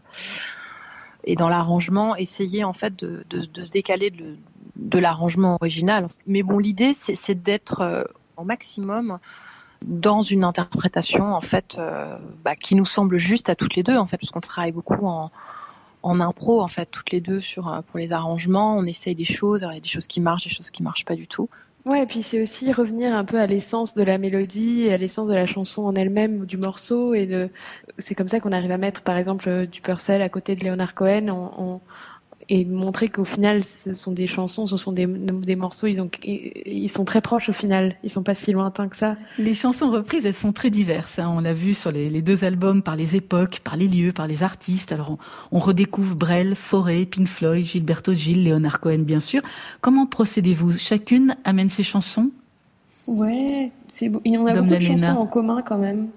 et 1.25 1.35
dans 1.35 1.49
l'arrangement, 1.49 2.15
essayer 2.17 2.65
en 2.65 2.73
fait 2.73 2.95
de, 2.97 3.25
de- 3.29 3.45
de 3.45 3.63
se 3.63 3.71
décaler 3.71 4.11
de, 4.11 4.37
de 4.77 4.99
l'arrangement 4.99 5.59
original. 5.61 6.07
Mais 6.27 6.43
bon, 6.43 6.59
l'idée, 6.59 6.93
c'est 6.93 7.35
d'être 7.43 8.09
au 8.37 8.45
maximum 8.45 9.19
dans 9.85 10.23
une 10.23 10.43
interprétation 10.45 11.35
en 11.35 11.41
fait 11.41 11.79
bah, 12.45 12.57
qui 12.57 12.75
nous 12.77 12.85
semble 12.85 13.17
juste 13.19 13.49
à 13.49 13.55
toutes 13.57 13.75
les 13.77 13.83
deux 13.83 13.97
en 13.97 14.07
fait, 14.07 14.17
parce 14.17 14.31
qu'on 14.31 14.41
travaille 14.41 14.73
beaucoup 14.73 15.07
en 15.07 15.31
en 16.09 16.21
impro 16.21 16.61
en 16.61 16.69
fait 16.69 16.87
toutes 16.91 17.11
les 17.13 17.21
deux 17.21 17.41
sur 17.41 17.69
euh, 17.69 17.81
pour 17.83 17.99
les 17.99 18.13
arrangements. 18.13 18.77
On 18.77 18.85
essaye 18.85 19.15
des 19.15 19.25
choses, 19.25 19.65
il 19.71 19.75
y 19.75 19.77
a 19.77 19.81
des 19.81 19.89
choses 19.89 20.07
qui 20.07 20.21
marchent, 20.21 20.45
des 20.45 20.55
choses 20.55 20.71
qui 20.71 20.83
marchent 20.83 21.05
pas 21.05 21.15
du 21.17 21.27
tout. 21.27 21.49
Ouais, 21.85 22.03
et 22.03 22.07
puis 22.07 22.23
c'est 22.23 22.43
aussi 22.43 22.71
revenir 22.73 23.15
un 23.15 23.25
peu 23.25 23.39
à 23.41 23.47
l'essence 23.47 23.95
de 23.95 24.03
la 24.03 24.19
mélodie, 24.19 24.91
à 24.91 24.99
l'essence 24.99 25.29
de 25.29 25.35
la 25.35 25.47
chanson 25.47 25.83
en 25.83 25.95
elle-même 25.95 26.41
ou 26.41 26.45
du 26.47 26.59
morceau, 26.59 27.15
et 27.15 27.25
de. 27.25 27.49
C'est 27.99 28.15
comme 28.15 28.29
ça 28.29 28.41
qu'on 28.41 28.53
arrive 28.53 28.73
à 28.73 28.77
mettre, 28.79 29.01
par 29.03 29.17
exemple, 29.17 29.49
euh, 29.49 29.65
du 29.67 29.81
Purcell 29.81 30.21
à 30.21 30.29
côté 30.29 30.55
de 30.55 30.65
Leonard 30.67 30.95
Cohen, 30.95 31.29
en, 31.29 31.53
en- 31.57 31.81
et 32.51 32.65
de 32.65 32.73
montrer 32.73 33.09
qu'au 33.09 33.25
final, 33.25 33.63
ce 33.63 33.93
sont 33.95 34.13
des 34.13 34.27
chansons, 34.27 34.67
ce 34.67 34.79
sont 34.79 34.93
des, 34.93 35.07
des 35.07 35.55
morceaux, 35.57 35.87
ils 35.87 36.01
ont, 36.01 36.09
ils 36.25 36.89
sont 36.89 37.05
très 37.05 37.21
proches 37.21 37.51
au 37.51 37.53
final, 37.53 37.97
ils 38.03 38.09
sont 38.09 38.23
pas 38.23 38.35
si 38.35 38.53
lointains 38.53 38.89
que 38.89 38.97
ça. 38.97 39.17
Les 39.39 39.55
chansons 39.55 39.91
reprises, 39.91 40.25
elles 40.25 40.33
sont 40.33 40.53
très 40.53 40.71
diverses. 40.71 41.19
hein. 41.19 41.29
On 41.31 41.41
l'a 41.41 41.53
vu 41.53 41.75
sur 41.75 41.91
les, 41.91 42.09
les 42.09 42.23
deux 42.23 42.45
albums, 42.45 42.83
par 42.83 42.97
les 42.97 43.17
époques, 43.17 43.61
par 43.63 43.77
les 43.77 43.87
lieux, 43.87 44.13
par 44.13 44.27
les 44.27 44.43
artistes. 44.43 44.93
Alors, 44.93 45.11
on, 45.11 45.59
on 45.59 45.61
redécouvre 45.61 46.17
Brel, 46.17 46.55
Forêt, 46.55 47.05
Pink 47.05 47.29
Floyd, 47.29 47.65
Gilberto 47.65 48.15
Gil, 48.15 48.49
Leonard 48.49 48.81
Cohen, 48.81 49.01
bien 49.01 49.21
sûr. 49.21 49.43
Comment 49.81 50.07
procédez-vous? 50.07 50.73
Chacune 50.79 51.37
amène 51.45 51.69
ses 51.69 51.83
chansons? 51.83 52.31
Ouais, 53.07 53.71
c'est 53.89 54.11
il 54.25 54.33
y 54.33 54.39
en 54.39 54.47
a 54.47 54.55
Dom 54.55 54.67
beaucoup 54.67 54.77
de 54.79 54.83
chansons 54.83 55.07
en 55.07 55.27
commun 55.27 55.63
quand 55.63 55.79
même. 55.79 56.09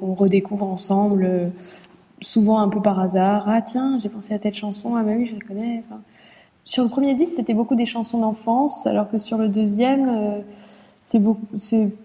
On 0.00 0.14
redécouvre 0.14 0.64
ensemble, 0.64 1.24
euh, 1.24 1.48
souvent 2.22 2.58
un 2.58 2.68
peu 2.68 2.80
par 2.80 2.98
hasard. 2.98 3.44
Ah 3.46 3.62
tiens, 3.62 3.98
j'ai 4.02 4.08
pensé 4.08 4.34
à 4.34 4.38
telle 4.38 4.54
chanson, 4.54 4.96
ah 4.96 5.02
bah 5.02 5.12
oui, 5.16 5.26
je 5.26 5.34
la 5.34 5.40
connais. 5.40 5.84
Sur 6.64 6.84
le 6.84 6.88
premier 6.88 7.14
disque, 7.14 7.34
c'était 7.36 7.54
beaucoup 7.54 7.74
des 7.74 7.86
chansons 7.86 8.20
d'enfance, 8.20 8.86
alors 8.86 9.10
que 9.10 9.18
sur 9.18 9.36
le 9.36 9.48
deuxième, 9.48 10.08
euh, 10.08 10.40
c'est 11.00 11.18
beaucoup, 11.18 11.46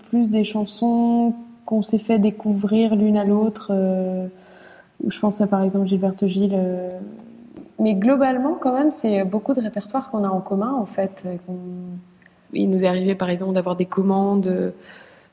plus 0.09 0.30
des 0.30 0.43
chansons 0.43 1.34
qu'on 1.65 1.84
s'est 1.84 1.99
fait 1.99 2.20
découvrir 2.20 2.95
l'une 2.95 3.18
à 3.18 3.24
l'autre. 3.24 3.68
euh, 3.72 4.28
je 5.07 5.20
pense 5.20 5.41
à 5.41 5.47
par 5.47 5.61
exemple 5.61 5.88
Gilberto 5.88 6.28
Gil. 6.28 6.51
euh, 6.53 6.89
mais 7.80 7.93
globalement, 7.93 8.55
quand 8.59 8.74
même, 8.74 8.89
c'est 8.89 9.24
beaucoup 9.24 9.53
de 9.53 9.61
répertoires 9.61 10.09
qu'on 10.09 10.24
a 10.24 10.30
en 10.30 10.41
commun, 10.41 10.74
en 10.74 10.88
fait. 10.88 11.26
Il 12.53 12.72
nous 12.72 12.84
est 12.84 12.88
arrivé, 12.88 13.13
par 13.13 13.30
exemple, 13.30 13.53
d'avoir 13.53 13.76
des 13.76 13.86
commandes 13.86 14.74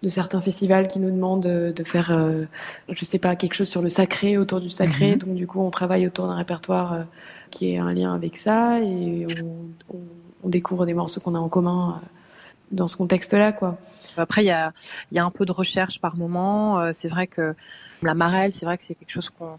de 0.05 0.09
certains 0.11 0.41
festivals 0.41 0.87
qui 0.87 1.01
nous 1.01 1.11
demandent 1.11 1.43
de 1.43 1.85
faire, 1.85 2.13
euh, 2.13 2.45
je 2.89 3.05
sais 3.05 3.19
pas, 3.19 3.35
quelque 3.37 3.55
chose 3.55 3.69
sur 3.69 3.83
le 3.83 3.89
sacré, 3.89 4.37
autour 4.39 4.61
du 4.61 4.69
sacré. 4.69 5.13
Mhm. 5.13 5.19
Donc, 5.19 5.35
du 5.35 5.47
coup, 5.47 5.61
on 5.61 5.71
travaille 5.71 6.07
autour 6.07 6.27
d'un 6.29 6.37
répertoire 6.37 6.93
euh, 6.93 7.03
qui 7.51 7.73
est 7.73 7.79
un 7.79 7.93
lien 7.93 8.15
avec 8.15 8.37
ça 8.37 8.81
et 8.81 9.27
on, 9.43 9.95
on- 9.97 10.01
on 10.45 10.49
découvre 10.51 10.85
des 10.85 10.93
morceaux 10.95 11.21
qu'on 11.23 11.35
a 11.35 11.39
en 11.39 11.49
commun 11.49 12.01
euh, 12.03 12.07
dans 12.71 12.87
ce 12.87 12.97
contexte-là, 12.99 13.53
quoi. 13.53 13.79
Après, 14.19 14.43
il 14.45 14.47
y 14.49 14.51
a, 14.51 14.73
y 15.11 15.19
a 15.19 15.25
un 15.25 15.31
peu 15.31 15.47
de 15.47 15.53
recherche 15.53 16.01
par 16.01 16.17
moment. 16.17 16.81
Euh, 16.81 16.91
c'est 16.93 17.09
vrai 17.09 17.27
que 17.27 17.55
la 18.03 18.13
marelle, 18.15 18.53
c'est 18.53 18.67
vrai 18.67 18.77
que 18.77 18.85
c'est 18.85 18.95
quelque 18.95 19.11
chose 19.11 19.31
qu'on 19.31 19.59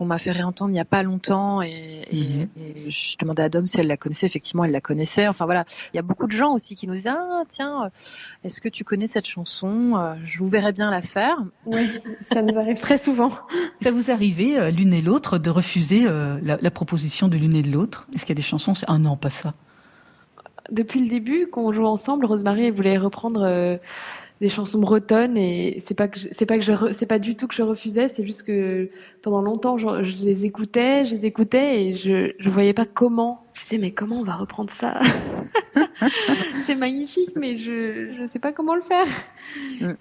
qu'on 0.00 0.06
m'a 0.06 0.16
fait 0.18 0.30
réentendre 0.32 0.70
il 0.70 0.74
n'y 0.74 0.80
a 0.80 0.86
pas 0.86 1.02
longtemps 1.02 1.60
et, 1.60 2.06
et- 2.10 2.48
et 2.56 2.90
je 2.90 3.18
demandais 3.18 3.42
à 3.42 3.48
Dom 3.50 3.66
si 3.66 3.78
elle 3.78 3.86
la 3.86 3.98
connaissait. 3.98 4.24
Effectivement, 4.24 4.64
elle 4.64 4.70
la 4.70 4.80
connaissait. 4.80 5.28
Enfin 5.28 5.44
voilà, 5.44 5.66
il 5.92 5.96
y 5.96 5.98
a 5.98 6.02
beaucoup 6.02 6.26
de 6.26 6.32
gens 6.32 6.54
aussi 6.54 6.74
qui 6.74 6.86
nous 6.86 6.94
disent 6.94 7.08
ah 7.08 7.42
tiens, 7.48 7.84
euh, 7.84 7.88
est-ce 8.44 8.62
que 8.62 8.70
tu 8.70 8.82
connais 8.82 9.06
cette 9.06 9.26
chanson 9.26 9.92
Euh, 9.98 10.14
Je 10.24 10.38
vous 10.38 10.48
verrais 10.48 10.72
bien 10.72 10.90
la 10.90 11.02
faire. 11.02 11.36
Oui, 11.66 11.86
ça 12.22 12.40
nous 12.40 12.58
arrive 12.58 12.80
très 12.80 12.96
souvent. 12.96 13.30
Ça 13.82 13.90
vous 13.90 14.10
arrivez, 14.10 14.58
euh, 14.58 14.70
l'une 14.70 14.94
et 14.94 15.02
l'autre, 15.02 15.36
de 15.36 15.50
refuser 15.50 16.04
euh, 16.06 16.38
la, 16.42 16.56
la 16.60 16.70
proposition 16.70 17.28
de 17.28 17.36
l'une 17.36 17.54
et 17.54 17.62
de 17.62 17.70
l'autre? 17.70 18.06
Est-ce 18.14 18.22
qu'il 18.24 18.30
y 18.30 18.38
a 18.38 18.42
des 18.42 18.42
chansons 18.42 18.74
c'est 18.74 18.86
Ah 18.88 18.96
non, 18.98 19.16
pas 19.18 19.28
ça? 19.30 19.52
Depuis 20.70 21.00
le 21.02 21.08
début, 21.10 21.46
qu'on 21.48 21.72
joue 21.72 21.84
ensemble, 21.86 22.24
Rosemary 22.26 22.66
elle 22.66 22.72
voulait 22.72 22.96
reprendre 22.96 23.42
euh, 23.42 23.76
des 24.40 24.48
chansons 24.48 24.78
bretonnes 24.78 25.36
et 25.36 25.76
c'est 25.86 25.94
pas 25.94 26.08
que 26.08 26.18
c'est 26.18 26.46
pas 26.46 26.56
que 26.56 26.64
je 26.64 26.92
c'est 26.92 27.06
pas 27.06 27.18
du 27.18 27.36
tout 27.36 27.46
que 27.46 27.54
je 27.54 27.62
refusais, 27.62 28.08
c'est 28.08 28.24
juste 28.24 28.42
que 28.42 28.88
pendant 29.20 29.42
longtemps 29.42 29.76
je, 29.76 30.02
je 30.02 30.16
les 30.24 30.46
écoutais, 30.46 31.04
je 31.04 31.14
les 31.14 31.26
écoutais 31.26 31.84
et 31.84 31.94
je 31.94 32.32
je 32.38 32.50
voyais 32.50 32.72
pas 32.72 32.86
comment. 32.86 33.44
Je 33.52 33.62
disais 33.62 33.78
mais 33.78 33.90
comment 33.90 34.16
on 34.20 34.24
va 34.24 34.36
reprendre 34.36 34.70
ça? 34.70 34.98
C'est 36.64 36.74
magnifique 36.74 37.36
mais 37.36 37.56
je 37.56 38.12
je 38.18 38.24
sais 38.24 38.38
pas 38.38 38.52
comment 38.52 38.74
le 38.74 38.80
faire. 38.80 39.06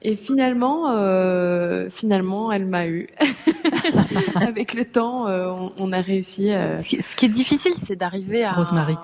Et 0.01 0.15
finalement 0.15 0.91
euh, 0.91 1.89
finalement 1.89 2.49
elle 2.53 2.65
m'a 2.65 2.87
eu. 2.87 3.09
Avec 4.35 4.73
le 4.73 4.85
temps 4.85 5.27
euh, 5.27 5.47
on, 5.47 5.73
on 5.77 5.91
a 5.91 5.99
réussi 5.99 6.53
euh, 6.53 6.77
Ce 6.77 6.87
qui, 6.87 7.01
ce 7.01 7.15
qui 7.17 7.25
est 7.25 7.29
difficile, 7.29 7.73
c'est 7.73 7.97
d'arriver 7.97 8.45
à, 8.45 8.53
Rosemary. 8.53 8.95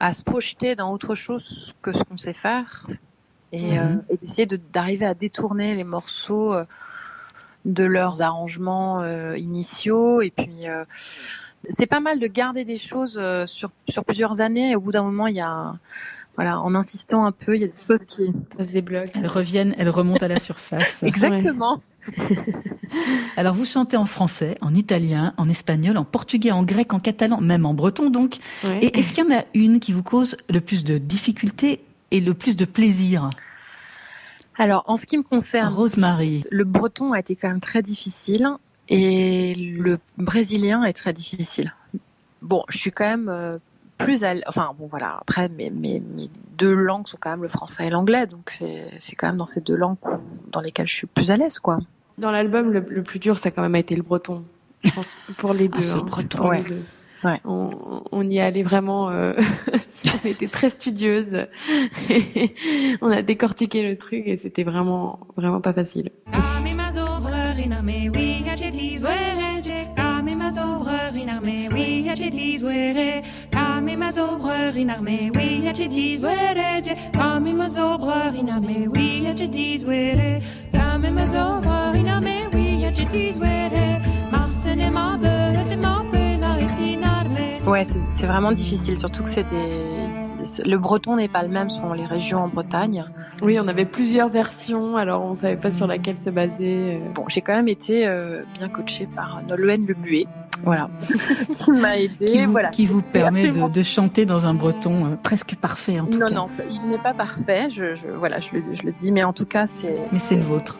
à 0.00 0.12
se 0.12 0.24
projeter 0.24 0.74
dans 0.74 0.92
autre 0.92 1.14
chose 1.14 1.72
que 1.82 1.92
ce 1.92 2.02
qu'on 2.02 2.16
sait 2.16 2.32
faire 2.32 2.88
et, 3.54 3.78
euh, 3.78 3.94
et 4.10 4.16
d'essayer 4.16 4.46
de- 4.46 4.60
d'arriver 4.72 5.06
à 5.06 5.14
détourner 5.14 5.74
les 5.74 5.84
morceaux 5.84 6.52
euh, 6.52 6.64
de 7.64 7.84
leurs 7.84 8.20
arrangements 8.22 9.00
euh, 9.02 9.36
initiaux. 9.38 10.20
Et 10.22 10.30
puis, 10.30 10.68
euh, 10.68 10.84
c'est 11.70 11.86
pas 11.86 12.00
mal 12.00 12.18
de 12.20 12.26
garder 12.26 12.64
des 12.64 12.78
choses 12.78 13.20
sur, 13.46 13.70
sur 13.88 14.04
plusieurs 14.04 14.40
années. 14.40 14.72
Et 14.72 14.76
au 14.76 14.80
bout 14.80 14.92
d'un 14.92 15.02
moment, 15.02 15.26
il 15.26 15.36
y 15.36 15.40
a, 15.40 15.74
voilà, 16.36 16.60
en 16.60 16.74
insistant 16.74 17.24
un 17.24 17.32
peu, 17.32 17.54
il 17.56 17.62
y 17.62 17.64
a 17.64 17.68
des 17.68 17.72
choses 17.86 18.04
qui. 18.06 18.32
Ça 18.50 18.64
se 18.64 18.68
débloque. 18.68 19.10
Elles 19.14 19.26
reviennent, 19.26 19.74
elles 19.78 19.88
remontent 19.88 20.24
à 20.24 20.28
la 20.28 20.38
surface. 20.40 21.02
Exactement. 21.02 21.80
Alors 23.36 23.54
vous 23.54 23.64
chantez 23.64 23.96
en 23.96 24.04
français, 24.04 24.56
en 24.60 24.74
italien, 24.74 25.32
en 25.38 25.48
espagnol, 25.48 25.96
en 25.96 26.04
portugais, 26.04 26.50
en 26.50 26.62
grec, 26.62 26.92
en 26.92 27.00
catalan, 27.00 27.40
même 27.40 27.64
en 27.64 27.72
breton 27.74 28.10
donc. 28.10 28.36
Ouais. 28.64 28.78
Et 28.82 28.98
est-ce 28.98 29.12
qu'il 29.12 29.24
y 29.24 29.32
en 29.32 29.34
a 29.38 29.44
une 29.54 29.80
qui 29.80 29.92
vous 29.92 30.02
cause 30.02 30.36
le 30.50 30.60
plus 30.60 30.84
de 30.84 30.98
difficultés 30.98 31.80
et 32.10 32.20
le 32.20 32.34
plus 32.34 32.56
de 32.56 32.64
plaisir? 32.66 33.30
Alors, 34.56 34.84
en 34.86 34.96
ce 34.96 35.06
qui 35.06 35.18
me 35.18 35.22
concerne, 35.22 35.72
Rosemary. 35.72 36.44
le 36.50 36.64
breton 36.64 37.12
a 37.12 37.18
été 37.18 37.36
quand 37.36 37.48
même 37.48 37.60
très 37.60 37.82
difficile 37.82 38.48
et 38.88 39.54
le 39.54 39.98
brésilien 40.18 40.84
est 40.84 40.92
très 40.92 41.12
difficile. 41.12 41.74
Bon, 42.42 42.64
je 42.68 42.78
suis 42.78 42.92
quand 42.92 43.04
même 43.06 43.28
euh, 43.28 43.58
plus 43.98 44.24
à 44.24 44.34
enfin 44.46 44.74
bon 44.78 44.86
voilà 44.86 45.18
après 45.20 45.48
mes, 45.48 45.70
mes, 45.70 46.00
mes 46.00 46.28
deux 46.58 46.74
langues 46.74 47.06
sont 47.06 47.16
quand 47.18 47.30
même 47.30 47.42
le 47.42 47.48
français 47.48 47.86
et 47.86 47.90
l'anglais 47.90 48.26
donc 48.26 48.50
c'est 48.50 48.88
c'est 48.98 49.14
quand 49.14 49.28
même 49.28 49.36
dans 49.36 49.46
ces 49.46 49.60
deux 49.60 49.76
langues 49.76 49.96
dans 50.50 50.60
lesquelles 50.60 50.88
je 50.88 50.94
suis 50.94 51.06
plus 51.06 51.30
à 51.30 51.36
l'aise 51.36 51.58
quoi. 51.58 51.78
Dans 52.18 52.30
l'album, 52.30 52.70
le, 52.70 52.80
le 52.80 53.02
plus 53.02 53.18
dur, 53.18 53.38
ça 53.38 53.48
a 53.48 53.52
quand 53.52 53.62
même 53.62 53.74
été 53.74 53.96
le 53.96 54.02
breton. 54.02 54.44
Je 54.84 54.90
pense 54.92 55.14
pour 55.36 55.52
les 55.52 55.68
deux. 55.68 55.80
Ah, 55.80 55.82
ce 55.82 55.96
hein, 55.96 56.02
breton. 56.02 56.38
pour 56.38 56.52
les 56.52 56.62
deux. 56.62 56.82
Ouais. 57.24 57.40
On, 57.44 58.02
on 58.12 58.28
y 58.28 58.38
allait 58.38 58.62
vraiment. 58.62 59.10
euh, 59.10 59.32
on 60.24 60.28
était 60.28 60.48
très 60.48 60.70
studieuses. 60.70 61.46
on 63.00 63.10
a 63.10 63.22
décortiqué 63.22 63.82
le 63.82 63.96
truc 63.96 64.24
et 64.26 64.36
c'était 64.36 64.64
vraiment, 64.64 65.20
vraiment 65.36 65.60
pas 65.60 65.72
facile. 65.72 66.10
Ouais, 87.66 87.82
c'est 87.84 88.26
vraiment 88.26 88.52
difficile 88.52 88.98
surtout 88.98 89.22
que 89.22 89.28
c'est 89.30 89.48
des 89.48 90.14
le 90.66 90.76
breton 90.76 91.16
n'est 91.16 91.28
pas 91.28 91.42
le 91.42 91.48
même 91.48 91.70
selon 91.70 91.94
les 91.94 92.04
régions 92.04 92.40
en 92.40 92.48
Bretagne. 92.48 93.06
Oui, 93.40 93.58
on 93.58 93.66
avait 93.66 93.86
plusieurs 93.86 94.28
versions, 94.28 94.98
alors 94.98 95.24
on 95.24 95.34
savait 95.34 95.56
pas 95.56 95.70
sur 95.70 95.86
laquelle 95.86 96.18
se 96.18 96.28
baser. 96.28 96.96
euh. 97.02 97.12
Bon, 97.14 97.24
j'ai 97.28 97.40
quand 97.40 97.54
même 97.54 97.68
été 97.68 98.06
euh, 98.06 98.42
bien 98.52 98.68
coachée 98.68 99.06
par 99.06 99.40
Nolwenn 99.48 99.86
Le 99.86 99.94
Muet. 99.94 100.26
Voilà. 100.62 100.90
qui 101.56 101.70
m'a 101.72 101.96
aidé. 101.96 102.26
Qui 102.26 102.44
vous, 102.44 102.50
voilà. 102.52 102.68
qui 102.68 102.84
vous 102.84 103.00
permet 103.00 103.44
de, 103.44 103.48
absolument- 103.48 103.68
de 103.70 103.82
chanter 103.82 104.26
dans 104.26 104.44
un 104.44 104.52
breton 104.52 105.06
euh, 105.06 105.16
presque 105.22 105.54
parfait 105.56 105.98
en 105.98 106.04
tout 106.06 106.18
Non, 106.18 106.26
cas. 106.28 106.34
non, 106.34 106.48
il 106.70 106.90
n'est 106.90 106.98
pas 106.98 107.14
parfait. 107.14 107.70
Je, 107.70 107.94
je- 107.94 108.08
voilà, 108.08 108.38
je 108.40 108.50
le 108.84 108.92
dis, 108.92 109.12
mais 109.12 109.24
en 109.24 109.32
tout 109.32 109.46
cas, 109.46 109.66
c'est. 109.66 109.98
Mais 110.12 110.18
c'est 110.18 110.36
le 110.36 110.42
vôtre. 110.42 110.78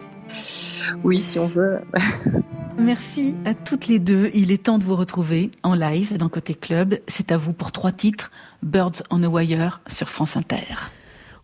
Oui, 1.05 1.21
si 1.21 1.39
on 1.39 1.47
veut. 1.47 1.79
Merci 2.79 3.37
à 3.45 3.55
toutes 3.55 3.87
les 3.87 3.99
deux. 3.99 4.31
Il 4.35 4.51
est 4.51 4.65
temps 4.65 4.79
de 4.79 4.85
vous 4.85 4.97
retrouver 4.97 5.51
en 5.63 5.75
live 5.75 6.17
dans 6.17 6.29
Côté 6.29 6.55
Club. 6.55 6.99
C'est 7.07 7.33
à 7.33 7.37
vous 7.37 7.53
pour 7.53 7.73
trois 7.73 7.93
titres. 7.93 8.31
Birds 8.63 9.03
on 9.11 9.23
a 9.23 9.29
Wire 9.29 9.81
sur 9.87 10.09
France 10.09 10.37
Inter. 10.37 10.75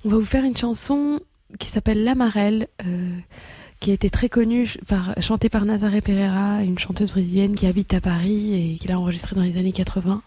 On 0.04 0.10
va 0.10 0.16
vous 0.16 0.24
faire 0.24 0.44
une 0.44 0.56
chanson 0.56 1.20
qui 1.58 1.68
s'appelle 1.68 2.04
La 2.04 2.14
Marelle, 2.14 2.68
euh, 2.84 3.16
qui 3.78 3.90
a 3.90 3.94
été 3.94 4.10
très 4.10 4.28
connue 4.28 4.74
par, 4.88 5.14
chantée 5.20 5.48
par 5.48 5.64
Nazaré 5.64 6.00
Pereira, 6.00 6.62
une 6.62 6.78
chanteuse 6.78 7.10
brésilienne 7.10 7.54
qui 7.54 7.66
habite 7.66 7.94
à 7.94 8.00
Paris 8.00 8.74
et 8.74 8.78
qui 8.78 8.88
l'a 8.88 8.98
enregistrée 8.98 9.36
dans 9.36 9.42
les 9.42 9.56
années 9.56 9.72
80. 9.72 10.22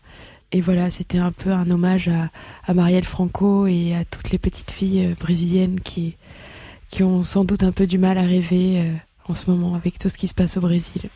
Et 0.52 0.62
voilà, 0.62 0.90
c'était 0.90 1.18
un 1.18 1.32
peu 1.32 1.52
un 1.52 1.70
hommage 1.70 2.08
à, 2.08 2.30
à 2.66 2.74
Marielle 2.74 3.06
Franco 3.06 3.68
et 3.68 3.96
à 3.96 4.06
toutes 4.06 4.32
les 4.32 4.38
petites 4.38 4.72
filles 4.72 5.08
euh, 5.08 5.16
brésiliennes 5.20 5.80
qui, 5.82 6.16
qui 6.90 7.04
ont 7.04 7.24
sans 7.24 7.44
doute 7.44 7.64
un 7.64 7.72
peu 7.72 7.88
du 7.88 7.98
mal 7.98 8.18
à 8.18 8.22
rêver 8.22 8.82
euh, 8.82 8.94
en 9.28 9.34
ce 9.34 9.50
moment 9.50 9.76
avec 9.76 10.00
tout 10.00 10.10
ce 10.10 10.18
qui 10.18 10.28
se 10.28 10.34
passe 10.34 10.58
au 10.58 10.62
Brésil. 10.62 11.10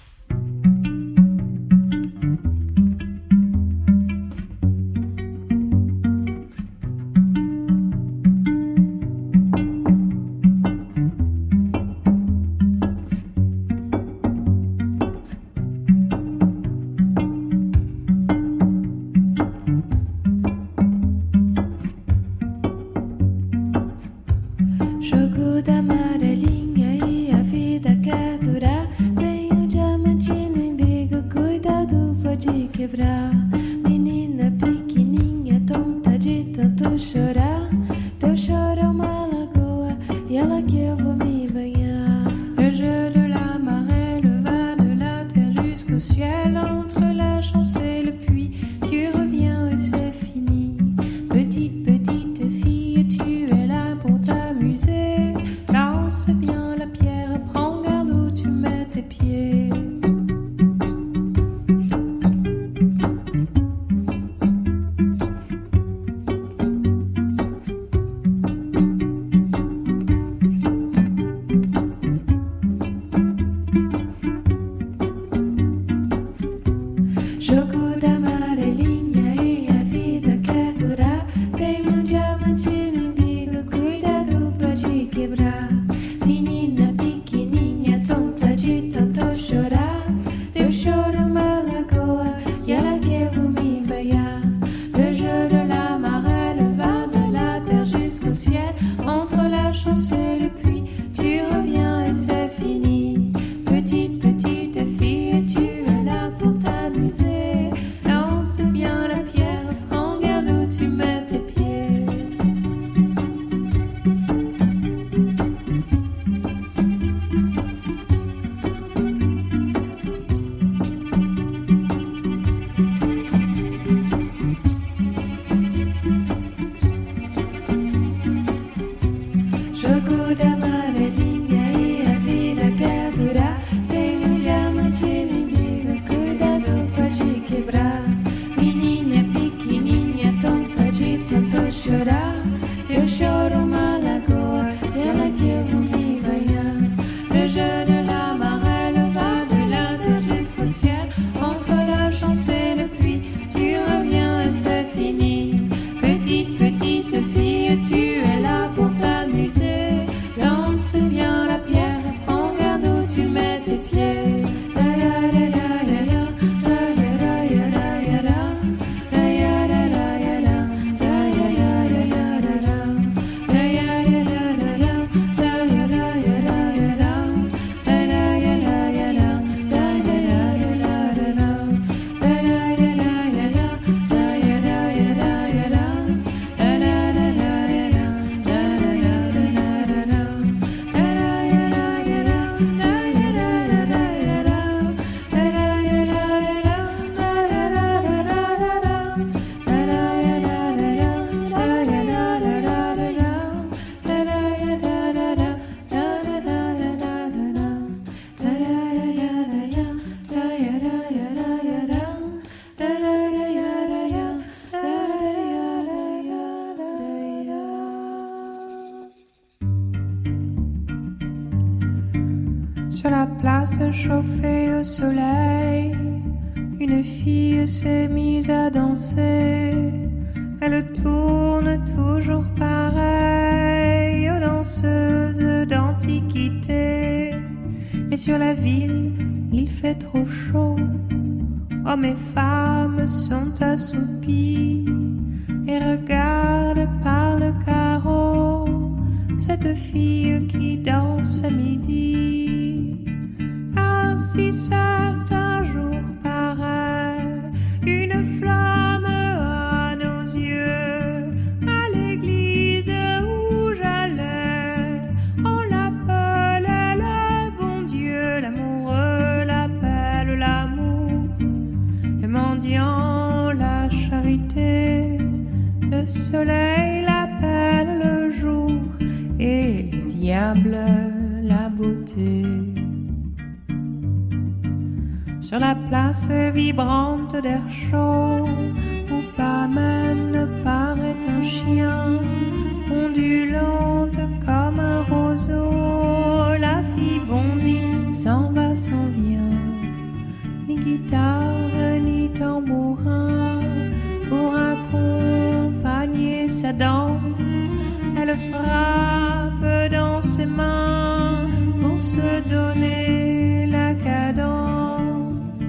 frappe 308.36 309.92
dans 309.92 310.22
ses 310.22 310.46
mains 310.46 311.48
pour 311.82 312.02
se 312.02 312.42
donner 312.48 313.68
la 313.68 313.94
cadence. 313.94 315.60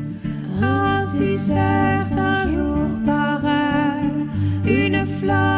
Ainsi 0.62 1.28
certes 1.38 2.16
un 2.16 2.48
jour 2.48 2.88
paraît 3.06 4.02
une 4.66 5.04
fleur. 5.04 5.57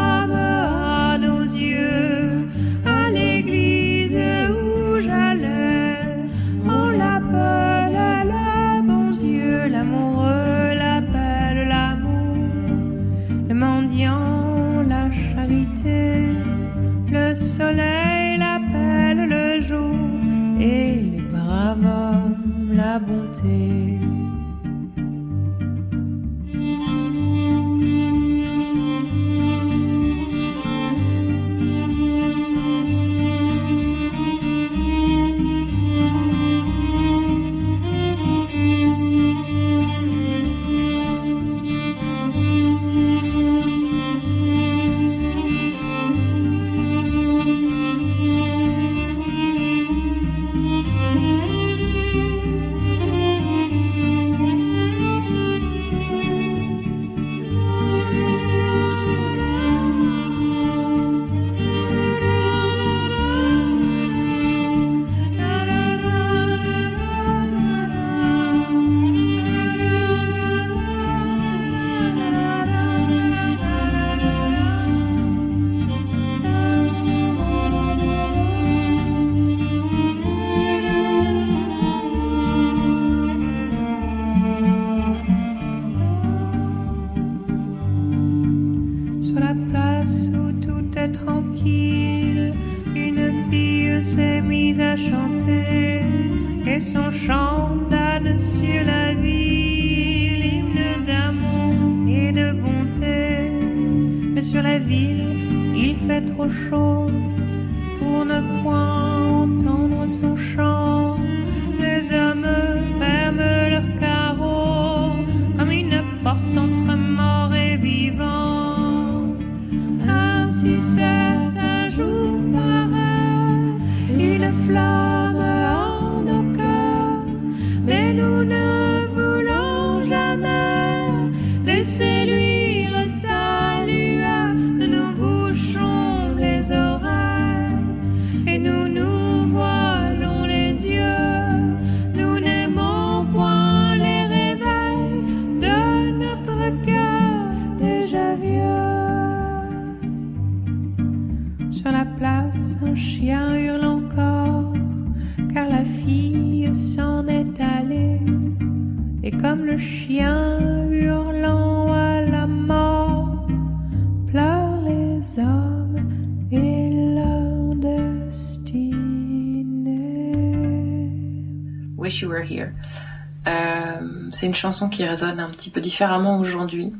chanson 174.60 174.88
qui 174.88 175.04
résonne 175.04 175.40
un 175.40 175.50
petit 175.50 175.70
peu 175.70 175.80
différemment 175.80 176.38
aujourd'hui. 176.38 176.92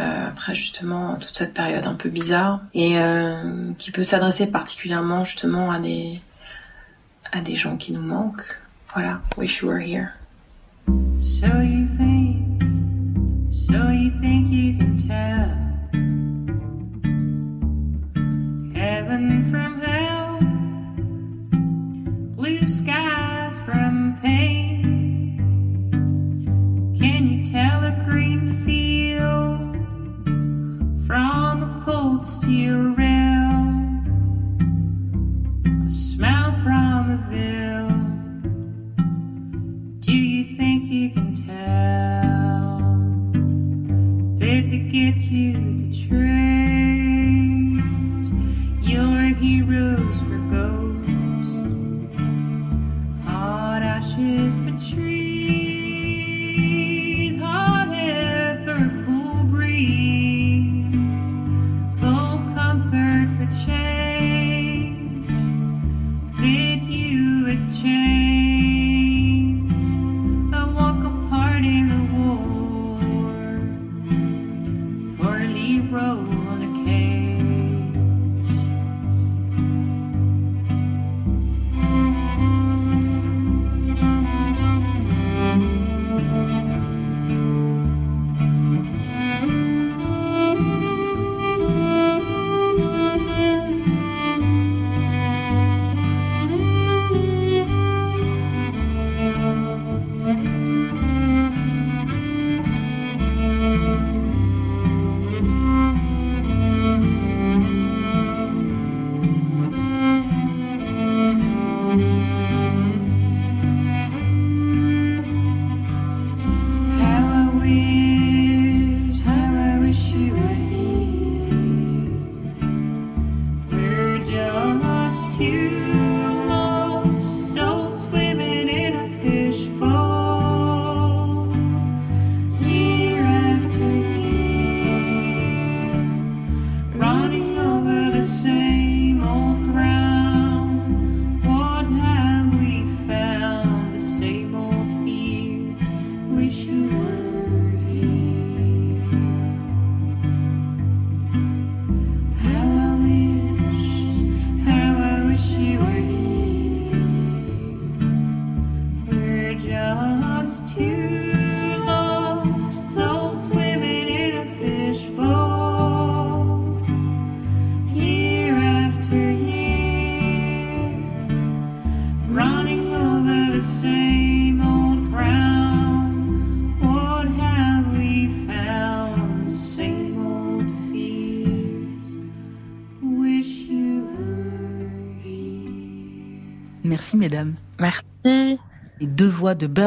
Euh, 0.00 0.28
après 0.28 0.54
justement 0.54 1.16
toute 1.16 1.36
cette 1.36 1.52
période 1.52 1.84
un 1.86 1.92
peu 1.92 2.08
bizarre 2.08 2.62
et 2.72 2.98
euh, 2.98 3.72
qui 3.78 3.90
peut 3.90 4.02
s'adresser 4.02 4.46
particulièrement 4.46 5.22
justement 5.22 5.70
à 5.70 5.78
des 5.78 6.18
à 7.30 7.42
des 7.42 7.54
gens 7.54 7.76
qui 7.76 7.92
nous 7.92 8.00
manquent. 8.00 8.58
Voilà, 8.94 9.20
wish 9.36 9.60
you 9.60 9.68
were 9.68 9.80
here. 9.80 10.12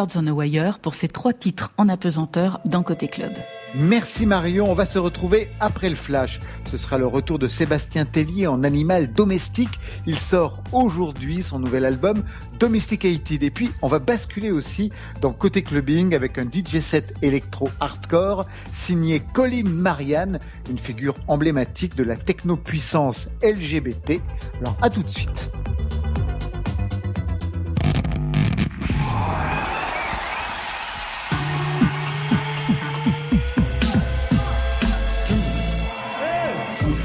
Birds 0.05 0.21
on 0.21 0.27
a 0.27 0.31
Wire 0.31 0.79
pour 0.79 0.93
ces 0.93 1.07
trois 1.07 1.33
titres 1.33 1.71
en 1.77 1.89
apesanteur 1.89 2.59
dans 2.65 2.83
Côté 2.83 3.07
Club. 3.07 3.31
Merci 3.73 4.25
Marion, 4.25 4.69
on 4.69 4.73
va 4.73 4.85
se 4.85 4.99
retrouver 4.99 5.49
après 5.59 5.89
le 5.89 5.95
flash. 5.95 6.39
Ce 6.69 6.77
sera 6.77 6.97
le 6.97 7.07
retour 7.07 7.39
de 7.39 7.47
Sébastien 7.47 8.05
Tellier 8.05 8.45
en 8.47 8.63
animal 8.63 9.11
domestique. 9.11 9.79
Il 10.05 10.19
sort 10.19 10.61
aujourd'hui 10.71 11.41
son 11.41 11.59
nouvel 11.59 11.85
album 11.85 12.23
Domesticated. 12.59 13.41
Et 13.41 13.49
puis 13.49 13.71
on 13.81 13.87
va 13.87 13.99
basculer 13.99 14.51
aussi 14.51 14.91
dans 15.21 15.33
Côté 15.33 15.63
Clubbing 15.63 16.13
avec 16.13 16.37
un 16.37 16.45
DJ 16.45 16.81
set 16.81 17.13
électro 17.21 17.69
hardcore 17.79 18.45
signé 18.73 19.21
Colin 19.33 19.63
Marianne, 19.65 20.39
une 20.69 20.79
figure 20.79 21.15
emblématique 21.27 21.95
de 21.95 22.03
la 22.03 22.15
techno-puissance 22.15 23.27
LGBT. 23.41 24.21
Alors 24.59 24.77
à 24.81 24.89
tout 24.89 25.03
de 25.03 25.09
suite. 25.09 25.49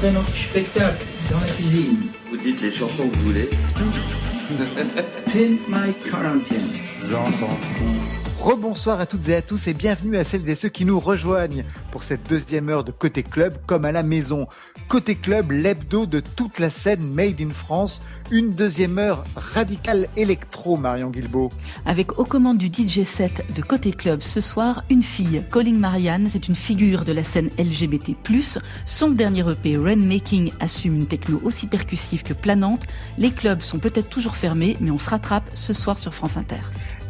On 0.01 0.03
fait 0.03 0.11
notre 0.13 0.35
spectacle 0.35 1.05
dans 1.29 1.39
la 1.39 1.45
cuisine. 1.45 2.07
Vous 2.31 2.37
dites 2.37 2.59
les 2.59 2.71
chansons 2.71 3.07
que 3.07 3.15
vous 3.17 3.23
voulez. 3.25 3.49
Pimp 5.25 5.59
My 5.67 5.93
Quarantine. 6.09 6.79
J'entends 7.07 7.59
Rebonsoir 8.41 8.99
à 8.99 9.05
toutes 9.05 9.29
et 9.29 9.35
à 9.35 9.43
tous 9.43 9.67
et 9.67 9.73
bienvenue 9.75 10.17
à 10.17 10.23
celles 10.23 10.49
et 10.49 10.55
ceux 10.55 10.69
qui 10.69 10.83
nous 10.83 10.99
rejoignent 10.99 11.63
pour 11.91 12.03
cette 12.03 12.27
deuxième 12.27 12.69
heure 12.69 12.83
de 12.83 12.91
Côté 12.91 13.21
Club 13.21 13.55
comme 13.67 13.85
à 13.85 13.91
la 13.91 14.01
maison. 14.01 14.47
Côté 14.87 15.13
Club, 15.13 15.51
l'hebdo 15.51 16.07
de 16.07 16.21
toute 16.21 16.57
la 16.57 16.71
scène 16.71 17.07
Made 17.13 17.39
in 17.39 17.51
France, 17.51 18.01
une 18.31 18.55
deuxième 18.55 18.97
heure 18.97 19.25
radicale 19.35 20.07
électro, 20.17 20.75
Marion 20.75 21.11
Guilbeault. 21.11 21.51
Avec 21.85 22.17
aux 22.17 22.25
commandes 22.25 22.57
du 22.57 22.65
DJ 22.65 23.03
set 23.05 23.45
de 23.53 23.61
Côté 23.61 23.91
Club 23.91 24.21
ce 24.21 24.41
soir, 24.41 24.85
une 24.89 25.03
fille, 25.03 25.45
Colin 25.51 25.77
Marianne, 25.77 26.27
c'est 26.31 26.47
une 26.47 26.55
figure 26.55 27.05
de 27.05 27.13
la 27.13 27.23
scène 27.23 27.51
LGBT+. 27.59 28.15
Son 28.87 29.11
dernier 29.11 29.47
EP, 29.51 29.77
Rainmaking, 29.77 30.51
assume 30.59 30.95
une 30.95 31.05
techno 31.05 31.39
aussi 31.43 31.67
percussive 31.67 32.23
que 32.23 32.33
planante. 32.33 32.87
Les 33.19 33.29
clubs 33.29 33.61
sont 33.61 33.77
peut-être 33.77 34.09
toujours 34.09 34.35
fermés, 34.35 34.77
mais 34.81 34.89
on 34.89 34.97
se 34.97 35.11
rattrape 35.11 35.47
ce 35.53 35.73
soir 35.73 35.99
sur 35.99 36.15
France 36.15 36.37
Inter. 36.37 36.61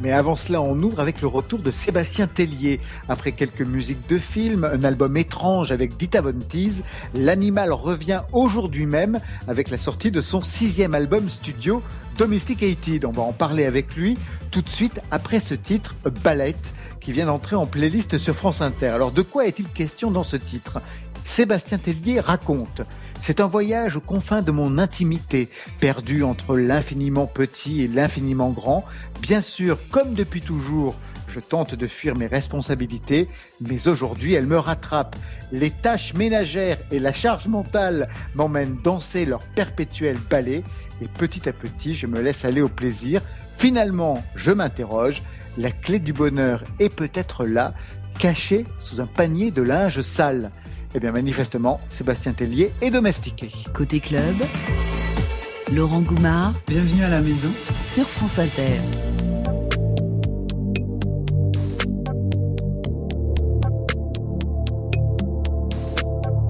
Mais 0.02 0.12
avant 0.12 0.34
cela, 0.34 0.62
on 0.62 0.82
ouvre 0.82 1.00
avec 1.00 1.22
le 1.22 1.28
retour 1.28 1.60
de 1.60 1.70
Sébastien 1.70 2.26
Tellier. 2.26 2.80
Après 3.08 3.34
quelques 3.34 3.62
musiques 3.62 4.10
de 4.10 4.18
films, 4.18 4.64
un 4.64 4.84
album 4.84 5.16
étrange 5.16 5.72
avec 5.72 5.96
Dita 5.96 6.22
Von 6.22 6.34
Teese, 6.34 6.82
l'animal 7.14 7.72
revient 7.72 8.24
aujourd'hui 8.34 8.88
même 8.88 9.20
avec 9.48 9.70
la 9.70 9.78
sortie 9.78 10.10
de 10.10 10.20
son 10.22 10.42
sixième 10.42 10.96
album 10.96 11.30
studio 11.30 11.84
Domesticated. 12.18 13.06
On 13.06 13.12
va 13.12 13.22
en 13.22 13.32
parler 13.32 13.66
avec 13.66 13.96
lui 13.96 14.18
tout 14.50 14.62
de 14.62 14.70
suite 14.70 15.02
après 15.12 15.40
ce 15.40 15.54
titre, 15.54 15.96
Ballet, 16.24 16.56
qui 17.00 17.12
vient 17.12 17.28
d'entrer 17.28 17.56
en 17.56 17.68
playlist 17.68 18.18
sur 18.18 18.36
France 18.36 18.62
Inter. 18.62 18.88
Alors 18.88 19.12
de 19.12 19.22
quoi 19.22 19.46
est-il 19.46 19.68
question 19.68 20.10
dans 20.10 20.24
ce 20.24 20.38
titre? 20.38 20.82
Sébastien 21.26 21.78
Tellier 21.78 22.20
raconte 22.20 22.82
C'est 23.20 23.40
un 23.40 23.48
voyage 23.48 23.96
aux 23.96 24.02
confins 24.02 24.42
de 24.42 24.52
mon 24.52 24.78
intimité, 24.78 25.50
perdu 25.80 26.24
entre 26.24 26.58
l'infiniment 26.58 27.28
petit 27.28 27.82
et 27.82 27.88
l'infiniment 27.88 28.50
grand. 28.50 28.84
Bien 29.22 29.42
sûr, 29.42 29.80
comme 29.90 30.14
depuis 30.14 30.42
toujours, 30.42 30.98
je 31.28 31.40
tente 31.40 31.76
de 31.76 31.88
fuir 31.88 32.18
mes 32.18 32.28
responsabilités, 32.28 33.30
mais 33.62 33.88
aujourd'hui 33.88 34.34
elles 34.34 34.48
me 34.48 34.58
rattrapent. 34.58 35.16
Les 35.52 35.70
tâches 35.70 36.14
ménagères 36.14 36.80
et 36.92 37.00
la 37.00 37.14
charge 37.14 37.48
mentale 37.48 38.10
m'emmènent 38.36 38.78
danser 38.84 39.26
leur 39.26 39.42
perpétuel 39.56 40.18
ballet, 40.30 40.64
et 41.00 41.08
petit 41.08 41.48
à 41.48 41.54
petit 41.54 41.96
je 41.96 42.08
me 42.08 42.20
laisse 42.20 42.44
aller 42.44 42.62
au 42.62 42.70
plaisir. 42.70 43.22
Finalement, 43.58 44.22
je 44.36 44.52
m'interroge, 44.52 45.22
la 45.58 45.72
clé 45.72 46.00
du 46.00 46.14
bonheur 46.14 46.64
est 46.80 46.94
peut-être 46.94 47.46
là, 47.46 47.74
cachée 48.20 48.66
sous 48.80 49.00
un 49.00 49.08
panier 49.08 49.52
de 49.52 49.62
linge 49.62 50.02
sale. 50.02 50.50
Eh 50.94 51.00
bien, 51.00 51.14
manifestement, 51.14 51.80
Sébastien 51.90 52.34
Tellier 52.34 52.74
est 52.82 52.90
domestiqué. 52.92 53.50
Côté 53.74 54.02
club, 54.02 54.36
Laurent 55.72 56.02
Goumard. 56.02 56.54
Bienvenue 56.68 57.04
à 57.04 57.10
la 57.10 57.22
maison. 57.22 57.50
Sur 57.86 58.06
France 58.08 58.40
Inter. 58.40 58.82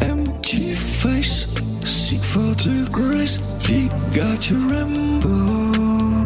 Empty 0.01 0.73
face, 0.73 1.47
seek 1.85 2.23
for 2.23 2.55
the 2.55 2.89
grace, 2.91 3.39
he 3.67 3.89
got 4.15 4.49
your 4.49 4.59
rainbow. 4.69 6.23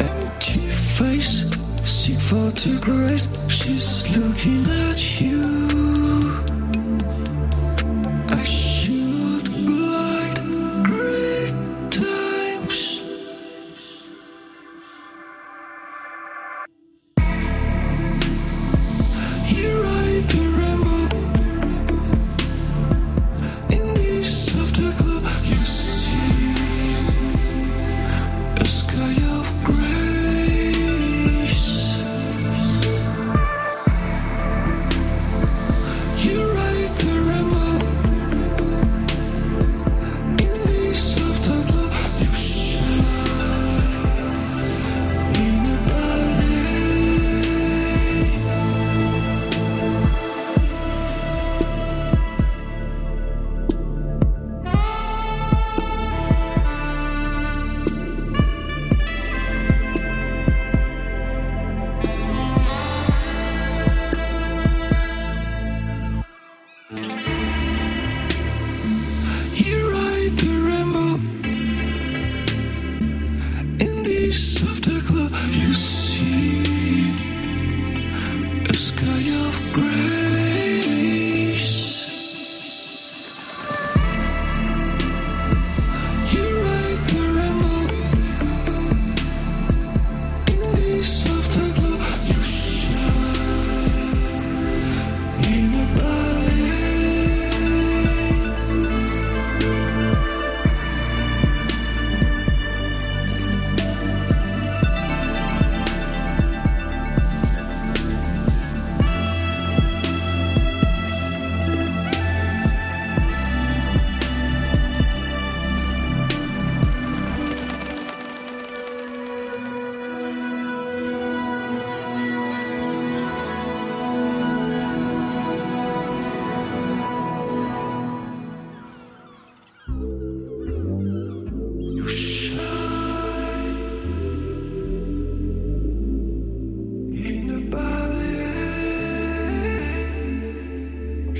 Empty 0.00 0.58
face, 0.68 1.44
seek 1.84 2.18
for 2.18 2.50
the 2.54 2.80
grace, 2.80 3.28
she's 3.48 4.08
looking 4.16 4.66
at 4.90 5.20
you. 5.20 5.71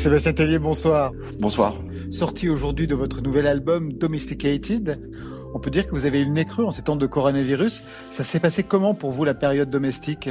Sébastien 0.03 0.32
Tellier, 0.32 0.59
bonsoir. 0.59 1.12
Bonsoir. 1.38 1.76
Sorti 2.11 2.48
aujourd'hui 2.48 2.88
de 2.88 2.94
votre 2.96 3.22
nouvel 3.22 3.46
album 3.46 3.92
Domesticated, 3.92 4.98
on 5.55 5.61
peut 5.61 5.70
dire 5.70 5.86
que 5.86 5.92
vous 5.92 6.07
avez 6.07 6.22
eu 6.22 6.24
le 6.24 6.32
nez 6.32 6.44
creux 6.44 6.64
en 6.64 6.72
ces 6.72 6.82
temps 6.82 6.96
de 6.96 7.07
coronavirus. 7.07 7.84
Ça 8.09 8.24
s'est 8.24 8.40
passé 8.40 8.64
comment 8.64 8.94
pour 8.94 9.12
vous 9.12 9.24
la 9.24 9.34
période 9.34 9.70
domestique? 9.70 10.28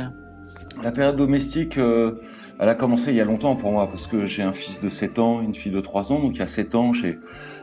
La 0.83 0.91
période 0.91 1.15
domestique, 1.15 1.77
euh, 1.77 2.19
elle 2.59 2.67
a 2.67 2.75
commencé 2.75 3.11
il 3.11 3.15
y 3.15 3.21
a 3.21 3.23
longtemps 3.23 3.55
pour 3.55 3.71
moi 3.71 3.87
parce 3.87 4.07
que 4.07 4.25
j'ai 4.25 4.43
un 4.43 4.51
fils 4.51 4.81
de 4.81 4.89
7 4.89 5.19
ans, 5.19 5.41
une 5.41 5.55
fille 5.55 5.71
de 5.71 5.79
3 5.79 6.11
ans. 6.11 6.19
Donc 6.19 6.35
il 6.35 6.39
y 6.39 6.41
a 6.41 6.47
7 6.47 6.75
ans, 6.75 6.91
j'ai, 6.91 7.17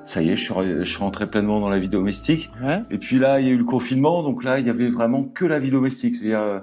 ça 0.06 0.22
y 0.22 0.30
est, 0.30 0.36
je 0.38 0.84
suis, 0.84 0.96
rentré 0.96 1.28
pleinement 1.28 1.60
dans 1.60 1.68
la 1.68 1.78
vie 1.78 1.90
domestique. 1.90 2.48
Ouais. 2.64 2.78
Et 2.90 2.96
puis 2.96 3.18
là, 3.18 3.38
il 3.38 3.46
y 3.46 3.50
a 3.50 3.52
eu 3.52 3.58
le 3.58 3.64
confinement, 3.64 4.22
donc 4.22 4.44
là, 4.44 4.58
il 4.58 4.66
y 4.66 4.70
avait 4.70 4.88
vraiment 4.88 5.24
que 5.24 5.44
la 5.44 5.58
vie 5.58 5.70
domestique. 5.70 6.14
C'est-à-dire, 6.14 6.40
euh, 6.40 6.60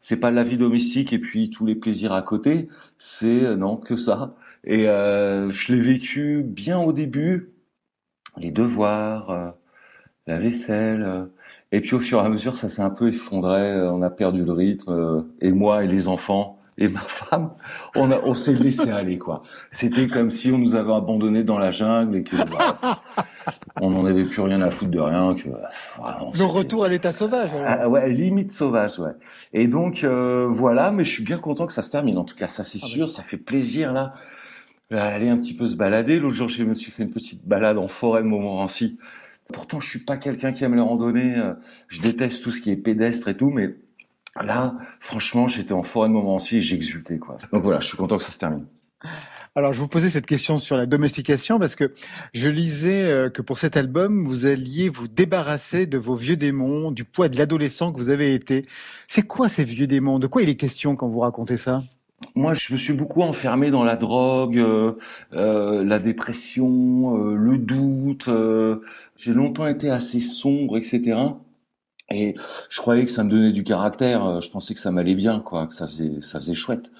c'est 0.00 0.16
pas 0.16 0.32
la 0.32 0.42
vie 0.42 0.58
domestique 0.58 1.12
et 1.12 1.20
puis 1.20 1.50
tous 1.50 1.64
les 1.66 1.76
plaisirs 1.76 2.12
à 2.12 2.22
côté. 2.22 2.68
C'est 2.98 3.44
euh, 3.44 3.54
non 3.54 3.76
que 3.76 3.94
ça. 3.94 4.34
Et 4.64 4.88
euh, 4.88 5.50
je 5.50 5.72
l'ai 5.72 5.80
vécu 5.80 6.42
bien 6.44 6.78
au 6.78 6.92
début, 6.92 7.50
les 8.36 8.50
devoirs, 8.50 9.30
euh, 9.30 9.50
la 10.26 10.38
vaisselle. 10.38 11.02
euh, 11.02 11.24
et 11.72 11.80
puis 11.80 11.94
au 11.94 12.00
fur 12.00 12.20
et 12.20 12.24
à 12.24 12.28
mesure, 12.28 12.56
ça 12.56 12.68
s'est 12.68 12.82
un 12.82 12.90
peu 12.90 13.08
effondré. 13.08 13.60
euh, 13.72 13.90
On 13.92 14.02
a 14.02 14.10
perdu 14.10 14.44
le 14.44 14.52
rythme. 14.52 14.90
euh, 14.92 15.20
et 15.40 15.52
moi 15.52 15.84
et 15.84 15.86
les 15.86 16.08
enfants 16.08 16.58
et 16.80 16.88
ma 16.88 17.00
femme, 17.08 17.50
on, 17.96 18.10
a, 18.12 18.18
on 18.24 18.34
s'est 18.34 18.54
laissé 18.54 18.90
aller 18.90 19.18
quoi. 19.18 19.42
C'était 19.72 20.06
comme 20.06 20.30
si 20.30 20.50
on 20.52 20.58
nous 20.58 20.74
avait 20.76 20.92
abandonnés 20.92 21.42
dans 21.44 21.58
la 21.58 21.70
jungle 21.72 22.16
et 22.16 22.22
que 22.22 22.36
bah, 22.36 23.00
on 23.80 23.90
n'en 23.90 24.06
avait 24.06 24.24
plus 24.24 24.42
rien 24.42 24.60
à 24.62 24.70
foutre 24.70 24.90
de 24.92 25.00
rien. 25.00 25.34
Que 25.34 25.48
voilà, 25.98 26.20
Le 26.34 26.44
retour 26.44 26.84
à 26.84 26.88
l'état 26.88 27.10
sauvage. 27.12 27.50
ah, 27.66 27.88
ouais, 27.88 28.08
limite 28.10 28.52
sauvage, 28.52 28.98
ouais. 29.00 29.10
Et 29.52 29.66
donc 29.66 30.04
euh, 30.04 30.46
voilà, 30.48 30.90
mais 30.92 31.02
je 31.04 31.10
suis 31.12 31.24
bien 31.24 31.38
content 31.38 31.66
que 31.66 31.72
ça 31.72 31.82
se 31.82 31.90
termine. 31.90 32.16
En 32.18 32.24
tout 32.24 32.36
cas, 32.36 32.48
ça 32.48 32.62
c'est 32.64 32.78
sûr, 32.78 33.10
ça 33.10 33.22
fait 33.24 33.36
plaisir 33.38 33.92
là. 33.92 34.12
Euh, 34.92 34.96
Aller 34.96 35.28
un 35.28 35.36
petit 35.36 35.54
peu 35.54 35.68
se 35.68 35.74
balader. 35.76 36.18
L'autre 36.18 36.34
jour, 36.34 36.48
je 36.48 36.62
me 36.64 36.74
suis 36.74 36.90
fait 36.90 37.02
une 37.02 37.10
petite 37.10 37.46
balade 37.46 37.78
en 37.78 37.88
forêt 37.88 38.22
de 38.22 38.28
Montmorency. 38.28 38.98
Pourtant, 39.52 39.80
je 39.80 39.88
suis 39.88 39.98
pas 40.00 40.16
quelqu'un 40.16 40.52
qui 40.52 40.64
aime 40.64 40.74
les 40.74 40.80
randonnées. 40.80 41.36
euh, 41.36 41.54
Je 41.88 42.00
déteste 42.00 42.42
tout 42.42 42.50
ce 42.52 42.60
qui 42.60 42.70
est 42.70 42.76
pédestre 42.76 43.28
et 43.28 43.36
tout, 43.36 43.50
mais 43.50 43.74
là, 44.42 44.76
franchement, 45.00 45.48
j'étais 45.48 45.72
en 45.74 45.82
forêt 45.82 46.08
de 46.08 46.14
Montmorency 46.14 46.56
et 46.56 46.62
j'exultais 46.62 47.18
quoi. 47.18 47.36
Donc 47.52 47.62
voilà, 47.62 47.80
je 47.80 47.86
suis 47.88 47.96
content 47.96 48.18
que 48.18 48.24
ça 48.24 48.32
se 48.32 48.38
termine. 48.38 48.66
Alors, 49.54 49.72
je 49.72 49.80
vous 49.80 49.88
posais 49.88 50.10
cette 50.10 50.26
question 50.26 50.58
sur 50.58 50.76
la 50.76 50.86
domestication 50.86 51.58
parce 51.58 51.74
que 51.76 51.92
je 52.32 52.48
lisais 52.48 53.04
euh, 53.04 53.30
que 53.30 53.42
pour 53.42 53.58
cet 53.58 53.76
album, 53.76 54.24
vous 54.24 54.46
alliez 54.46 54.88
vous 54.88 55.08
débarrasser 55.08 55.86
de 55.86 55.98
vos 55.98 56.14
vieux 56.14 56.36
démons, 56.36 56.90
du 56.92 57.04
poids 57.04 57.28
de 57.28 57.36
l'adolescent 57.36 57.92
que 57.92 57.98
vous 57.98 58.10
avez 58.10 58.34
été. 58.34 58.64
C'est 59.06 59.22
quoi 59.22 59.48
ces 59.48 59.64
vieux 59.64 59.86
démons? 59.86 60.18
De 60.18 60.26
quoi 60.26 60.42
il 60.42 60.48
est 60.48 60.56
question 60.56 60.96
quand 60.96 61.08
vous 61.08 61.20
racontez 61.20 61.56
ça? 61.56 61.82
Moi, 62.34 62.54
je 62.54 62.72
me 62.72 62.78
suis 62.78 62.92
beaucoup 62.92 63.22
enfermé 63.22 63.70
dans 63.70 63.84
la 63.84 63.96
drogue, 63.96 64.58
euh, 64.58 64.92
euh, 65.34 65.84
la 65.84 65.98
dépression, 65.98 67.16
euh, 67.32 67.34
le 67.36 67.58
doute. 67.58 68.28
euh, 68.28 68.80
j'ai 69.16 69.32
longtemps 69.34 69.66
été 69.66 69.90
assez 69.90 70.20
sombre, 70.20 70.78
etc. 70.78 71.40
Et 72.10 72.34
je 72.70 72.80
croyais 72.80 73.04
que 73.06 73.12
ça 73.12 73.22
me 73.24 73.30
donnait 73.30 73.52
du 73.52 73.64
caractère. 73.64 74.24
euh, 74.26 74.40
Je 74.40 74.50
pensais 74.50 74.74
que 74.74 74.80
ça 74.80 74.90
m'allait 74.90 75.14
bien, 75.14 75.40
quoi, 75.40 75.66
que 75.68 75.74
ça 75.74 75.86
faisait, 75.86 76.20
ça 76.22 76.40
faisait 76.40 76.54
chouette. 76.54 76.90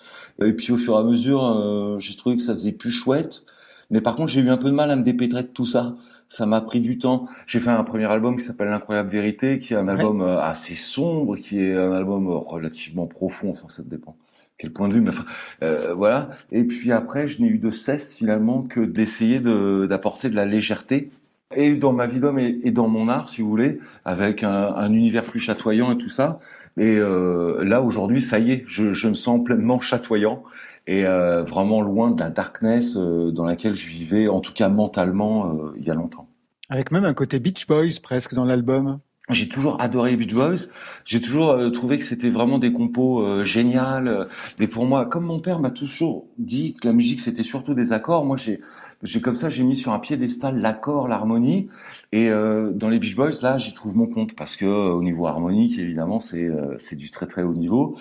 Et 0.45 0.53
puis 0.53 0.73
au 0.73 0.77
fur 0.79 0.95
et 0.95 0.99
à 0.99 1.03
mesure, 1.03 1.45
euh, 1.45 1.99
j'ai 2.01 2.17
trouvé 2.17 2.37
que 2.37 2.43
ça 2.43 2.55
faisait 2.55 2.73
plus 2.73 2.91
chouette. 2.93 3.43
Mais 3.91 4.01
par 4.01 4.15
contre, 4.17 4.29
j'ai 4.31 4.41
eu 4.41 4.51
un 4.51 4.57
peu 4.59 4.67
de 4.69 4.75
mal 4.75 4.91
à 4.91 4.97
me 4.97 5.03
dépêtrer 5.03 5.43
de 5.43 5.49
tout 5.49 5.67
ça. 5.67 5.97
Ça 6.29 6.47
m'a 6.47 6.61
pris 6.61 6.81
du 6.81 6.99
temps. 6.99 7.27
J'ai 7.47 7.59
fait 7.61 7.71
un 7.71 7.85
premier 7.85 8.05
album 8.05 8.37
qui 8.39 8.45
s'appelle 8.45 8.69
L'incroyable 8.69 9.11
vérité, 9.11 9.59
qui 9.59 9.73
est 9.75 9.77
un 9.77 9.89
album 9.89 10.21
assez 10.23 10.77
sombre, 10.77 11.37
qui 11.37 11.59
est 11.61 11.75
un 11.75 11.93
album 11.93 12.29
relativement 12.29 13.07
profond, 13.07 13.51
enfin 13.53 13.69
ça 13.69 13.83
dépend 13.83 14.17
quel 14.59 14.73
point 14.73 14.89
de 14.89 14.95
vue, 14.95 15.01
mais 15.01 15.11
enfin, 15.11 15.25
euh, 15.63 15.95
voilà. 15.95 16.31
Et 16.51 16.65
puis 16.65 16.91
après, 16.93 17.29
je 17.29 17.41
n'ai 17.41 17.49
eu 17.49 17.59
de 17.59 17.71
cesse 17.71 18.15
finalement 18.17 18.63
que 18.63 18.81
d'essayer 18.81 19.39
de- 19.41 19.87
d'apporter 19.89 20.29
de 20.31 20.35
la 20.35 20.45
légèreté. 20.45 21.11
Et 21.57 21.75
dans 21.75 21.93
ma 21.93 22.07
vie 22.07 22.21
d'homme 22.21 22.39
et, 22.39 22.61
et 22.65 22.71
dans 22.73 22.89
mon 22.89 23.09
art, 23.09 23.31
si 23.31 23.41
vous 23.41 23.49
voulez, 23.49 23.81
avec 24.05 24.43
un, 24.43 24.51
un 24.75 24.93
univers 24.93 25.23
plus 25.23 25.41
chatoyant 25.41 25.93
et 25.93 25.97
tout 25.97 26.11
ça. 26.11 26.41
Et 26.77 26.97
euh, 26.99 27.65
là, 27.65 27.81
aujourd'hui, 27.83 28.21
ça 28.21 28.39
y 28.39 28.51
est, 28.53 28.65
je, 28.69 28.93
je 28.93 29.09
me 29.09 29.15
sens 29.15 29.43
pleinement 29.43 29.81
chatoyant 29.81 30.43
et 30.87 31.07
euh, 31.07 31.43
vraiment 31.45 31.81
loin 31.81 32.11
de 32.11 32.21
la 32.21 32.31
darkness 32.31 32.97
euh, 32.97 33.31
dans 33.31 33.45
laquelle 33.47 33.75
je 33.75 33.89
vivais, 33.89 34.29
en 34.29 34.41
tout 34.41 34.53
cas 34.53 34.69
mentalement, 34.69 35.51
euh, 35.55 35.73
il 35.79 35.85
y 35.85 35.91
a 35.91 35.95
longtemps. 35.95 36.29
Avec 36.69 36.93
même 36.93 37.05
un 37.05 37.15
côté 37.15 37.39
Beach 37.41 37.67
Boys 37.67 37.99
presque 38.03 38.35
dans 38.35 38.45
l'album. 38.45 38.99
J'ai 39.31 39.49
toujours 39.49 39.81
adoré 39.81 40.13
les 40.13 40.17
Beach 40.17 40.35
Boys. 40.35 40.67
J'ai 41.05 41.21
toujours 41.21 41.51
euh, 41.51 41.71
trouvé 41.71 41.99
que 41.99 42.05
c'était 42.05 42.31
vraiment 42.31 42.59
des 42.59 42.73
compos 42.73 43.21
euh, 43.23 43.45
géniales. 43.45 44.29
Mais 44.59 44.67
pour 44.69 44.87
moi, 44.87 45.07
comme 45.07 45.25
mon 45.25 45.41
père 45.41 45.59
m'a 45.61 45.71
toujours 45.71 46.27
dit 46.39 46.75
que 46.81 46.87
la 46.89 46.93
musique 46.95 47.21
c'était 47.21 47.43
surtout 47.43 47.75
des 47.75 47.93
accords, 47.93 48.25
moi 48.25 48.37
j'ai, 48.37 48.61
j'ai 49.03 49.21
comme 49.21 49.35
ça 49.35 49.51
j'ai 49.51 49.65
mis 49.65 49.77
sur 49.77 49.93
un 49.93 49.99
piédestal 49.99 50.59
l'accord, 50.61 51.09
l'harmonie. 51.09 51.69
Et 52.13 52.29
euh, 52.31 52.71
dans 52.73 52.89
les 52.89 52.99
Beach 52.99 53.15
Boys, 53.17 53.33
là, 53.43 53.59
j'y 53.59 53.75
trouve 53.75 53.95
mon 53.97 54.07
compte 54.07 54.35
parce 54.35 54.57
que 54.57 54.65
euh, 54.65 54.93
au 54.95 55.03
niveau 55.03 55.27
harmonique, 55.27 55.79
évidemment, 55.79 56.21
c'est 56.21 56.45
euh, 56.47 56.77
c'est 56.79 56.97
du 56.97 57.11
très 57.11 57.27
très 57.27 57.43
haut 57.43 57.53
niveau. 57.55 57.97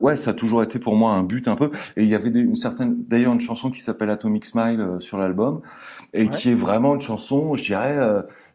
Ouais, 0.00 0.16
ça 0.16 0.30
a 0.30 0.34
toujours 0.34 0.62
été 0.64 0.78
pour 0.80 0.96
moi 0.96 1.12
un 1.12 1.22
but 1.22 1.46
un 1.46 1.54
peu. 1.54 1.70
Et 1.96 2.02
il 2.02 2.08
y 2.08 2.14
avait 2.14 2.30
des- 2.30 2.40
une 2.40 2.56
certaine, 2.56 2.96
d'ailleurs, 3.08 3.32
une 3.34 3.40
chanson 3.40 3.70
qui 3.70 3.82
s'appelle 3.82 4.10
Atomic 4.10 4.46
Smile 4.46 4.80
euh, 4.80 4.98
sur 5.00 5.16
l'album 5.18 5.60
et 6.14 6.24
Ouais. 6.28 6.36
qui 6.36 6.50
est 6.50 6.54
vraiment 6.54 6.94
une 6.96 7.00
chanson, 7.00 7.54
je 7.54 7.64
dirais. 7.64 7.96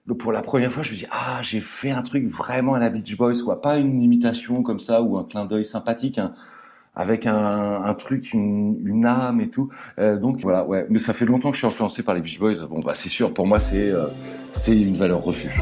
Euh, 0.10 0.14
pour 0.14 0.32
la 0.32 0.42
première 0.42 0.72
fois, 0.72 0.84
je 0.84 0.92
me 0.92 0.98
dis 0.98 1.06
ah 1.12 1.40
j'ai 1.42 1.62
fait 1.62 1.92
un 1.92 2.02
truc 2.02 2.26
vraiment 2.26 2.74
à 2.74 2.80
la 2.80 2.90
Beach 2.90 3.16
Boys 3.18 3.42
quoi, 3.44 3.62
pas 3.62 3.78
une 3.78 4.02
imitation 4.02 4.64
comme 4.64 4.80
ça 4.80 5.02
ou 5.02 5.18
un 5.18 5.24
clin 5.24 5.46
d'œil 5.46 5.66
sympathique, 5.66 6.18
hein, 6.18 6.34
avec 6.96 7.26
un, 7.26 7.84
un 7.84 7.94
truc, 7.94 8.34
une, 8.34 8.80
une 8.86 9.06
âme 9.06 9.42
et 9.42 9.50
tout. 9.50 9.70
Euh, 10.00 10.18
donc 10.18 10.42
voilà, 10.42 10.66
ouais. 10.66 10.86
Mais 10.90 11.00
ça 11.00 11.14
fait 11.14 11.26
longtemps 11.26 11.50
que 11.52 11.56
je 11.56 11.60
suis 11.60 11.68
influencé 11.68 12.04
par 12.04 12.16
les 12.16 12.22
Beach 12.22 12.40
Boys. 12.40 12.66
Bon 12.70 12.80
bah 12.80 12.94
c'est 12.96 13.10
sûr, 13.10 13.34
pour 13.34 13.46
moi 13.46 13.60
c'est 13.60 13.90
euh, 13.90 14.08
c'est 14.52 14.76
une 14.80 14.96
valeur 14.96 15.24
refuge. 15.24 15.58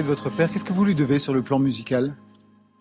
De 0.00 0.06
votre 0.06 0.30
père. 0.30 0.50
Qu'est-ce 0.50 0.64
que 0.64 0.72
vous 0.72 0.86
lui 0.86 0.94
devez 0.94 1.18
sur 1.18 1.34
le 1.34 1.42
plan 1.42 1.58
musical? 1.58 2.14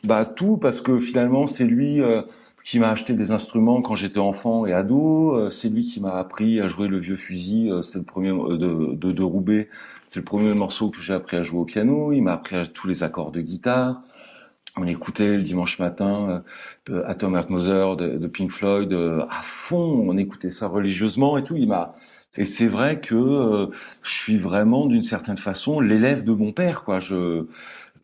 Bah 0.06 0.24
tout 0.24 0.56
parce 0.56 0.80
que 0.80 1.02
finalement 1.02 1.48
c'est 1.48 1.66
lui 1.66 2.02
euh, 2.02 2.22
qui 2.64 2.80
m'a 2.80 2.92
acheté 2.92 3.12
des 3.12 3.32
instruments 3.32 3.82
quand 3.82 3.96
j'étais 3.96 4.20
enfant 4.20 4.66
et 4.66 4.72
ado. 4.72 5.36
Euh, 5.36 5.50
c'est 5.50 5.68
lui 5.68 5.84
qui 5.84 6.00
m'a 6.00 6.14
appris 6.14 6.62
à 6.62 6.70
jouer 6.70 6.88
le 6.88 6.98
vieux 6.98 7.18
fusil. 7.18 7.70
Euh, 7.70 7.82
c'est 7.82 7.98
le 7.98 8.06
premier 8.06 8.30
de, 8.30 8.96
de, 8.96 9.24
Roubaix. 9.24 9.68
C'est 10.08 10.22
le 10.22 10.24
premier 10.24 10.54
morceau 10.54 10.92
que 10.92 11.02
j'ai 11.02 11.14
appris 11.14 11.36
à 11.36 11.44
jouer 11.44 11.60
au 11.60 11.66
piano. 11.66 12.14
Il 12.14 12.22
m'a 12.22 12.32
appris 12.32 12.56
à 12.56 12.66
tous 12.66 12.88
les 12.88 13.04
accords 13.04 13.32
de 13.32 13.42
guitare. 13.42 14.02
On 14.78 14.88
écoutait 14.88 15.36
le 15.36 15.44
dimanche 15.44 15.78
matin 15.78 16.42
euh, 16.90 17.04
Atom 17.06 17.34
Mother 17.50 17.98
de, 17.98 18.18
de 18.18 18.28
Pink 18.28 18.50
Floyd 18.52 18.94
à 18.94 19.42
fond. 19.44 20.06
On 20.08 20.18
écoutait 20.18 20.52
ça 20.52 20.68
religieusement 20.68 21.38
et 21.38 21.44
tout. 21.44 21.58
Il 21.58 21.68
m'a 21.68 21.96
et 22.38 22.46
c'est 22.46 22.68
vrai 22.68 23.00
que 23.00 23.16
euh, 23.16 23.68
je 24.04 24.12
suis 24.12 24.38
vraiment 24.38 24.86
d'une 24.86 25.04
certaine 25.04 25.38
façon 25.38 25.80
l'élève 25.80 26.24
de 26.24 26.32
mon 26.32 26.52
père. 26.52 26.84
Quoi. 26.84 27.00
Je, 27.00 27.46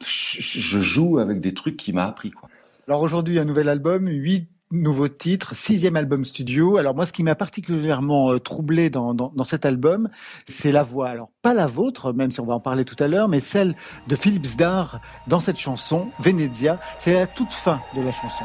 je, 0.01 0.80
joue 0.80 1.19
avec 1.19 1.41
des 1.41 1.53
trucs 1.53 1.78
qu'il 1.78 1.95
m'a 1.95 2.05
appris. 2.05 2.32
Quoi. 2.32 2.49
Alors 2.88 3.01
aujourd'hui, 3.01 3.39
un 3.39 3.45
nouvel 3.45 3.69
album, 3.69 4.07
huit 4.07 4.49
nouveaux 4.71 5.07
titres, 5.07 5.55
sixième 5.55 5.95
album 5.95 6.26
studio. 6.26 6.78
Alors 6.78 6.95
moi, 6.95 7.05
ce 7.05 7.13
qui 7.13 7.23
m'a 7.23 7.36
particulièrement 7.36 8.32
euh, 8.32 8.39
troublé 8.39 8.89
dans, 8.89 9.13
dans, 9.13 9.43
cet 9.43 9.63
album, 9.63 10.09
c'est 10.47 10.71
la 10.71 10.84
voix. 10.84 11.09
Alors 11.09 11.30
pas 11.43 11.53
la 11.53 11.67
vôtre, 11.67 12.11
même 12.13 12.32
si 12.32 12.39
on 12.39 12.45
va 12.45 12.55
en 12.55 12.59
parler 12.59 12.84
tout 12.84 13.01
à 13.01 13.07
l'heure, 13.07 13.28
mais 13.28 13.39
celle 13.39 13.76
de 14.07 14.15
Philippe 14.15 14.45
Zdar 14.45 15.01
dans 15.28 15.39
cette 15.39 15.59
chanson, 15.59 16.07
Venezia. 16.19 16.80
C'est 16.97 17.13
la 17.13 17.28
toute 17.28 17.53
fin 17.53 17.80
de 17.95 18.01
la 18.01 18.11
chanson. 18.11 18.43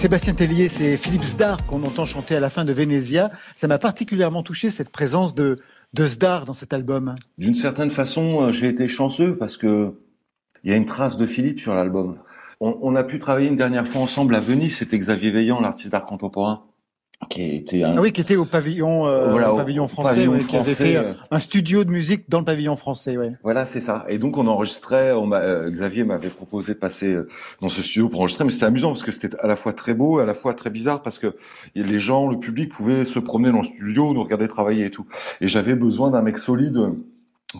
Sébastien 0.00 0.32
Tellier, 0.32 0.68
c'est 0.68 0.96
Philippe 0.96 1.24
Zdar 1.24 1.66
qu'on 1.66 1.82
entend 1.82 2.06
chanter 2.06 2.34
à 2.34 2.40
la 2.40 2.48
fin 2.48 2.64
de 2.64 2.72
Venezia. 2.72 3.30
Ça 3.54 3.68
m'a 3.68 3.76
particulièrement 3.76 4.42
touché 4.42 4.70
cette 4.70 4.88
présence 4.88 5.34
de, 5.34 5.58
de 5.92 6.06
Zdar 6.06 6.46
dans 6.46 6.54
cet 6.54 6.72
album. 6.72 7.16
D'une 7.36 7.54
certaine 7.54 7.90
façon, 7.90 8.40
euh, 8.40 8.50
j'ai 8.50 8.68
été 8.68 8.88
chanceux 8.88 9.36
parce 9.36 9.58
que 9.58 9.92
il 10.64 10.70
y 10.70 10.72
a 10.72 10.76
une 10.78 10.86
trace 10.86 11.18
de 11.18 11.26
Philippe 11.26 11.60
sur 11.60 11.74
l'album. 11.74 12.16
On, 12.60 12.78
on 12.80 12.96
a 12.96 13.04
pu 13.04 13.18
travailler 13.18 13.48
une 13.48 13.58
dernière 13.58 13.86
fois 13.86 14.00
ensemble 14.00 14.34
à 14.34 14.40
Venise. 14.40 14.78
C'était 14.78 14.98
Xavier 14.98 15.32
Veillant, 15.32 15.60
l'artiste 15.60 15.90
d'art 15.90 16.06
contemporain, 16.06 16.62
qui 17.28 17.54
était 17.56 17.84
un, 17.84 17.96
Ah 17.96 18.00
oui, 18.00 18.12
qui 18.12 18.20
était 18.20 18.36
au 18.36 18.44
pavillon, 18.44 19.06
euh, 19.06 19.30
Voilà, 19.30 19.52
au 19.52 19.56
pavillon 19.56 19.86
français, 19.88 20.26
pavillon 20.26 20.32
ouais, 20.32 20.44
qui 20.44 20.56
avait 20.56 20.74
fait 20.74 20.96
euh. 20.96 21.12
un 21.30 21.38
studio 21.38 21.84
de 21.84 21.90
musique 21.90 22.28
dans 22.28 22.38
le 22.38 22.44
pavillon 22.44 22.76
français. 22.76 23.16
Ouais. 23.16 23.32
Voilà, 23.42 23.66
c'est 23.66 23.80
ça. 23.80 24.04
Et 24.08 24.18
donc 24.18 24.38
on 24.38 24.46
enregistrait. 24.46 25.12
On 25.12 25.30
euh, 25.32 25.70
Xavier 25.70 26.04
m'avait 26.04 26.30
proposé 26.30 26.74
de 26.74 26.78
passer 26.78 27.06
euh, 27.06 27.28
dans 27.60 27.68
ce 27.68 27.82
studio 27.82 28.08
pour 28.08 28.20
enregistrer, 28.20 28.44
mais 28.44 28.50
c'était 28.50 28.64
amusant 28.64 28.88
parce 28.88 29.02
que 29.02 29.12
c'était 29.12 29.36
à 29.38 29.46
la 29.46 29.56
fois 29.56 29.72
très 29.72 29.94
beau, 29.94 30.18
et 30.18 30.22
à 30.22 30.26
la 30.26 30.34
fois 30.34 30.54
très 30.54 30.70
bizarre 30.70 31.02
parce 31.02 31.18
que 31.18 31.36
les 31.74 31.98
gens, 31.98 32.28
le 32.28 32.38
public 32.38 32.72
pouvait 32.72 33.04
se 33.04 33.18
promener 33.18 33.52
dans 33.52 33.58
le 33.58 33.64
studio, 33.64 34.12
nous 34.14 34.22
regarder 34.22 34.48
travailler 34.48 34.86
et 34.86 34.90
tout. 34.90 35.06
Et 35.40 35.48
j'avais 35.48 35.74
besoin 35.74 36.10
d'un 36.10 36.22
mec 36.22 36.38
solide 36.38 36.78
euh, 36.78 36.90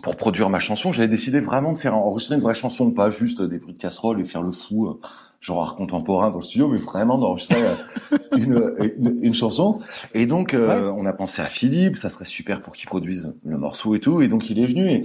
pour 0.01 0.15
produire 0.15 0.49
ma 0.49 0.59
chanson. 0.59 0.91
J'avais 0.91 1.07
décidé 1.07 1.39
vraiment 1.39 1.71
de 1.71 1.77
faire 1.77 1.95
enregistrer 1.95 2.35
une 2.35 2.41
vraie 2.41 2.55
chanson, 2.55 2.89
pas 2.91 3.09
juste 3.09 3.41
des 3.41 3.59
bruits 3.59 3.73
de 3.73 3.79
casserole 3.79 4.19
et 4.19 4.25
faire 4.25 4.41
le 4.41 4.51
fou. 4.51 4.99
Euh, 5.41 5.45
genre 5.45 5.63
art 5.63 5.75
contemporain 5.75 6.29
dans 6.31 6.39
le 6.39 6.43
studio, 6.43 6.67
mais 6.67 6.77
vraiment 6.77 7.17
d'enregistrer 7.17 7.61
euh, 7.63 8.17
une, 8.37 8.73
une, 8.99 9.19
une 9.23 9.33
chanson. 9.33 9.79
Et 10.13 10.25
donc, 10.25 10.53
euh, 10.53 10.91
on 10.95 11.05
a 11.05 11.13
pensé 11.13 11.41
à 11.41 11.47
Philippe, 11.47 11.97
ça 11.97 12.09
serait 12.09 12.25
super 12.25 12.61
pour 12.61 12.73
qu'il 12.73 12.87
produise 12.87 13.33
le 13.45 13.57
morceau 13.57 13.95
et 13.95 13.99
tout. 13.99 14.21
Et 14.21 14.27
donc, 14.27 14.49
il 14.49 14.59
est 14.59 14.67
venu. 14.67 14.87
Et 14.89 15.03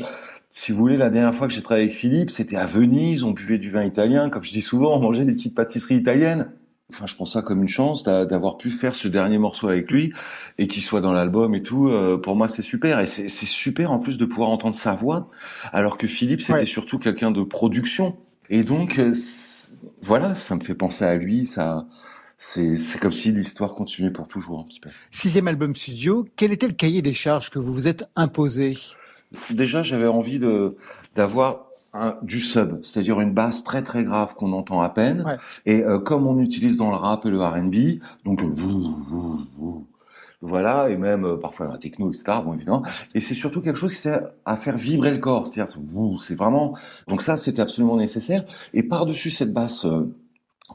si 0.51 0.72
vous 0.72 0.78
voulez, 0.78 0.97
la 0.97 1.11
dernière 1.11 1.34
fois 1.34 1.49
que 1.49 1.55
j'ai 1.55 1.62
travaillé 1.62 1.87
avec 1.87 1.97
Philippe, 1.97 2.30
c'était 2.30 2.57
à 2.57 2.66
Venise, 2.66 3.22
on 3.24 3.32
buvait 3.32 3.59
du 3.59 3.70
vin 3.70 3.84
italien. 3.84 4.30
Comme 4.30 4.45
je 4.45 4.53
dis 4.53 4.62
souvent, 4.62 4.95
on 4.97 5.01
mangeait 5.01 5.24
des 5.24 5.32
petites 5.32 5.55
pâtisseries 5.55 5.97
italiennes. 5.97 6.49
Enfin, 6.93 7.07
je 7.07 7.16
pense 7.16 7.32
ça 7.32 7.43
comme 7.43 7.62
une 7.62 7.68
chance 7.68 8.05
d'a- 8.05 8.24
d'avoir 8.26 8.59
pu 8.59 8.70
faire 8.70 8.95
ce 8.95 9.09
dernier 9.09 9.39
morceau 9.39 9.66
avec 9.68 9.91
lui 9.91 10.12
et 10.57 10.68
qu'il 10.68 10.84
soit 10.84 11.01
dans 11.01 11.12
l'album 11.12 11.53
et 11.57 11.62
tout. 11.62 11.89
Euh, 11.89 12.16
pour 12.16 12.37
moi, 12.37 12.47
c'est 12.47 12.62
super. 12.62 13.01
Et 13.01 13.07
c'est 13.07 13.28
super 13.28 13.91
en 13.91 13.99
plus 13.99 14.18
de 14.18 14.24
pouvoir 14.24 14.51
entendre 14.51 14.76
sa 14.76 14.95
voix, 14.95 15.28
alors 15.72 15.99
que 15.99 16.07
Philippe, 16.07 16.43
c'était 16.43 16.61
Ouais. 16.61 16.64
surtout 16.64 16.99
quelqu'un 17.01 17.32
de 17.32 17.43
production. 17.43 18.14
Et 18.51 18.62
donc, 18.62 19.01
euh, 19.01 19.12
voilà, 20.03 20.35
ça 20.35 20.55
me 20.55 20.61
fait 20.61 20.74
penser 20.74 21.05
à 21.05 21.14
lui. 21.16 21.47
Ça, 21.47 21.87
c'est 22.39 22.79
comme 23.01 23.12
si 23.12 23.33
l'histoire 23.33 23.74
continuait 23.74 24.11
pour 24.11 24.29
toujours 24.29 24.61
un 24.61 24.64
petit 24.64 24.81
peu. 24.81 24.91
Sixième 25.11 25.49
album 25.49 25.74
studio. 25.74 26.27
Quel 26.37 26.53
était 26.53 26.66
le 26.66 26.74
cahier 26.74 27.03
des 27.03 27.14
charges 27.14 27.51
que 27.51 27.59
vous 27.59 27.72
vous 27.72 27.89
êtes 27.89 28.09
imposé? 28.16 28.77
Déjà, 29.51 29.83
j'avais 29.83 30.07
envie 30.07 30.41
d'avoir 31.14 31.66
du 32.22 32.41
sub, 32.41 32.85
c'est-à-dire 32.85 33.20
une 33.20 33.33
basse 33.33 33.64
très 33.64 33.83
très 33.83 34.05
grave 34.05 34.35
qu'on 34.35 34.53
entend 34.53 34.83
à 34.83 34.89
peine. 34.89 35.22
Ouais. 35.24 35.37
Et 35.64 35.83
euh, 35.83 35.99
comme 35.99 36.27
on 36.27 36.39
utilise 36.41 36.77
dans 36.77 36.91
le 36.91 36.97
rap 36.97 37.24
et 37.24 37.31
le 37.31 37.43
R&B, 37.43 38.03
donc 38.24 38.43
le 38.43 38.49
vou, 38.49 38.97
vou, 39.09 39.41
vou, 39.57 39.87
voilà, 40.43 40.91
et 40.91 40.97
même 40.97 41.24
euh, 41.24 41.37
parfois 41.37 41.66
la 41.66 41.78
techno, 41.78 42.12
etc. 42.12 42.43
Bon, 42.45 42.55
évidemment. 42.55 42.82
Et 43.14 43.20
c'est 43.20 43.34
surtout 43.34 43.61
quelque 43.62 43.76
chose 43.78 43.95
qui 43.95 44.01
sert 44.01 44.30
à 44.45 44.57
faire 44.57 44.76
vibrer 44.76 45.11
le 45.11 45.18
corps, 45.18 45.47
c'est-à-dire 45.47 45.72
c'est 46.20 46.34
vraiment. 46.34 46.74
Donc 47.09 47.22
ça, 47.22 47.37
c'était 47.37 47.62
absolument 47.62 47.97
nécessaire. 47.97 48.45
Et 48.74 48.82
par-dessus 48.82 49.30
cette 49.30 49.53
basse. 49.53 49.84
euh, 49.84 50.14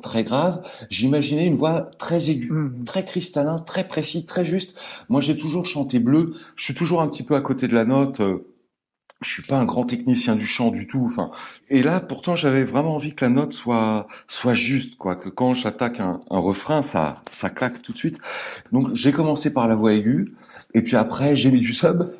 Très 0.03 0.24
grave, 0.24 0.64
j'imaginais 0.89 1.45
une 1.45 1.57
voix 1.57 1.82
très 1.99 2.30
aiguë, 2.30 2.49
Mhm. 2.49 2.86
très 2.86 3.03
cristallin, 3.03 3.57
très 3.59 3.86
précis, 3.88 4.26
très 4.26 4.45
juste. 4.45 4.74
Moi, 5.09 5.20
j'ai 5.20 5.36
toujours 5.36 5.66
chanté 5.66 5.99
bleu. 5.99 6.34
Je 6.55 6.64
suis 6.64 6.74
toujours 6.74 7.01
un 7.01 7.09
petit 7.09 7.24
peu 7.24 7.36
à 7.36 7.41
côté 7.41 7.68
de 7.68 7.74
la 7.76 7.84
note. 7.84 8.22
euh, 8.22 8.47
je 9.22 9.30
suis 9.30 9.44
pas 9.44 9.58
un 9.58 9.66
grand 9.66 9.86
technicien 9.86 10.36
du 10.36 10.46
chant 10.48 10.72
du 10.72 10.88
tout. 10.88 11.04
Enfin, 11.06 11.32
et 11.70 11.84
là, 11.84 12.00
pourtant, 12.00 12.36
j'avais 12.36 12.64
vraiment 12.64 12.96
envie 12.96 13.14
que 13.14 13.26
la 13.26 13.30
note 13.30 13.54
soit 13.54 14.08
soit 14.28 14.54
juste, 14.54 14.98
quoi. 14.98 15.16
Que 15.16 15.30
quand 15.30 15.54
j'attaque 15.54 16.00
un, 16.00 16.22
un 16.30 16.40
refrain, 16.40 16.82
ça 16.82 17.24
ça 17.32 17.50
claque 17.50 17.82
tout 17.82 17.94
de 17.94 17.98
suite. 17.98 18.18
Donc, 18.72 18.94
j'ai 18.96 19.12
commencé 19.12 19.54
par 19.54 19.68
la 19.68 19.76
voix 19.76 19.94
aiguë, 19.94 20.34
et 20.74 20.82
puis 20.82 20.96
après, 20.96 21.36
j'ai 21.36 21.52
mis 21.52 21.60
du 21.60 21.74
sub. 21.74 22.12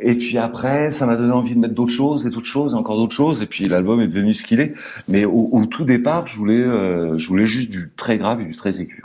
Et 0.00 0.14
puis 0.16 0.36
après, 0.38 0.92
ça 0.92 1.06
m'a 1.06 1.16
donné 1.16 1.32
envie 1.32 1.54
de 1.54 1.60
mettre 1.60 1.74
d'autres 1.74 1.92
choses, 1.92 2.26
et 2.26 2.30
d'autres 2.30 2.46
choses, 2.46 2.72
et 2.74 2.76
encore 2.76 2.96
d'autres 2.98 3.14
choses. 3.14 3.40
Et 3.40 3.46
puis 3.46 3.64
l'album 3.64 4.00
est 4.02 4.08
devenu 4.08 4.34
ce 4.34 4.44
qu'il 4.44 4.60
est. 4.60 4.74
Mais 5.08 5.24
au, 5.24 5.48
au 5.52 5.66
tout 5.66 5.84
départ, 5.84 6.26
je 6.26 6.36
voulais, 6.36 6.60
euh, 6.62 7.16
je 7.18 7.26
voulais 7.28 7.46
juste 7.46 7.70
du 7.70 7.90
très 7.96 8.18
grave 8.18 8.40
et 8.40 8.44
du 8.44 8.54
très 8.54 8.80
aigu. 8.80 9.02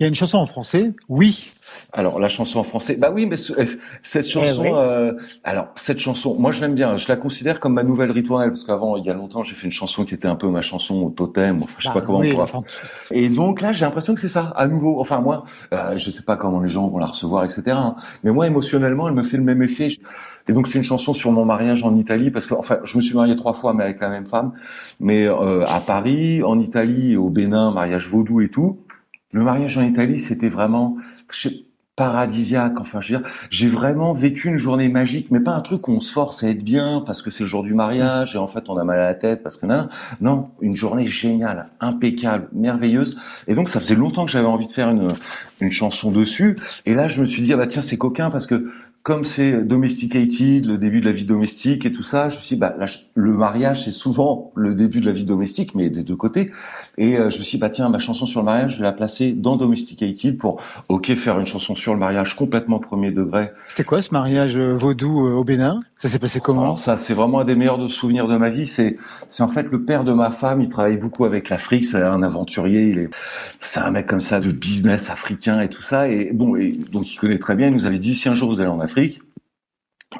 Il 0.00 0.02
y 0.02 0.04
a 0.04 0.08
une 0.08 0.14
chanson 0.14 0.38
en 0.38 0.46
français, 0.46 0.92
Oui, 1.08 1.52
Alors 1.90 2.20
la 2.20 2.28
chanson 2.28 2.58
en 2.58 2.64
français, 2.64 2.96
bah 2.96 3.10
oui, 3.14 3.24
mais 3.24 3.38
ce- 3.38 3.54
cette 4.02 4.28
chanson, 4.28 4.60
oui. 4.62 4.68
euh, 4.74 5.14
alors 5.42 5.68
cette 5.76 5.98
chanson, 5.98 6.34
moi 6.38 6.52
je 6.52 6.60
l'aime 6.60 6.74
bien, 6.74 6.98
je 6.98 7.08
la 7.08 7.16
considère 7.16 7.60
comme 7.60 7.72
ma 7.72 7.82
nouvelle 7.82 8.10
ritournelle 8.10 8.50
parce 8.50 8.64
qu'avant, 8.64 8.98
il 8.98 9.06
y 9.06 9.10
a 9.10 9.14
longtemps, 9.14 9.42
j'ai 9.42 9.54
fait 9.54 9.64
une 9.64 9.72
chanson 9.72 10.04
qui 10.04 10.12
était 10.12 10.28
un 10.28 10.34
peu 10.36 10.48
ma 10.48 10.60
chanson 10.60 10.96
au 10.96 11.08
totem, 11.08 11.62
enfin 11.62 11.74
je 11.78 11.84
sais 11.84 11.88
Ah, 11.90 11.94
pas 11.94 12.02
comment. 12.02 12.18
oui, 12.18 12.34
quoi. 12.34 12.44
enfin, 12.44 12.60
Et 13.10 13.30
donc 13.30 13.62
là, 13.62 13.72
j'ai 13.72 13.86
l'impression 13.86 14.14
que 14.14 14.20
c'est 14.20 14.28
ça, 14.28 14.52
à 14.54 14.68
nouveau. 14.68 15.00
Enfin 15.00 15.20
moi, 15.22 15.44
euh, 15.72 15.96
je 15.96 16.10
sais 16.10 16.22
pas 16.22 16.36
comment 16.36 16.60
les 16.60 16.68
gens 16.68 16.88
vont 16.88 16.98
la 16.98 17.06
recevoir, 17.06 17.44
etc. 17.44 17.62
hein. 17.70 17.96
Mais 18.22 18.32
moi, 18.32 18.46
émotionnellement, 18.46 19.08
elle 19.08 19.14
me 19.14 19.22
fait 19.22 19.38
le 19.38 19.42
même 19.44 19.62
effet. 19.62 19.88
Et 20.46 20.52
donc 20.52 20.66
c'est 20.66 20.76
une 20.78 20.84
chanson 20.84 21.14
sur 21.14 21.32
mon 21.32 21.46
mariage 21.46 21.84
en 21.84 21.94
Italie 21.96 22.30
parce 22.30 22.46
que, 22.46 22.52
enfin, 22.54 22.78
je 22.84 22.98
me 22.98 23.02
suis 23.02 23.14
marié 23.14 23.34
trois 23.34 23.54
fois, 23.54 23.72
mais 23.72 23.84
avec 23.84 23.98
la 24.00 24.10
même 24.10 24.26
femme. 24.26 24.52
Mais 25.00 25.26
euh, 25.26 25.64
à 25.64 25.80
Paris, 25.80 26.42
en 26.42 26.58
Italie, 26.60 27.16
au 27.16 27.30
Bénin, 27.30 27.70
mariage 27.70 28.08
vaudou 28.10 28.42
et 28.42 28.50
tout. 28.50 28.78
Le 29.32 29.42
mariage 29.42 29.78
en 29.78 29.82
Italie, 29.82 30.18
c'était 30.18 30.48
vraiment 30.50 30.96
je 31.30 31.48
sais, 31.48 31.54
paradisiaque. 31.98 32.80
Enfin, 32.80 33.00
je 33.02 33.12
veux 33.12 33.18
dire, 33.18 33.28
j'ai 33.50 33.68
vraiment 33.68 34.12
vécu 34.12 34.48
une 34.48 34.56
journée 34.56 34.88
magique, 34.88 35.30
mais 35.30 35.40
pas 35.40 35.50
un 35.50 35.60
truc 35.60 35.88
où 35.88 35.92
on 35.92 36.00
se 36.00 36.12
force 36.12 36.44
à 36.44 36.48
être 36.48 36.62
bien 36.62 37.02
parce 37.04 37.20
que 37.20 37.30
c'est 37.30 37.42
le 37.42 37.48
jour 37.48 37.64
du 37.64 37.74
mariage 37.74 38.36
et 38.36 38.38
en 38.38 38.46
fait 38.46 38.64
on 38.68 38.76
a 38.76 38.84
mal 38.84 39.00
à 39.00 39.08
la 39.08 39.14
tête 39.14 39.42
parce 39.42 39.56
que 39.56 39.66
non, 39.66 39.88
non, 40.20 40.48
une 40.60 40.76
journée 40.76 41.08
géniale, 41.08 41.66
impeccable, 41.80 42.48
merveilleuse. 42.52 43.18
Et 43.48 43.54
donc 43.54 43.68
ça 43.68 43.80
faisait 43.80 43.96
longtemps 43.96 44.24
que 44.24 44.30
j'avais 44.30 44.46
envie 44.46 44.66
de 44.66 44.72
faire 44.72 44.88
une 44.88 45.08
une 45.60 45.72
chanson 45.72 46.12
dessus. 46.12 46.56
Et 46.86 46.94
là, 46.94 47.08
je 47.08 47.20
me 47.20 47.26
suis 47.26 47.42
dit 47.42 47.52
ah 47.52 47.56
bah 47.56 47.66
tiens 47.66 47.82
c'est 47.82 47.98
coquin 47.98 48.30
parce 48.30 48.46
que 48.46 48.70
comme 49.02 49.24
c'est 49.24 49.62
domesticated, 49.62 50.66
le 50.66 50.76
début 50.76 51.00
de 51.00 51.06
la 51.06 51.12
vie 51.12 51.24
domestique 51.24 51.86
et 51.86 51.92
tout 51.92 52.02
ça, 52.02 52.28
je 52.28 52.36
me 52.36 52.42
suis 52.42 52.56
dit, 52.56 52.60
bah, 52.60 52.74
là, 52.78 52.84
le 53.18 53.32
mariage, 53.32 53.84
c'est 53.84 53.90
souvent 53.90 54.52
le 54.54 54.76
début 54.76 55.00
de 55.00 55.06
la 55.06 55.12
vie 55.12 55.24
domestique, 55.24 55.74
mais 55.74 55.90
des 55.90 56.04
deux 56.04 56.14
côtés. 56.14 56.52
Et 56.98 57.18
euh, 57.18 57.30
je 57.30 57.38
me 57.38 57.42
suis 57.42 57.58
dit, 57.58 57.60
bah, 57.60 57.68
tiens, 57.68 57.88
ma 57.88 57.98
chanson 57.98 58.26
sur 58.26 58.40
le 58.40 58.46
mariage, 58.46 58.74
je 58.74 58.78
vais 58.78 58.84
la 58.84 58.92
placer 58.92 59.32
dans 59.32 59.56
domesticated 59.56 60.38
pour, 60.38 60.60
ok, 60.88 61.12
faire 61.16 61.36
une 61.40 61.44
chanson 61.44 61.74
sur 61.74 61.94
le 61.94 61.98
mariage 61.98 62.36
complètement 62.36 62.78
premier 62.78 63.10
degré. 63.10 63.50
C'était 63.66 63.82
quoi 63.82 64.02
ce 64.02 64.14
mariage 64.14 64.56
euh, 64.56 64.72
vaudou 64.72 65.26
euh, 65.26 65.32
au 65.32 65.42
Bénin? 65.42 65.80
Ça 65.96 66.06
s'est 66.06 66.20
passé 66.20 66.38
comment? 66.38 66.62
Alors 66.62 66.78
ça, 66.78 66.96
c'est 66.96 67.12
vraiment 67.12 67.40
un 67.40 67.44
des 67.44 67.56
meilleurs 67.56 67.78
de 67.78 67.88
souvenirs 67.88 68.28
de 68.28 68.36
ma 68.36 68.50
vie. 68.50 68.68
C'est, 68.68 68.96
c'est 69.28 69.42
en 69.42 69.48
fait 69.48 69.64
le 69.64 69.82
père 69.82 70.04
de 70.04 70.12
ma 70.12 70.30
femme. 70.30 70.60
Il 70.60 70.68
travaille 70.68 70.96
beaucoup 70.96 71.24
avec 71.24 71.48
l'Afrique. 71.48 71.86
C'est 71.86 72.00
un 72.00 72.22
aventurier. 72.22 72.86
Il 72.90 72.98
est, 72.98 73.10
c'est 73.62 73.80
un 73.80 73.90
mec 73.90 74.06
comme 74.06 74.20
ça 74.20 74.38
de 74.38 74.52
business 74.52 75.10
africain 75.10 75.60
et 75.60 75.68
tout 75.68 75.82
ça. 75.82 76.08
Et 76.08 76.30
bon, 76.32 76.54
et 76.54 76.78
donc 76.92 77.12
il 77.12 77.16
connaît 77.16 77.40
très 77.40 77.56
bien. 77.56 77.66
Il 77.66 77.74
nous 77.74 77.86
avait 77.86 77.98
dit 77.98 78.14
si 78.14 78.28
un 78.28 78.34
jour 78.34 78.48
vous 78.48 78.60
allez 78.60 78.70
en 78.70 78.78
Afrique, 78.78 79.20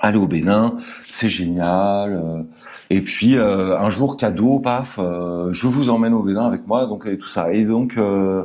allez 0.01 0.19
au 0.19 0.27
Bénin, 0.27 0.79
c'est 1.07 1.31
génial. 1.31 2.13
euh, 2.13 2.43
Et 2.91 3.03
puis 3.03 3.37
euh, 3.37 3.79
un 3.79 3.91
jour 3.91 4.17
cadeau, 4.17 4.59
paf, 4.61 4.99
euh, 4.99 5.53
je 5.53 5.67
vous 5.67 5.91
emmène 5.91 6.15
au 6.15 6.23
Bénin 6.23 6.47
avec 6.47 6.67
moi. 6.67 6.87
Donc 6.87 7.07
et 7.07 7.19
tout 7.19 7.29
ça. 7.29 7.53
Et 7.53 7.65
donc 7.65 7.97
euh, 7.97 8.45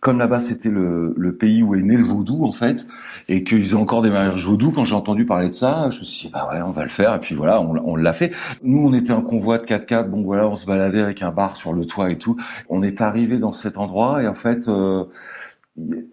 comme 0.00 0.18
là-bas 0.18 0.40
c'était 0.40 0.68
le, 0.68 1.14
le 1.16 1.34
pays 1.34 1.62
où 1.62 1.74
est 1.74 1.80
né 1.82 1.96
le 1.96 2.04
vaudou 2.04 2.44
en 2.44 2.52
fait, 2.52 2.86
et 3.28 3.42
qu'ils 3.42 3.74
ont 3.74 3.80
encore 3.82 4.02
des 4.02 4.10
mariages 4.10 4.46
vaudou, 4.46 4.70
quand 4.70 4.84
j'ai 4.84 4.94
entendu 4.94 5.24
parler 5.24 5.48
de 5.48 5.54
ça, 5.54 5.88
je 5.90 6.00
me 6.00 6.04
suis 6.04 6.26
dit 6.26 6.32
bah 6.32 6.48
ouais 6.52 6.60
on 6.60 6.72
va 6.72 6.82
le 6.84 6.90
faire, 6.90 7.14
et 7.14 7.20
puis 7.20 7.34
voilà 7.34 7.60
on, 7.62 7.74
on 7.84 7.96
l'a 7.96 8.12
fait. 8.12 8.32
Nous 8.62 8.86
on 8.86 8.92
était 8.92 9.12
un 9.12 9.22
convoi 9.22 9.58
de 9.58 9.64
4x4, 9.64 10.10
donc 10.10 10.26
voilà 10.26 10.46
on 10.46 10.56
se 10.56 10.66
baladait 10.66 11.00
avec 11.00 11.22
un 11.22 11.30
bar 11.30 11.56
sur 11.56 11.72
le 11.72 11.86
toit 11.86 12.10
et 12.10 12.18
tout. 12.18 12.36
On 12.68 12.82
est 12.82 13.00
arrivé 13.00 13.38
dans 13.38 13.52
cet 13.52 13.78
endroit 13.78 14.22
et 14.22 14.28
en 14.28 14.34
fait 14.34 14.68
euh, 14.68 15.04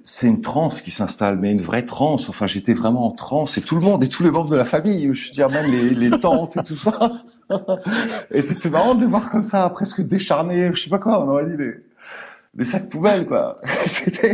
c'est 0.03 0.27
une 0.27 0.41
transe 0.41 0.81
qui 0.81 0.91
s'installe, 0.91 1.37
mais 1.37 1.51
une 1.51 1.61
vraie 1.61 1.85
transe. 1.85 2.29
Enfin, 2.29 2.47
j'étais 2.47 2.73
vraiment 2.73 3.05
en 3.05 3.11
transe 3.11 3.57
et 3.57 3.61
tout 3.61 3.75
le 3.75 3.81
monde 3.81 4.03
et 4.03 4.09
tous 4.09 4.23
les 4.23 4.31
membres 4.31 4.49
de 4.49 4.55
la 4.55 4.65
famille, 4.65 5.13
je 5.13 5.27
veux 5.27 5.33
dire 5.33 5.49
même 5.49 5.69
les, 5.71 5.91
les 5.91 6.09
tantes 6.19 6.57
et 6.57 6.63
tout 6.63 6.77
ça. 6.77 7.11
Et 8.31 8.41
c'était 8.41 8.69
marrant 8.69 8.95
de 8.95 9.01
les 9.01 9.07
voir 9.07 9.29
comme 9.29 9.43
ça, 9.43 9.69
presque 9.69 10.01
décharnés, 10.01 10.71
je 10.73 10.83
sais 10.83 10.89
pas 10.89 10.99
quoi, 10.99 11.23
on 11.23 11.29
aurait 11.29 11.45
dit 11.45 11.57
des, 11.57 11.73
des 12.53 12.65
sacs 12.65 12.89
poubelles, 12.89 13.25
quoi. 13.25 13.61
C'était, 13.85 14.33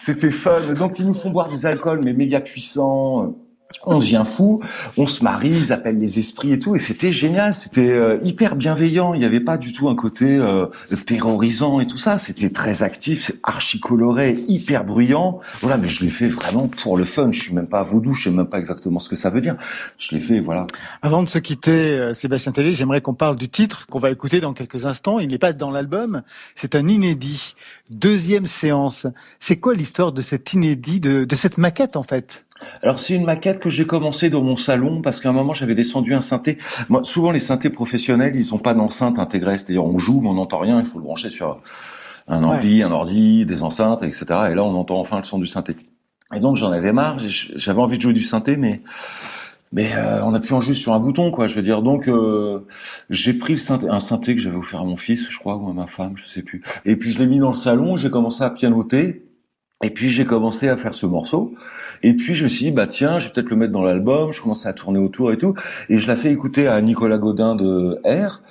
c'était 0.00 0.30
fun. 0.30 0.72
Donc, 0.76 0.98
ils 0.98 1.06
nous 1.06 1.14
font 1.14 1.30
boire 1.30 1.48
des 1.48 1.66
alcools, 1.66 2.00
mais 2.04 2.12
méga 2.12 2.40
puissants. 2.40 3.36
On 3.84 3.98
devient 3.98 4.24
fou, 4.26 4.60
on 4.96 5.06
se 5.06 5.22
marie, 5.22 5.50
ils 5.50 5.72
appellent 5.72 5.98
les 5.98 6.18
esprits 6.18 6.52
et 6.52 6.58
tout, 6.58 6.74
et 6.76 6.78
c'était 6.78 7.12
génial, 7.12 7.54
c'était 7.54 7.80
euh, 7.80 8.18
hyper 8.22 8.56
bienveillant, 8.56 9.14
il 9.14 9.20
n'y 9.20 9.26
avait 9.26 9.40
pas 9.40 9.58
du 9.58 9.72
tout 9.72 9.88
un 9.88 9.94
côté 9.94 10.26
euh, 10.26 10.66
terrorisant 11.06 11.80
et 11.80 11.86
tout 11.86 11.96
ça, 11.96 12.18
c'était 12.18 12.50
très 12.50 12.82
actif, 12.82 13.32
archi 13.42 13.80
coloré, 13.80 14.38
hyper 14.48 14.84
bruyant, 14.84 15.40
voilà, 15.60 15.76
mais 15.76 15.88
je 15.88 16.04
l'ai 16.04 16.10
fait 16.10 16.28
vraiment 16.28 16.68
pour 16.68 16.96
le 16.96 17.04
fun, 17.04 17.30
je 17.32 17.40
suis 17.40 17.54
même 17.54 17.68
pas 17.68 17.82
vaudou, 17.82 18.12
je 18.12 18.24
sais 18.24 18.30
même 18.30 18.48
pas 18.48 18.58
exactement 18.58 19.00
ce 19.00 19.08
que 19.08 19.16
ça 19.16 19.30
veut 19.30 19.40
dire, 19.40 19.56
je 19.98 20.14
l'ai 20.14 20.20
fait, 20.20 20.40
voilà. 20.40 20.64
Avant 21.02 21.22
de 21.22 21.28
se 21.28 21.38
quitter, 21.38 21.98
euh, 21.98 22.12
Sébastien 22.12 22.52
Tellier, 22.52 22.74
j'aimerais 22.74 23.00
qu'on 23.00 23.14
parle 23.14 23.36
du 23.36 23.48
titre 23.48 23.86
qu'on 23.86 23.98
va 23.98 24.10
écouter 24.10 24.40
dans 24.40 24.52
quelques 24.52 24.84
instants. 24.84 25.18
Il 25.18 25.28
n'est 25.28 25.38
pas 25.38 25.52
dans 25.52 25.70
l'album, 25.70 26.22
c'est 26.54 26.74
un 26.74 26.86
inédit. 26.88 27.54
Deuxième 27.90 28.46
séance. 28.46 29.06
C'est 29.38 29.56
quoi 29.56 29.74
l'histoire 29.74 30.12
de 30.12 30.22
cet 30.22 30.52
inédit, 30.52 31.00
de, 31.00 31.24
de 31.24 31.36
cette 31.36 31.58
maquette 31.58 31.96
en 31.96 32.02
fait? 32.02 32.44
Alors 32.82 32.98
c'est 33.00 33.14
une 33.14 33.24
maquette 33.24 33.60
que 33.60 33.70
j'ai 33.70 33.86
commencé 33.86 34.30
dans 34.30 34.42
mon 34.42 34.56
salon 34.56 35.02
parce 35.02 35.20
qu'à 35.20 35.30
un 35.30 35.32
moment 35.32 35.54
j'avais 35.54 35.74
descendu 35.74 36.14
un 36.14 36.20
synthé. 36.20 36.58
Moi, 36.88 37.02
souvent 37.04 37.30
les 37.30 37.40
synthés 37.40 37.70
professionnels 37.70 38.36
ils 38.36 38.54
ont 38.54 38.58
pas 38.58 38.74
d'enceinte 38.74 39.18
intégrée, 39.18 39.58
c'est-à-dire 39.58 39.84
on 39.84 39.98
joue 39.98 40.20
mais 40.20 40.28
on 40.28 40.34
n'entend 40.34 40.58
rien, 40.58 40.78
il 40.80 40.86
faut 40.86 40.98
le 40.98 41.04
brancher 41.04 41.30
sur 41.30 41.60
un 42.28 42.44
ampli, 42.44 42.82
un 42.82 42.92
ordi, 42.92 43.44
des 43.44 43.62
enceintes, 43.62 44.02
etc. 44.02 44.24
Et 44.50 44.54
là 44.54 44.64
on 44.64 44.74
entend 44.74 44.98
enfin 44.98 45.18
le 45.18 45.24
son 45.24 45.38
du 45.38 45.46
synthé. 45.46 45.76
Et 46.34 46.40
donc 46.40 46.56
j'en 46.56 46.70
avais 46.70 46.92
marre, 46.92 47.18
j'avais 47.18 47.80
envie 47.80 47.96
de 47.96 48.02
jouer 48.02 48.12
du 48.12 48.22
synthé 48.22 48.56
mais 48.56 48.82
mais 49.72 49.94
euh, 49.94 50.24
on 50.24 50.34
appuie 50.34 50.52
en 50.52 50.60
juste 50.60 50.82
sur 50.82 50.92
un 50.94 50.98
bouton 50.98 51.30
quoi, 51.30 51.46
je 51.46 51.54
veux 51.54 51.62
dire. 51.62 51.82
Donc 51.82 52.08
euh, 52.08 52.66
j'ai 53.08 53.34
pris 53.34 53.52
le 53.52 53.58
synthé, 53.58 53.88
un 53.88 54.00
synthé 54.00 54.34
que 54.34 54.40
j'avais 54.40 54.56
offert 54.56 54.80
à 54.80 54.84
mon 54.84 54.96
fils, 54.96 55.26
je 55.30 55.38
crois, 55.38 55.56
ou 55.56 55.68
à 55.70 55.72
ma 55.72 55.86
femme, 55.86 56.14
je 56.16 56.32
sais 56.32 56.42
plus. 56.42 56.62
Et 56.84 56.96
puis 56.96 57.10
je 57.12 57.18
l'ai 57.20 57.26
mis 57.26 57.38
dans 57.38 57.50
le 57.50 57.54
salon, 57.54 57.96
j'ai 57.96 58.10
commencé 58.10 58.42
à 58.42 58.50
pianoter. 58.50 59.29
Et 59.82 59.90
puis 59.90 60.10
j'ai 60.10 60.26
commencé 60.26 60.68
à 60.68 60.76
faire 60.76 60.94
ce 60.94 61.06
morceau. 61.06 61.54
Et 62.02 62.14
puis 62.14 62.34
je 62.34 62.44
me 62.44 62.48
suis 62.48 62.66
dit 62.66 62.70
bah 62.70 62.86
tiens, 62.86 63.18
je 63.18 63.26
vais 63.26 63.32
peut-être 63.32 63.50
le 63.50 63.56
mettre 63.56 63.72
dans 63.72 63.82
l'album. 63.82 64.32
Je 64.32 64.42
commençais 64.42 64.68
à 64.68 64.74
tourner 64.74 64.98
autour 64.98 65.32
et 65.32 65.38
tout. 65.38 65.54
Et 65.88 65.98
je 65.98 66.10
l'ai 66.10 66.16
fait 66.16 66.30
écouter 66.32 66.66
à 66.68 66.80
Nicolas 66.82 67.18
Godin 67.18 67.54
de 67.56 68.00
R, 68.04 68.42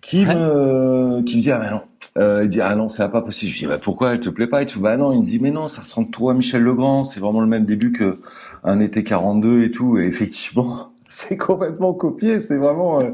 qui 0.00 0.24
me 0.24 1.22
qui 1.22 1.36
me 1.36 1.42
dit 1.42 1.50
ah 1.50 1.58
bah 1.58 1.70
non. 1.70 1.82
Euh, 2.18 2.44
il 2.44 2.50
dit 2.50 2.60
ah 2.62 2.74
non 2.76 2.88
c'est 2.88 3.06
pas 3.10 3.22
possible. 3.22 3.52
Je 3.52 3.58
dis 3.58 3.66
bah 3.66 3.78
pourquoi? 3.78 4.14
Elle 4.14 4.20
te 4.20 4.30
plaît 4.30 4.46
pas 4.46 4.62
Et 4.62 4.66
tout 4.66 4.80
bah 4.80 4.96
non. 4.96 5.12
Il 5.12 5.20
me 5.20 5.26
dit 5.26 5.38
mais 5.38 5.50
non 5.50 5.68
ça 5.68 5.82
ressemble 5.82 6.10
trop 6.10 6.30
à 6.30 6.34
Michel 6.34 6.62
Legrand. 6.62 7.04
C'est 7.04 7.20
vraiment 7.20 7.40
le 7.42 7.46
même 7.46 7.66
début 7.66 7.92
que 7.92 8.20
un 8.64 8.80
été 8.80 9.04
42 9.04 9.64
et 9.64 9.70
tout. 9.70 9.98
Et 9.98 10.06
effectivement. 10.06 10.89
C'est 11.12 11.36
complètement 11.36 11.92
copié, 11.92 12.38
c'est 12.38 12.56
vraiment, 12.56 13.00
euh, 13.00 13.10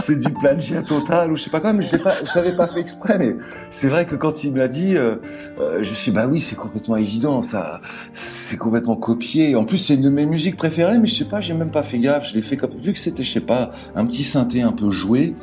c'est 0.00 0.18
du 0.18 0.32
plagiat 0.32 0.80
total 0.80 1.30
ou 1.30 1.36
je 1.36 1.42
sais 1.42 1.50
pas 1.50 1.60
quoi, 1.60 1.74
mais 1.74 1.82
je 1.84 1.90
je 1.90 2.38
l'avais 2.38 2.56
pas 2.56 2.66
fait 2.66 2.80
exprès, 2.80 3.18
mais 3.18 3.36
c'est 3.70 3.88
vrai 3.88 4.06
que 4.06 4.14
quand 4.14 4.44
il 4.44 4.52
m'a 4.54 4.66
dit, 4.66 4.96
euh, 4.96 5.16
euh, 5.60 5.84
je 5.84 5.90
me 5.90 5.94
suis 5.94 6.10
bah 6.10 6.26
oui, 6.26 6.40
c'est 6.40 6.56
complètement 6.56 6.96
évident, 6.96 7.42
ça, 7.42 7.82
c'est 8.14 8.56
complètement 8.56 8.96
copié. 8.96 9.56
En 9.56 9.66
plus, 9.66 9.76
c'est 9.76 9.94
une 9.94 10.00
de 10.00 10.08
mes 10.08 10.24
musiques 10.24 10.56
préférées, 10.56 10.96
mais 10.96 11.06
je 11.06 11.16
sais 11.16 11.26
pas, 11.26 11.42
j'ai 11.42 11.52
même 11.52 11.70
pas 11.70 11.82
fait 11.82 11.98
gaffe, 11.98 12.30
je 12.30 12.34
l'ai 12.34 12.40
fait 12.40 12.56
comme, 12.56 12.78
vu 12.78 12.94
que 12.94 12.98
c'était, 12.98 13.24
je 13.24 13.32
sais 13.34 13.40
pas, 13.40 13.72
un 13.94 14.06
petit 14.06 14.24
synthé 14.24 14.62
un 14.62 14.72
peu 14.72 14.88
joué, 14.88 15.34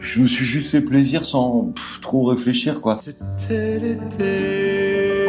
je 0.00 0.20
me 0.20 0.26
suis 0.26 0.44
juste 0.44 0.70
fait 0.70 0.82
plaisir 0.82 1.24
sans 1.24 1.72
trop 2.02 2.26
réfléchir, 2.26 2.82
quoi. 2.82 2.94
C'était 2.94 3.78
l'été 3.78 5.24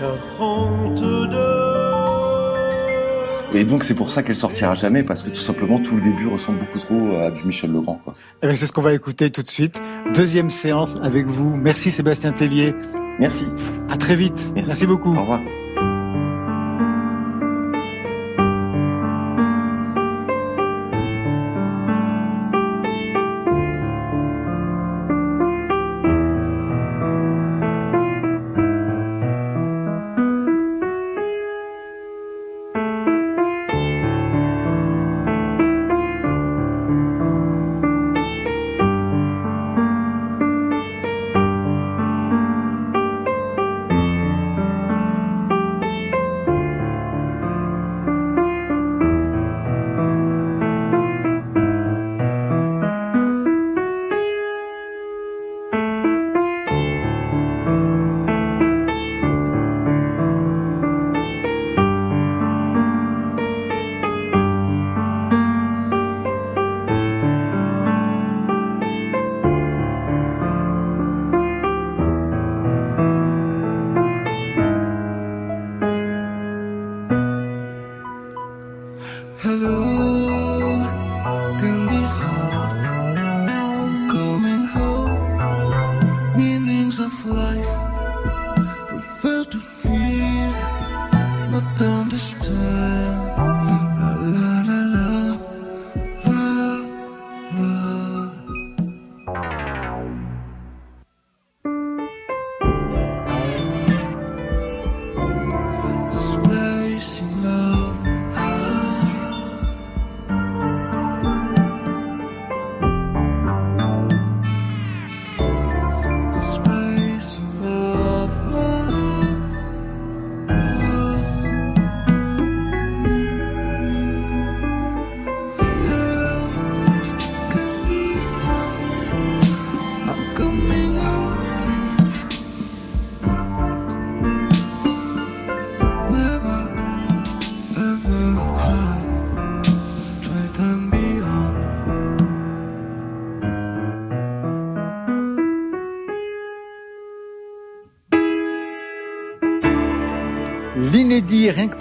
42. 0.00 1.55
Et 3.56 3.64
donc 3.64 3.84
c'est 3.84 3.94
pour 3.94 4.10
ça 4.10 4.22
qu'elle 4.22 4.36
sortira 4.36 4.74
jamais, 4.74 5.02
parce 5.02 5.22
que 5.22 5.30
tout 5.30 5.40
simplement 5.40 5.78
tout 5.80 5.96
le 5.96 6.02
début 6.02 6.26
ressemble 6.26 6.58
beaucoup 6.58 6.78
trop 6.78 7.16
à 7.16 7.30
du 7.30 7.42
Michel 7.44 7.72
Legrand, 7.72 8.00
quoi. 8.04 8.14
Eh 8.42 8.46
bien, 8.46 8.54
c'est 8.54 8.66
ce 8.66 8.72
qu'on 8.72 8.82
va 8.82 8.92
écouter 8.92 9.30
tout 9.30 9.42
de 9.42 9.48
suite. 9.48 9.80
Deuxième 10.14 10.50
séance 10.50 10.96
avec 11.02 11.26
vous. 11.26 11.56
Merci 11.56 11.90
Sébastien 11.90 12.32
Tellier. 12.32 12.74
Merci. 13.18 13.46
À 13.88 13.96
très 13.96 14.14
vite. 14.14 14.52
Merci 14.54 14.86
beaucoup. 14.86 15.16
Au 15.16 15.20
revoir. 15.20 15.40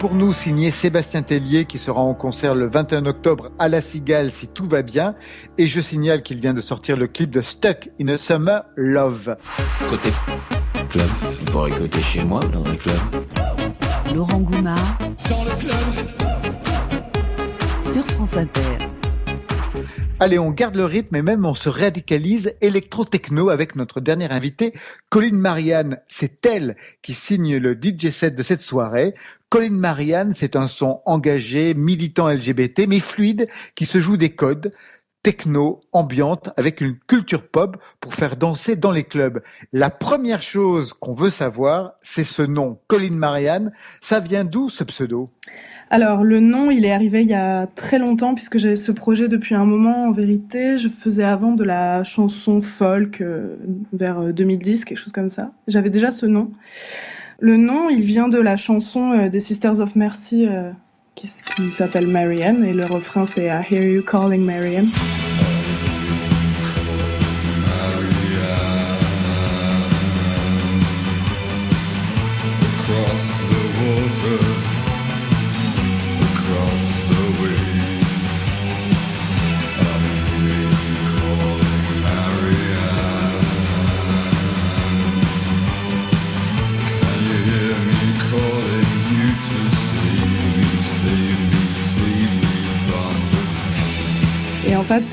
Pour 0.07 0.13
nous, 0.13 0.33
signé 0.33 0.69
Sébastien 0.69 1.23
Tellier, 1.23 1.65
qui 1.65 1.79
sera 1.79 1.99
en 1.99 2.13
concert 2.13 2.53
le 2.53 2.67
21 2.67 3.07
octobre 3.07 3.49
à 3.57 3.67
La 3.67 3.81
Cigale 3.81 4.29
si 4.29 4.47
tout 4.47 4.65
va 4.65 4.83
bien. 4.83 5.15
Et 5.57 5.65
je 5.65 5.81
signale 5.81 6.21
qu'il 6.21 6.39
vient 6.39 6.53
de 6.53 6.61
sortir 6.61 6.95
le 6.95 7.07
clip 7.07 7.31
de 7.31 7.41
Stuck 7.41 7.89
in 7.99 8.09
a 8.09 8.17
Summer 8.17 8.61
Love. 8.75 9.35
Côté 9.89 10.09
club, 10.91 11.07
on 11.41 11.45
pourrait 11.45 11.71
écouter 11.71 12.01
chez 12.01 12.23
moi 12.23 12.39
dans 12.53 12.63
un 12.67 12.75
club. 12.75 12.95
Laurent 14.13 14.41
Goumard 14.41 14.99
Dans 15.27 15.43
le 15.43 15.59
club. 15.59 15.73
sur 17.81 18.05
France 18.05 18.37
Inter. 18.37 18.94
Allez, 20.19 20.39
on 20.39 20.51
garde 20.51 20.75
le 20.75 20.85
rythme 20.85 21.15
et 21.15 21.21
même 21.21 21.45
on 21.45 21.53
se 21.53 21.69
radicalise 21.69 22.55
électro-techno 22.61 23.49
avec 23.49 23.75
notre 23.75 23.99
dernière 23.99 24.31
invitée, 24.31 24.73
Colline 25.09 25.37
Marianne. 25.37 25.99
C'est 26.07 26.45
elle 26.45 26.77
qui 27.01 27.13
signe 27.13 27.57
le 27.57 27.73
DJ 27.73 28.11
set 28.11 28.35
de 28.35 28.43
cette 28.43 28.61
soirée. 28.61 29.13
Colline 29.49 29.77
Marianne, 29.77 30.33
c'est 30.33 30.55
un 30.55 30.67
son 30.67 31.01
engagé, 31.05 31.73
militant 31.73 32.29
LGBT, 32.29 32.87
mais 32.87 32.99
fluide, 32.99 33.47
qui 33.75 33.85
se 33.85 33.99
joue 33.99 34.17
des 34.17 34.29
codes 34.29 34.71
techno, 35.25 35.79
ambiante, 35.91 36.51
avec 36.55 36.81
une 36.81 36.99
culture 36.99 37.47
pop 37.47 37.77
pour 37.99 38.13
faire 38.13 38.37
danser 38.37 38.75
dans 38.75 38.91
les 38.91 39.03
clubs. 39.03 39.41
La 39.73 39.89
première 39.89 40.43
chose 40.43 40.93
qu'on 40.93 41.13
veut 41.13 41.31
savoir, 41.31 41.93
c'est 42.03 42.23
ce 42.23 42.43
nom, 42.43 42.79
Colline 42.85 43.17
Marianne. 43.17 43.71
Ça 44.01 44.19
vient 44.19 44.45
d'où 44.45 44.69
ce 44.69 44.83
pseudo? 44.83 45.31
Alors 45.89 46.23
le 46.23 46.39
nom, 46.39 46.71
il 46.71 46.83
est 46.83 46.91
arrivé 46.91 47.21
il 47.21 47.29
y 47.29 47.35
a 47.35 47.67
très 47.75 47.99
longtemps 47.99 48.33
puisque 48.33 48.57
j'avais 48.57 48.75
ce 48.75 48.91
projet 48.91 49.27
depuis 49.27 49.55
un 49.55 49.65
moment. 49.65 50.07
En 50.07 50.11
vérité, 50.11 50.77
je 50.77 50.89
faisais 50.89 51.23
avant 51.23 51.51
de 51.51 51.63
la 51.63 52.03
chanson 52.03 52.61
folk 52.61 53.21
euh, 53.21 53.55
vers 53.93 54.19
euh, 54.19 54.31
2010, 54.31 54.85
quelque 54.85 54.97
chose 54.97 55.13
comme 55.13 55.29
ça. 55.29 55.51
J'avais 55.67 55.89
déjà 55.89 56.11
ce 56.11 56.25
nom. 56.25 56.51
Le 57.39 57.57
nom, 57.57 57.89
il 57.89 58.01
vient 58.01 58.29
de 58.29 58.39
la 58.39 58.55
chanson 58.55 59.11
euh, 59.11 59.29
des 59.29 59.39
Sisters 59.39 59.79
of 59.79 59.95
Mercy 59.95 60.47
euh, 60.47 60.71
qui, 61.15 61.29
qui 61.55 61.71
s'appelle 61.71 62.07
Marianne 62.07 62.63
et 62.63 62.73
le 62.73 62.85
refrain 62.85 63.25
c'est 63.25 63.45
I 63.45 63.73
Hear 63.73 63.83
You 63.83 64.03
Calling 64.03 64.45
Marianne. 64.45 64.85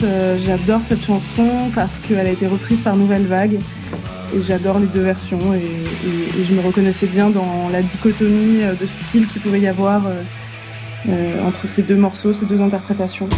Euh, 0.03 0.39
j'adore 0.45 0.81
cette 0.89 1.05
chanson 1.05 1.71
parce 1.75 1.99
qu'elle 1.99 2.27
a 2.27 2.31
été 2.31 2.47
reprise 2.47 2.81
par 2.81 2.97
Nouvelle 2.97 3.27
Vague. 3.27 3.59
Et 4.35 4.43
j'adore 4.43 4.79
les 4.79 4.87
deux 4.87 5.03
versions. 5.03 5.55
Et, 5.55 6.45
je 6.45 6.55
me 6.55 6.61
reconnaissais 6.61 7.07
bien 7.07 7.31
dans 7.31 7.69
la 7.71 7.83
dichotomie 7.83 8.63
euh, 8.63 8.75
de 8.75 8.87
style 8.87 9.27
qu'il 9.27 9.43
pouvait 9.43 9.61
y 9.61 9.69
avoir 9.69 10.03
euh, 11.09 11.47
entre 11.47 11.69
ces 11.69 11.83
deux 11.83 11.97
morceaux, 11.97 12.33
ces 12.33 12.47
deux 12.47 12.61
interprétations. 12.61 13.29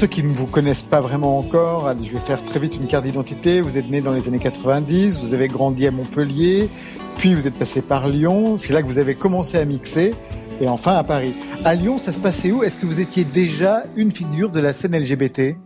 Ceux 0.00 0.06
qui 0.06 0.24
ne 0.24 0.30
vous 0.30 0.46
connaissent 0.46 0.82
pas 0.82 1.02
vraiment 1.02 1.38
encore, 1.38 1.86
allez, 1.86 2.04
je 2.04 2.12
vais 2.14 2.20
faire 2.20 2.42
très 2.42 2.58
vite 2.58 2.74
une 2.74 2.86
carte 2.86 3.04
d'identité. 3.04 3.60
Vous 3.60 3.76
êtes 3.76 3.90
né 3.90 4.00
dans 4.00 4.12
les 4.12 4.28
années 4.28 4.38
90, 4.38 5.20
vous 5.20 5.34
avez 5.34 5.46
grandi 5.46 5.86
à 5.86 5.90
Montpellier, 5.90 6.70
puis 7.18 7.34
vous 7.34 7.46
êtes 7.46 7.52
passé 7.58 7.82
par 7.82 8.08
Lyon. 8.08 8.56
C'est 8.56 8.72
là 8.72 8.80
que 8.80 8.86
vous 8.86 8.96
avez 8.96 9.14
commencé 9.14 9.58
à 9.58 9.64
mixer, 9.66 10.14
et 10.58 10.68
enfin 10.68 10.94
à 10.94 11.04
Paris. 11.04 11.34
À 11.66 11.74
Lyon, 11.74 11.98
ça 11.98 12.12
se 12.12 12.18
passait 12.18 12.50
où? 12.50 12.62
Est-ce 12.62 12.78
que 12.78 12.86
vous 12.86 13.00
étiez 13.00 13.24
déjà 13.24 13.82
une 13.94 14.10
figure 14.10 14.48
de 14.48 14.58
la 14.58 14.72
scène 14.72 14.96
LGBT 14.96 15.58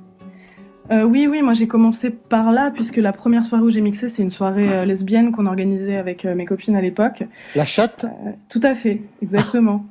Euh, 0.91 1.05
oui, 1.05 1.29
oui, 1.31 1.41
moi 1.41 1.53
j'ai 1.53 1.69
commencé 1.69 2.11
par 2.11 2.51
là, 2.51 2.73
puisque 2.75 2.97
la 2.97 3.13
première 3.13 3.45
soirée 3.45 3.63
où 3.63 3.71
j'ai 3.71 3.83
mixé, 3.83 4.09
c'est 4.09 4.23
une 4.23 4.33
soirée 4.33 4.69
euh, 4.69 4.85
lesbienne 4.85 5.31
qu'on 5.31 5.47
organisait 5.47 5.97
avec 5.97 6.25
euh, 6.25 6.35
mes 6.35 6.45
copines 6.45 6.75
à 6.75 6.81
l'époque. 6.81 7.23
La 7.55 7.67
chatte? 7.67 8.05
Tout 8.49 8.61
à 8.65 8.75
fait, 8.75 9.01
exactement. 9.23 9.87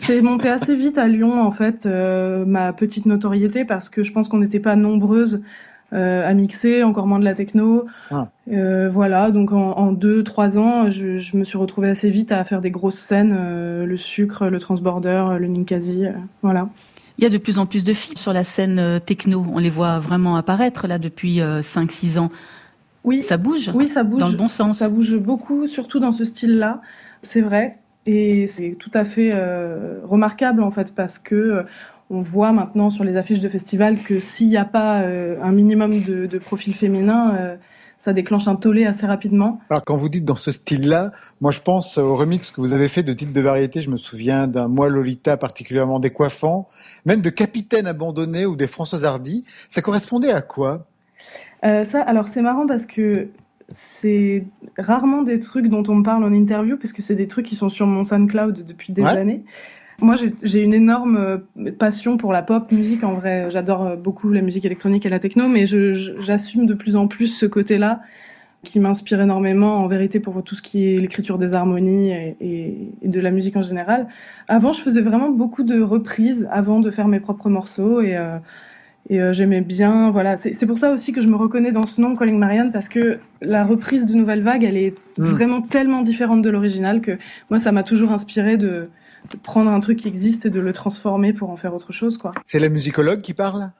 C'est 0.00 0.22
monté 0.22 0.48
assez 0.48 0.74
vite 0.74 0.96
à 0.98 1.06
Lyon, 1.06 1.42
en 1.42 1.50
fait, 1.50 1.84
euh, 1.86 2.44
ma 2.46 2.72
petite 2.72 3.06
notoriété, 3.06 3.64
parce 3.64 3.88
que 3.88 4.02
je 4.02 4.12
pense 4.12 4.28
qu'on 4.28 4.38
n'était 4.38 4.60
pas 4.60 4.76
nombreuses 4.76 5.42
euh, 5.92 6.28
à 6.28 6.34
mixer, 6.34 6.82
encore 6.82 7.06
moins 7.06 7.18
de 7.18 7.24
la 7.24 7.34
techno. 7.34 7.86
Ah. 8.10 8.28
Euh, 8.52 8.88
voilà, 8.90 9.30
donc 9.30 9.52
en, 9.52 9.72
en 9.72 9.92
deux, 9.92 10.22
trois 10.22 10.58
ans, 10.58 10.90
je, 10.90 11.18
je 11.18 11.36
me 11.36 11.44
suis 11.44 11.56
retrouvée 11.56 11.88
assez 11.88 12.10
vite 12.10 12.30
à 12.30 12.44
faire 12.44 12.60
des 12.60 12.70
grosses 12.70 12.98
scènes, 12.98 13.34
euh, 13.38 13.86
le 13.86 13.96
sucre, 13.96 14.46
le 14.46 14.58
transborder, 14.58 15.36
le 15.38 15.46
Ninkasi, 15.46 16.06
euh, 16.06 16.12
voilà. 16.42 16.68
Il 17.16 17.24
y 17.24 17.26
a 17.26 17.30
de 17.30 17.38
plus 17.38 17.58
en 17.58 17.66
plus 17.66 17.84
de 17.84 17.92
filles 17.94 18.16
sur 18.16 18.32
la 18.32 18.44
scène 18.44 19.00
techno. 19.04 19.44
On 19.52 19.58
les 19.58 19.70
voit 19.70 19.98
vraiment 19.98 20.36
apparaître 20.36 20.86
là 20.86 20.98
depuis 21.00 21.40
5-6 21.40 22.16
ans. 22.20 22.28
Oui. 23.02 23.24
Ça 23.24 23.36
bouge 23.38 23.72
Oui, 23.74 23.88
ça 23.88 24.04
bouge. 24.04 24.20
Dans 24.20 24.28
le 24.28 24.36
bon 24.36 24.46
sens. 24.46 24.78
Ça 24.78 24.88
bouge 24.88 25.16
beaucoup, 25.16 25.66
surtout 25.66 25.98
dans 25.98 26.12
ce 26.12 26.24
style-là. 26.24 26.80
C'est 27.22 27.40
vrai. 27.40 27.76
Et 28.10 28.46
c'est 28.46 28.74
tout 28.78 28.90
à 28.94 29.04
fait 29.04 29.32
euh, 29.34 30.00
remarquable, 30.04 30.62
en 30.62 30.70
fait, 30.70 30.94
parce 30.94 31.18
que 31.18 31.34
euh, 31.34 31.62
on 32.08 32.22
voit 32.22 32.52
maintenant 32.52 32.88
sur 32.88 33.04
les 33.04 33.18
affiches 33.18 33.40
de 33.40 33.50
festival 33.50 34.02
que 34.02 34.18
s'il 34.18 34.48
n'y 34.48 34.56
a 34.56 34.64
pas 34.64 35.02
euh, 35.02 35.36
un 35.42 35.52
minimum 35.52 36.02
de, 36.02 36.24
de 36.24 36.38
profil 36.38 36.74
féminin, 36.74 37.58
ça 37.98 38.14
déclenche 38.14 38.48
un 38.48 38.56
tollé 38.56 38.86
assez 38.86 39.04
rapidement. 39.06 39.60
Alors 39.68 39.84
quand 39.84 39.96
vous 39.96 40.08
dites 40.08 40.24
dans 40.24 40.36
ce 40.36 40.52
style-là, 40.52 41.12
moi 41.42 41.50
je 41.50 41.60
pense 41.60 41.98
au 41.98 42.16
remix 42.16 42.50
que 42.50 42.62
vous 42.62 42.72
avez 42.72 42.88
fait 42.88 43.02
de 43.02 43.12
titres 43.12 43.34
de 43.34 43.40
variété. 43.42 43.82
Je 43.82 43.90
me 43.90 43.98
souviens 43.98 44.46
d'un 44.46 44.68
Moi 44.68 44.88
Lolita 44.88 45.36
particulièrement 45.36 46.00
décoiffant, 46.00 46.66
même 47.04 47.20
de 47.20 47.28
Capitaine 47.28 47.86
abandonné 47.86 48.46
ou 48.46 48.56
des 48.56 48.68
François 48.68 49.04
Hardy. 49.04 49.44
Ça 49.68 49.82
correspondait 49.82 50.32
à 50.32 50.40
quoi? 50.40 50.86
Euh, 51.64 51.84
ça, 51.84 52.00
alors 52.00 52.28
c'est 52.28 52.40
marrant 52.40 52.66
parce 52.66 52.86
que 52.86 53.28
c'est 53.72 54.44
rarement 54.78 55.22
des 55.22 55.40
trucs 55.40 55.68
dont 55.68 55.82
on 55.88 55.96
me 55.96 56.02
parle 56.02 56.24
en 56.24 56.32
interview, 56.32 56.76
parce 56.76 56.92
que 56.92 57.02
c'est 57.02 57.14
des 57.14 57.28
trucs 57.28 57.46
qui 57.46 57.54
sont 57.56 57.68
sur 57.68 57.86
mon 57.86 58.04
SoundCloud 58.04 58.64
depuis 58.66 58.92
des 58.92 59.02
Ouais. 59.02 59.08
années. 59.16 59.42
Moi, 60.00 60.14
j'ai- 60.44 60.62
une 60.62 60.74
énorme 60.74 61.16
euh, 61.16 61.70
passion 61.72 62.16
pour 62.18 62.32
la 62.32 62.42
pop 62.42 62.70
musique. 62.70 63.02
En 63.02 63.14
vrai, 63.14 63.48
j'adore 63.50 63.84
euh, 63.84 63.96
beaucoup 63.96 64.30
la 64.30 64.42
musique 64.42 64.64
électronique 64.64 65.04
et 65.04 65.08
la 65.08 65.18
techno, 65.18 65.48
mais 65.48 65.66
j'assume 65.66 66.66
de 66.66 66.74
plus 66.74 66.94
en 66.96 67.08
plus 67.08 67.26
ce 67.26 67.46
côté-là 67.46 68.00
qui 68.64 68.80
m'inspire 68.80 69.20
énormément 69.20 69.76
en 69.78 69.86
vérité 69.86 70.18
pour 70.20 70.42
tout 70.42 70.54
ce 70.54 70.62
qui 70.62 70.84
est 70.94 70.98
l'écriture 70.98 71.38
des 71.38 71.54
harmonies 71.54 72.10
et, 72.10 72.36
et- 72.40 72.92
et 73.02 73.08
de 73.08 73.20
la 73.20 73.30
musique 73.30 73.56
en 73.56 73.62
général. 73.62 74.08
Avant, 74.48 74.72
je 74.72 74.80
faisais 74.82 75.00
vraiment 75.00 75.30
beaucoup 75.30 75.62
de 75.62 75.80
reprises 75.80 76.48
avant 76.50 76.80
de 76.80 76.90
faire 76.90 77.06
mes 77.08 77.20
propres 77.20 77.50
morceaux 77.50 78.00
et, 78.00 78.16
euh, 78.16 78.38
et 79.10 79.20
euh, 79.20 79.32
j'aimais 79.32 79.60
bien. 79.60 80.10
Voilà, 80.10 80.36
c'est 80.36 80.66
pour 80.66 80.78
ça 80.78 80.90
aussi 80.92 81.12
que 81.12 81.20
je 81.20 81.28
me 81.28 81.36
reconnais 81.36 81.72
dans 81.72 81.86
ce 81.86 82.00
nom, 82.00 82.14
Calling 82.16 82.38
Marianne, 82.38 82.72
parce 82.72 82.88
que 82.88 83.18
la 83.40 83.64
reprise 83.64 84.04
de 84.06 84.14
Nouvelle 84.14 84.42
Vague, 84.42 84.64
elle 84.64 84.76
est 84.76 84.94
Mm. 85.18 85.24
vraiment 85.24 85.62
tellement 85.62 86.02
différente 86.02 86.42
de 86.42 86.50
l'original 86.50 87.00
que 87.00 87.18
moi, 87.50 87.58
ça 87.58 87.72
m'a 87.72 87.82
toujours 87.82 88.12
inspiré 88.12 88.56
de, 88.56 88.88
de 89.32 89.36
prendre 89.42 89.68
un 89.70 89.80
truc 89.80 89.98
qui 89.98 90.06
existe 90.08 90.46
et 90.46 90.50
de 90.50 90.60
le 90.60 90.72
transformer 90.72 91.32
pour 91.32 91.50
en 91.50 91.56
faire 91.56 91.74
autre 91.74 91.92
chose, 91.92 92.18
quoi. 92.18 92.30
C'est 92.44 92.60
la 92.60 92.68
musicologue 92.68 93.20
qui 93.20 93.34
parle? 93.34 93.70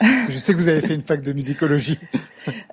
Parce 0.00 0.24
que 0.24 0.32
je 0.32 0.38
sais 0.38 0.52
que 0.54 0.58
vous 0.58 0.68
avez 0.68 0.80
fait 0.80 0.94
une 0.94 1.02
fac 1.02 1.22
de 1.22 1.32
musicologie. 1.32 1.98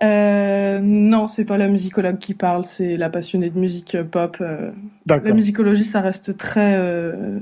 Euh, 0.04 0.80
non, 0.82 1.28
c'est 1.28 1.44
pas 1.44 1.58
la 1.58 1.68
musicologue 1.68 2.18
qui 2.18 2.34
parle, 2.34 2.64
c'est 2.66 2.96
la 2.96 3.10
passionnée 3.10 3.50
de 3.50 3.60
musique 3.60 3.98
pop. 4.10 4.38
euh. 4.40 4.72
La 5.08 5.20
musicologie, 5.34 5.84
ça 5.84 6.00
reste 6.02 6.38
très, 6.38 6.76
euh, 6.78 7.40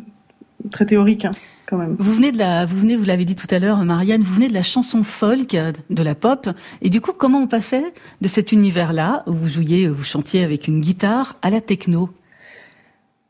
très 0.72 0.85
théorique, 0.88 1.26
hein, 1.26 1.31
quand 1.73 1.79
même. 1.79 1.95
Vous 1.97 2.11
venez 2.11 2.31
de 2.31 2.37
la, 2.37 2.65
vous 2.65 2.77
venez, 2.77 2.95
vous 2.95 3.05
l'avez 3.05 3.25
dit 3.25 3.35
tout 3.35 3.47
à 3.49 3.57
l'heure, 3.57 3.83
Marianne, 3.83 4.21
vous 4.21 4.33
venez 4.33 4.47
de 4.47 4.53
la 4.53 4.61
chanson 4.61 5.03
folk, 5.03 5.55
euh, 5.55 5.71
de 5.89 6.03
la 6.03 6.13
pop. 6.13 6.47
Et 6.81 6.89
du 6.89 7.01
coup, 7.01 7.11
comment 7.17 7.39
on 7.39 7.47
passait 7.47 7.93
de 8.21 8.27
cet 8.27 8.51
univers-là, 8.51 9.23
où 9.25 9.33
vous 9.33 9.47
jouiez, 9.47 9.87
vous 9.87 10.03
chantiez 10.03 10.43
avec 10.43 10.67
une 10.67 10.79
guitare, 10.79 11.37
à 11.41 11.49
la 11.49 11.61
techno? 11.61 12.09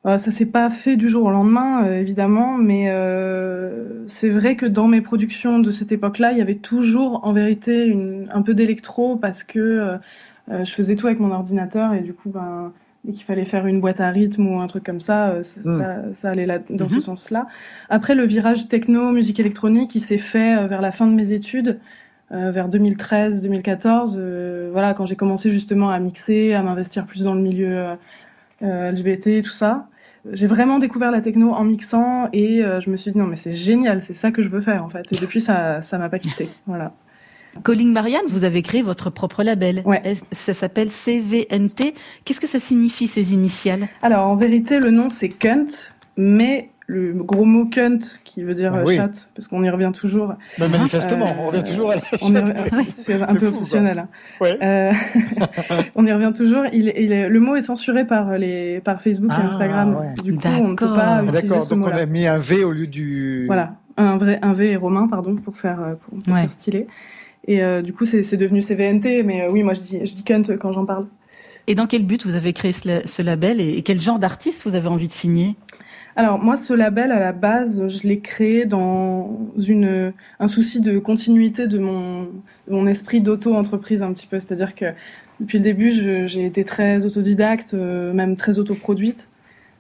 Euh, 0.05 0.17
ça 0.17 0.31
s'est 0.31 0.45
pas 0.45 0.69
fait 0.69 0.97
du 0.97 1.09
jour 1.09 1.25
au 1.25 1.31
lendemain, 1.31 1.85
euh, 1.85 2.01
évidemment, 2.01 2.57
mais 2.57 2.89
euh, 2.89 4.05
c'est 4.07 4.29
vrai 4.29 4.57
que 4.57 4.65
dans 4.65 4.89
mes 4.89 4.99
productions 4.99 5.59
de 5.59 5.71
cette 5.71 5.93
époque-là, 5.93 6.33
il 6.33 6.37
y 6.37 6.41
avait 6.41 6.55
toujours, 6.55 7.21
en 7.23 7.31
vérité, 7.31 7.85
une, 7.85 8.27
un 8.33 8.41
peu 8.41 8.53
d'électro 8.53 9.15
parce 9.15 9.43
que 9.45 9.59
euh, 9.59 10.65
je 10.65 10.71
faisais 10.73 10.97
tout 10.97 11.07
avec 11.07 11.21
mon 11.21 11.31
ordinateur 11.31 11.93
et 11.93 12.01
du 12.01 12.13
coup, 12.13 12.29
ben, 12.29 12.73
dès 13.03 13.11
qu'il 13.13 13.23
fallait 13.25 13.45
faire 13.45 13.65
une 13.67 13.81
boîte 13.81 13.99
à 13.99 14.09
rythme 14.09 14.47
ou 14.47 14.59
un 14.59 14.67
truc 14.67 14.83
comme 14.83 15.01
ça, 15.01 15.29
euh, 15.29 15.43
c- 15.43 15.59
Mm. 15.63 15.77
ça, 15.79 15.95
ça 16.15 16.29
allait 16.29 16.45
là, 16.45 16.59
dans 16.69 16.85
Mhm. 16.85 16.89
ce 16.91 17.01
sens-là. 17.01 17.47
Après, 17.89 18.15
le 18.15 18.23
virage 18.25 18.67
techno, 18.69 19.11
musique 19.11 19.39
électronique, 19.39 19.93
il 19.95 19.99
s'est 20.01 20.17
fait 20.17 20.57
euh, 20.57 20.67
vers 20.67 20.81
la 20.81 20.91
fin 20.91 21.07
de 21.07 21.13
mes 21.13 21.31
études. 21.33 21.79
euh, 22.31 22.49
vers 22.51 22.67
2013-2014, 22.67 24.15
euh, 24.17 24.69
voilà, 24.71 24.93
quand 24.95 25.05
j'ai 25.05 25.15
commencé 25.15 25.51
justement 25.51 25.89
à 25.91 25.99
mixer, 25.99 26.53
à 26.55 26.63
m'investir 26.63 27.05
plus 27.05 27.21
dans 27.23 27.35
le 27.35 27.41
milieu 27.41 27.89
euh, 28.63 28.91
LGBT, 28.91 29.43
tout 29.43 29.51
ça. 29.51 29.87
J'ai 30.31 30.47
vraiment 30.47 30.79
découvert 30.79 31.11
la 31.11 31.21
techno 31.21 31.51
en 31.51 31.63
mixant 31.65 32.29
et 32.33 32.63
euh, 32.63 32.79
je 32.79 32.89
me 32.89 32.97
suis 32.97 33.11
dit 33.11 33.17
non 33.19 33.25
mais 33.27 33.35
c'est 33.35 33.51
génial, 33.53 34.01
c'est 34.01 34.13
ça 34.15 34.31
que 34.31 34.41
je 34.41 34.47
veux 34.49 34.61
faire 34.61 34.83
en 34.83 34.89
fait. 34.89 35.05
Et 35.11 35.17
depuis 35.19 35.41
ça 35.41 35.81
ça 35.83 35.97
m'a 35.99 36.09
pas 36.09 36.17
quitté. 36.17 36.49
Voilà. 36.65 36.93
Calling 37.63 37.91
Marianne, 37.91 38.25
vous 38.29 38.43
avez 38.43 38.61
créé 38.61 38.81
votre 38.81 39.09
propre 39.09 39.43
label. 39.43 39.83
Est- 40.03 40.23
Ça 40.33 40.53
s'appelle 40.53 40.89
CVNT. 40.89 41.93
Qu'est-ce 42.25 42.41
que 42.41 42.47
ça 42.47 42.59
signifie 42.59 43.07
ces 43.07 43.33
initiales? 43.33 43.87
Alors 44.01 44.27
en 44.27 44.35
vérité 44.35 44.79
le 44.79 44.91
nom 44.91 45.09
c'est 45.09 45.29
cunt, 45.29 45.67
mais 46.17 46.69
le 46.87 47.13
gros 47.13 47.45
mot 47.45 47.65
cunt 47.65 47.99
qui 48.25 48.43
veut 48.43 48.55
dire 48.55 48.75
euh, 48.75 48.83
oui. 48.85 48.97
chatte, 48.97 49.29
parce 49.35 49.47
qu'on 49.47 49.63
y 49.63 49.69
revient 49.69 49.91
toujours. 49.93 50.33
Bah, 50.59 50.67
manifestement, 50.67 51.25
on 51.41 51.47
revient 51.47 51.63
toujours 51.63 51.91
à 51.91 51.95
la 51.95 52.01
on 52.21 52.29
y 52.29 52.33
chatte. 52.33 52.49
revient- 52.49 52.85
C'est 53.05 53.21
un 53.21 53.25
peu 53.35 53.39
fou, 53.39 53.57
obsessionnel. 53.59 53.99
hein. 53.99 54.07
Ouais. 54.41 54.57
Euh, 54.61 54.91
on 55.95 56.05
y 56.05 56.11
revient 56.11 56.33
toujours. 56.35 56.63
Il, 56.73 56.89
est- 56.89 57.01
il 57.03 57.11
est- 57.13 57.29
le 57.29 57.39
mot 57.39 57.55
est 57.55 57.61
censuré 57.61 58.05
par 58.05 58.37
les 58.37 58.81
par 58.81 59.01
Facebook 59.01 59.31
et 59.31 59.35
Ah, 59.37 59.53
Instagram. 59.53 59.95
ouais. 59.95 60.13
Du 60.23 60.33
coup 60.35 60.41
on 60.61 60.67
ne 60.69 60.75
peut 60.75 60.87
pas 60.87 61.19
Ah, 61.19 61.31
D'accord, 61.31 61.67
donc 61.67 61.85
on 61.87 61.91
a 61.91 62.05
mis 62.05 62.27
un 62.27 62.37
V 62.37 62.63
au 62.65 62.71
lieu 62.71 62.87
du. 62.87 63.45
Voilà, 63.47 63.75
un 63.95 64.17
vrai 64.17 64.39
un 64.41 64.51
V 64.53 64.71
et 64.71 64.75
romain 64.75 65.07
pardon 65.07 65.35
pour 65.37 65.55
faire 65.57 65.79
euh, 65.81 65.93
pour, 65.93 66.19
pour 66.21 66.33
Ouais. 66.33 66.41
faire 66.41 66.51
stylé. 66.59 66.87
Et 67.47 67.61
euh, 67.63 67.81
du 67.81 67.93
coup 67.93 68.05
c'est 68.05 68.37
devenu 68.37 68.61
CVNT, 68.61 69.23
mais 69.23 69.43
euh, 69.43 69.51
oui 69.51 69.63
moi 69.63 69.73
je 69.73 69.81
dis 69.81 69.99
je 70.05 70.13
dis 70.13 70.23
cunt 70.23 70.43
quand 70.59 70.71
j'en 70.73 70.85
parle. 70.85 71.07
Et 71.67 71.75
dans 71.75 71.87
quel 71.87 72.05
but 72.05 72.25
vous 72.25 72.35
avez 72.35 72.53
créé 72.53 72.71
ce, 72.73 72.87
la- 72.87 73.07
ce 73.07 73.21
label 73.21 73.61
et, 73.61 73.77
et 73.77 73.81
quel 73.83 73.99
genre 74.01 74.19
d'artiste 74.19 74.63
vous 74.67 74.75
avez 74.75 74.87
envie 74.87 75.07
de 75.07 75.13
signer? 75.13 75.55
Alors 76.15 76.37
moi, 76.37 76.57
ce 76.57 76.73
label 76.73 77.11
à 77.11 77.19
la 77.19 77.31
base, 77.31 77.87
je 77.87 78.07
l'ai 78.07 78.19
créé 78.19 78.65
dans 78.65 79.49
une 79.57 80.13
un 80.39 80.47
souci 80.47 80.79
de 80.79 80.99
continuité 80.99 81.67
de 81.67 81.79
mon 81.79 82.23
de 82.23 82.71
mon 82.73 82.85
esprit 82.87 83.19
d'auto-entreprise 83.21 84.03
un 84.03 84.13
petit 84.13 84.27
peu. 84.27 84.39
C'est-à-dire 84.39 84.75
que 84.75 84.85
depuis 85.39 85.57
le 85.57 85.63
début, 85.63 85.91
j'ai 85.91 86.45
été 86.45 86.63
très 86.63 87.03
autodidacte, 87.05 87.73
euh, 87.73 88.13
même 88.13 88.35
très 88.37 88.59
autoproduite. 88.59 89.27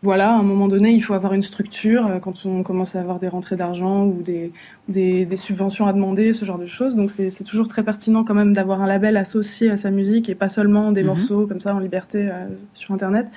Voilà, 0.03 0.31
à 0.31 0.37
un 0.37 0.43
moment 0.43 0.67
donné, 0.67 0.91
il 0.91 0.99
faut 0.99 1.13
avoir 1.13 1.31
une 1.33 1.41
structure 1.43 2.05
euh, 2.07 2.19
quand 2.19 2.45
on 2.45 2.61
commence 2.61 2.93
à 2.97 2.99
avoir 2.99 3.19
des 3.19 3.29
rentrées 3.29 3.55
d'argent 3.55 4.03
ou 4.05 4.21
des, 4.21 4.51
des, 4.89 5.25
des 5.25 5.37
subventions 5.37 5.87
à 5.87 5.93
demander, 5.93 6.33
ce 6.33 6.43
genre 6.43 6.57
de 6.59 6.67
choses. 6.67 6.93
Donc 6.97 7.09
c'est 7.09 7.43
toujours 7.45 7.69
très 7.69 7.83
pertinent 7.83 8.25
quand 8.25 8.33
même 8.33 8.51
d'avoir 8.53 8.81
un 8.81 8.87
label 8.87 9.15
associé 9.15 9.69
à 9.71 9.77
sa 9.77 9.91
musique 9.91 10.27
et 10.27 10.35
pas 10.35 10.49
seulement 10.49 10.91
des 10.91 11.03
Mhm. 11.03 11.07
morceaux 11.07 11.47
comme 11.47 11.61
ça 11.61 11.73
en 11.73 11.79
liberté 11.79 12.27
euh, 12.29 12.47
sur 12.73 12.93
Internet. 12.93 13.27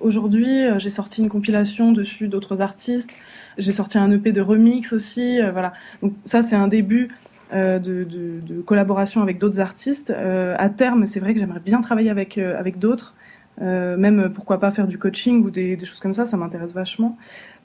Aujourd'hui, 0.00 0.64
euh, 0.64 0.80
j'ai 0.80 0.90
sorti 0.90 1.22
une 1.22 1.28
compilation 1.28 1.92
dessus 1.92 2.26
d'autres 2.26 2.60
artistes. 2.60 3.10
J'ai 3.56 3.72
sorti 3.72 3.96
un 3.96 4.10
EP 4.10 4.32
de 4.32 4.40
remix 4.40 4.92
aussi. 4.92 5.40
euh, 5.40 5.52
voilà. 5.52 5.74
Donc 6.02 6.12
ça, 6.24 6.42
c'est 6.42 6.56
un 6.56 6.66
début 6.68 7.08
euh, 7.52 7.78
de, 7.78 8.02
de, 8.02 8.40
de 8.40 8.60
collaboration 8.62 9.22
avec 9.22 9.38
d'autres 9.38 9.60
artistes. 9.60 10.10
À 10.10 10.68
terme, 10.70 11.06
c'est 11.06 11.20
vrai 11.20 11.34
que 11.34 11.38
j'aimerais 11.40 11.60
bien 11.64 11.80
travailler 11.82 12.10
avec, 12.10 12.36
avec 12.38 12.80
d'autres. 12.80 13.14
Euh, 13.62 13.96
même 13.96 14.20
euh, 14.20 14.28
pourquoi 14.28 14.60
pas 14.60 14.70
faire 14.70 14.86
du 14.86 14.98
coaching 14.98 15.42
ou 15.44 15.50
des, 15.50 15.76
des 15.76 15.86
choses 15.86 16.00
comme 16.00 16.14
ça, 16.14 16.26
ça 16.26 16.36
m'intéresse 16.36 16.72
vachement. 16.72 17.16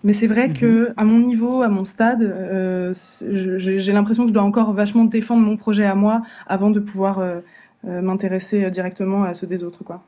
Mais 0.03 0.13
c'est 0.13 0.27
vrai 0.27 0.51
que 0.51 0.93
à 0.97 1.03
mon 1.03 1.19
niveau, 1.19 1.61
à 1.61 1.67
mon 1.67 1.85
stade, 1.85 2.23
euh, 2.23 2.93
j'ai 3.21 3.91
l'impression 3.93 4.23
que 4.23 4.29
je 4.29 4.33
dois 4.33 4.43
encore 4.43 4.73
vachement 4.73 5.05
défendre 5.05 5.45
mon 5.45 5.57
projet 5.57 5.85
à 5.85 5.93
moi 5.93 6.23
avant 6.47 6.71
de 6.71 6.79
pouvoir 6.79 7.19
euh, 7.19 7.39
euh, 7.87 8.01
m'intéresser 8.01 8.71
directement 8.71 9.23
à 9.23 9.35
ceux 9.35 9.47
des 9.47 9.63
autres, 9.63 9.83
quoi. 9.83 10.01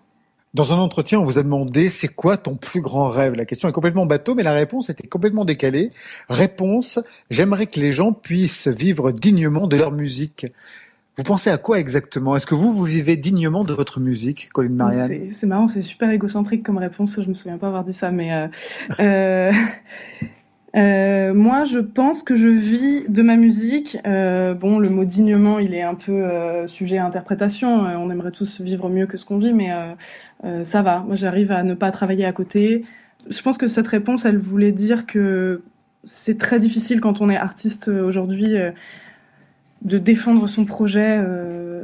Dans 0.55 0.71
un 0.71 0.77
entretien, 0.77 1.19
on 1.19 1.23
vous 1.23 1.39
a 1.39 1.43
demandé 1.43 1.89
c'est 1.89 2.09
quoi 2.09 2.37
ton 2.37 2.55
plus 2.55 2.79
grand 2.79 3.07
rêve? 3.07 3.33
La 3.33 3.45
question 3.45 3.67
est 3.67 3.71
complètement 3.71 4.05
bateau, 4.05 4.35
mais 4.35 4.43
la 4.43 4.53
réponse 4.53 4.91
était 4.91 5.07
complètement 5.07 5.45
décalée. 5.45 5.91
Réponse 6.29 6.99
j'aimerais 7.31 7.65
que 7.65 7.79
les 7.79 7.91
gens 7.91 8.13
puissent 8.13 8.67
vivre 8.67 9.11
dignement 9.11 9.65
de 9.65 9.75
leur 9.77 9.91
musique. 9.91 10.45
Vous 11.15 11.23
pensez 11.23 11.51
à 11.51 11.57
quoi 11.57 11.79
exactement? 11.79 12.35
Est-ce 12.35 12.47
que 12.47 12.55
vous, 12.55 12.73
vous 12.73 12.85
vivez 12.85 13.17
dignement 13.17 13.63
de 13.63 13.73
votre 13.73 13.99
musique, 13.99 14.49
Colin 14.51 14.73
Marianne? 14.73 15.31
C'est- 15.31 15.45
marrant, 15.45 15.67
c'est 15.67 15.83
super 15.83 16.09
égocentrique 16.09 16.63
comme 16.63 16.79
réponse. 16.79 17.19
Je 17.21 17.29
me 17.29 17.35
souviens 17.35 17.59
pas 17.59 17.67
avoir 17.67 17.83
dit 17.83 17.93
ça, 17.93 18.09
mais 18.09 18.33
euh, 18.33 18.47
euh, 18.99 19.51
euh, 20.75 21.33
moi, 21.35 21.65
je 21.65 21.77
pense 21.77 22.23
que 22.23 22.35
je 22.35 22.47
vis 22.47 23.03
de 23.07 23.21
ma 23.21 23.35
musique. 23.35 23.95
Bon, 24.03 24.79
le 24.79 24.89
mot 24.89 25.05
dignement, 25.05 25.59
il 25.59 25.75
est 25.75 25.83
un 25.83 25.93
peu 25.93 26.65
sujet 26.65 26.97
à 26.97 27.05
interprétation. 27.05 27.69
On 27.69 28.09
aimerait 28.09 28.31
tous 28.31 28.59
vivre 28.59 28.89
mieux 28.89 29.05
que 29.05 29.17
ce 29.17 29.25
qu'on 29.25 29.37
vit, 29.37 29.53
mais 29.53 29.69
ça 30.63 30.81
va. 30.81 31.01
Moi, 31.01 31.15
j'arrive 31.15 31.51
à 31.51 31.61
ne 31.61 31.75
pas 31.75 31.91
travailler 31.91 32.25
à 32.25 32.33
côté. 32.33 32.85
Je 33.29 33.39
pense 33.43 33.59
que 33.59 33.67
cette 33.67 33.87
réponse, 33.87 34.25
elle 34.25 34.39
voulait 34.39 34.71
dire 34.71 35.05
que 35.05 35.61
c'est 36.05 36.39
très 36.39 36.57
difficile 36.57 37.01
quand 37.01 37.21
on 37.21 37.29
est 37.29 37.37
artiste 37.37 37.87
aujourd'hui 37.87 38.55
de 39.83 39.97
défendre 39.97 40.47
son 40.47 40.65
projet. 40.65 41.17
euh, 41.19 41.83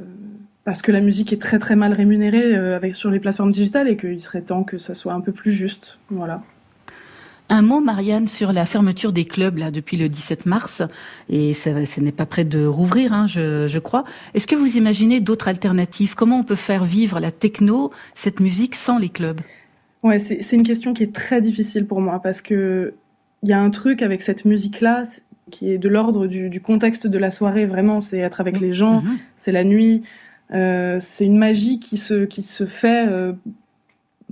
parce 0.69 0.83
que 0.83 0.91
la 0.91 1.01
musique 1.01 1.33
est 1.33 1.41
très 1.41 1.57
très 1.57 1.75
mal 1.75 1.93
rémunérée 1.93 2.55
euh, 2.55 2.75
avec, 2.75 2.93
sur 2.93 3.09
les 3.09 3.19
plateformes 3.19 3.51
digitales 3.51 3.87
et 3.87 3.97
qu'il 3.97 4.21
serait 4.21 4.41
temps 4.41 4.63
que 4.63 4.77
ça 4.77 4.93
soit 4.93 5.13
un 5.13 5.19
peu 5.19 5.31
plus 5.31 5.51
juste. 5.51 5.97
Voilà. 6.11 6.43
Un 7.49 7.63
mot, 7.63 7.79
Marianne, 7.81 8.27
sur 8.27 8.53
la 8.53 8.67
fermeture 8.67 9.11
des 9.11 9.25
clubs 9.25 9.57
là 9.57 9.71
depuis 9.71 9.97
le 9.97 10.07
17 10.07 10.45
mars, 10.45 10.83
et 11.27 11.55
ça, 11.55 11.87
ça 11.87 12.01
n'est 12.01 12.11
pas 12.11 12.27
prêt 12.27 12.43
de 12.43 12.63
rouvrir, 12.63 13.13
hein, 13.13 13.25
je, 13.25 13.67
je 13.67 13.79
crois. 13.79 14.03
Est-ce 14.35 14.45
que 14.45 14.55
vous 14.55 14.77
imaginez 14.77 15.19
d'autres 15.19 15.47
alternatives? 15.47 16.13
Comment 16.13 16.41
on 16.41 16.43
peut 16.43 16.53
faire 16.53 16.83
vivre 16.83 17.19
la 17.19 17.31
techno, 17.31 17.91
cette 18.13 18.39
musique, 18.39 18.75
sans 18.75 18.99
les 18.99 19.09
clubs? 19.09 19.41
Ouais, 20.03 20.19
c'est 20.19 20.53
une 20.53 20.61
question 20.61 20.93
qui 20.93 21.01
est 21.01 21.13
très 21.15 21.41
difficile 21.41 21.87
pour 21.87 21.99
moi 21.99 22.21
parce 22.21 22.43
que 22.43 22.93
il 23.41 23.49
y 23.49 23.53
a 23.53 23.59
un 23.59 23.71
truc 23.71 24.03
avec 24.03 24.21
cette 24.21 24.45
musique-là 24.45 25.03
qui 25.49 25.71
est 25.71 25.77
de 25.77 25.89
l'ordre 25.89 26.27
du, 26.27 26.49
du 26.49 26.61
contexte 26.61 27.07
de 27.07 27.17
la 27.17 27.31
soirée. 27.31 27.65
Vraiment, 27.65 27.99
c'est 27.99 28.19
être 28.19 28.39
avec 28.41 28.59
les 28.59 28.73
gens, 28.73 29.03
c'est 29.37 29.51
la 29.51 29.63
nuit. 29.63 30.03
Euh, 30.51 30.97
c'est 30.99 31.25
une 31.25 31.37
magie 31.37 31.79
qui 31.79 31.97
se 31.97 32.25
qui 32.25 32.41
se 32.41 32.65
fait 32.65 33.07
euh, 33.07 33.33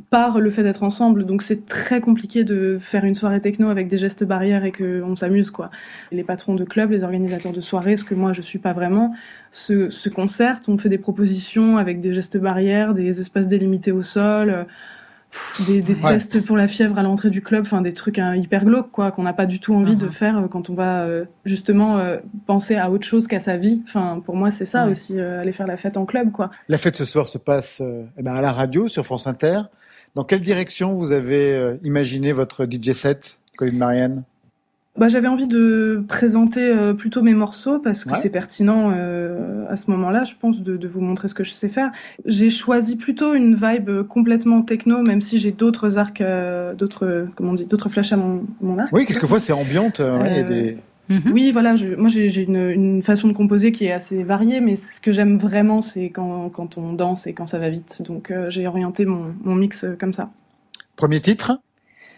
par 0.09 0.39
le 0.39 0.49
fait 0.49 0.63
d'être 0.63 0.83
ensemble. 0.83 1.25
Donc 1.25 1.41
c'est 1.41 1.65
très 1.67 2.01
compliqué 2.01 2.43
de 2.43 2.77
faire 2.79 3.03
une 3.05 3.15
soirée 3.15 3.41
techno 3.41 3.69
avec 3.69 3.87
des 3.87 3.97
gestes 3.97 4.23
barrières 4.23 4.63
et 4.65 4.71
qu'on 4.71 5.15
s'amuse 5.15 5.51
quoi. 5.51 5.69
Les 6.11 6.23
patrons 6.23 6.55
de 6.55 6.63
clubs, 6.63 6.91
les 6.91 7.03
organisateurs 7.03 7.53
de 7.53 7.61
soirées, 7.61 7.97
ce 7.97 8.03
que 8.03 8.15
moi 8.15 8.33
je 8.33 8.41
suis 8.41 8.59
pas 8.59 8.73
vraiment, 8.73 9.13
se, 9.51 9.89
se 9.89 10.09
concertent, 10.09 10.69
on 10.69 10.77
fait 10.77 10.89
des 10.89 10.97
propositions 10.97 11.77
avec 11.77 12.01
des 12.01 12.13
gestes 12.13 12.37
barrières, 12.37 12.93
des 12.93 13.21
espaces 13.21 13.47
délimités 13.47 13.91
au 13.91 14.03
sol. 14.03 14.49
euh, 14.49 14.63
des, 15.65 15.81
des 15.81 15.93
Ouais. 15.95 16.13
tests 16.19 16.45
pour 16.45 16.55
la 16.57 16.67
fièvre 16.67 16.97
à 16.99 17.03
l'entrée 17.03 17.29
du 17.29 17.41
club, 17.41 17.63
enfin 17.65 17.81
des 17.81 17.93
trucs 17.93 18.19
hein, 18.19 18.35
hyper 18.35 18.63
glauques 18.65 18.91
quoi, 18.91 19.11
qu'on 19.11 19.23
n'a 19.23 19.33
pas 19.33 19.45
du 19.45 19.59
tout 19.59 19.73
envie 19.73 19.93
Uh-huh. 19.95 19.97
de 19.97 20.09
faire 20.09 20.37
euh, 20.37 20.47
quand 20.47 20.69
on 20.69 20.73
va 20.75 21.01
euh, 21.03 21.25
justement 21.45 21.97
euh, 21.97 22.17
penser 22.45 22.75
à 22.75 22.91
autre 22.91 23.05
chose 23.07 23.27
qu'à 23.27 23.39
sa 23.39 23.57
vie. 23.57 23.81
Enfin 23.87 24.21
pour 24.25 24.35
moi 24.35 24.51
c'est 24.51 24.65
ça 24.65 24.85
Ouais. 24.85 24.91
aussi, 24.91 25.19
euh, 25.19 25.41
aller 25.41 25.51
faire 25.53 25.67
la 25.67 25.77
fête 25.77 25.97
en 25.97 26.05
club 26.05 26.31
quoi. 26.31 26.51
La 26.69 26.77
fête 26.77 26.95
ce 26.95 27.05
soir 27.05 27.27
se 27.27 27.37
passe 27.37 27.81
eh 28.17 28.21
ben, 28.23 28.33
à 28.35 28.41
la 28.41 28.51
radio 28.51 28.87
sur 28.87 29.05
France 29.05 29.27
Inter. 29.27 29.61
Dans 30.15 30.23
quelle 30.23 30.41
direction 30.41 30.93
vous 30.95 31.11
avez 31.11 31.77
imaginé 31.83 32.31
votre 32.31 32.65
DJ 32.65 32.91
set, 32.93 33.39
Colin 33.57 33.73
Marianne? 33.77 34.23
Bah, 34.97 35.07
j'avais 35.07 35.27
envie 35.27 35.45
de 35.45 36.03
présenter 36.07 36.61
euh, 36.61 36.93
plutôt 36.93 37.21
mes 37.21 37.35
morceaux 37.35 37.77
parce 37.77 38.03
que 38.03 38.11
Ouais. 38.13 38.19
c'est 38.21 38.29
pertinent 38.29 38.91
euh, 38.95 39.63
à 39.69 39.77
ce 39.77 39.91
moment-là, 39.91 40.23
je 40.23 40.33
pense, 40.39 40.61
de, 40.63 40.75
de 40.75 40.87
vous 40.87 41.01
montrer 41.01 41.27
ce 41.27 41.35
que 41.35 41.43
je 41.43 41.51
sais 41.51 41.69
faire. 41.69 41.91
J'ai 42.25 42.49
choisi 42.49 42.95
plutôt 42.95 43.33
une 43.35 43.53
vibe 43.53 43.89
euh, 43.89 44.03
complètement 44.03 44.63
techno, 44.63 45.03
même 45.03 45.21
si 45.21 45.37
j'ai 45.37 45.51
d'autres 45.51 45.97
arcs, 45.99 46.21
euh, 46.21 46.73
d'autres, 46.73 47.27
comment 47.35 47.51
on 47.51 47.53
dit, 47.53 47.65
d'autres 47.65 47.89
flashs 47.89 48.11
à 48.11 48.17
mon, 48.17 48.43
mon 48.59 48.79
arc. 48.79 48.89
Oui, 48.91 49.05
quelquefois 49.05 49.39
c'est 49.39 49.53
ambiante. 49.53 49.99
euh, 49.99 50.17
ouais, 50.19 50.31
il 50.31 50.37
y 50.37 50.39
a 50.39 50.43
des... 50.43 50.77
Oui, 51.31 51.51
voilà, 51.53 51.77
je, 51.77 51.95
moi 51.95 52.09
j'ai 52.09 52.27
j'ai 52.29 52.41
une, 52.43 52.69
une 52.69 53.01
façon 53.01 53.29
de 53.29 53.33
composer 53.33 53.71
qui 53.71 53.85
est 53.85 53.93
assez 53.93 54.23
variée, 54.23 54.59
mais 54.59 54.75
ce 54.75 54.99
que 54.99 55.13
j'aime 55.13 55.37
vraiment, 55.37 55.79
c'est 55.79 56.09
quand, 56.09 56.49
quand 56.49 56.77
on 56.77 56.91
danse 56.91 57.27
et 57.27 57.33
quand 57.33 57.45
ça 57.45 57.59
va 57.59 57.69
vite. 57.69 58.01
Donc 58.05 58.29
euh, 58.29 58.49
j'ai 58.49 58.67
orienté 58.67 59.05
mon, 59.05 59.33
mon 59.43 59.55
mix 59.55 59.85
euh, 59.85 59.95
comme 59.97 60.11
ça. 60.11 60.31
Premier 60.97 61.21
titre? 61.21 61.59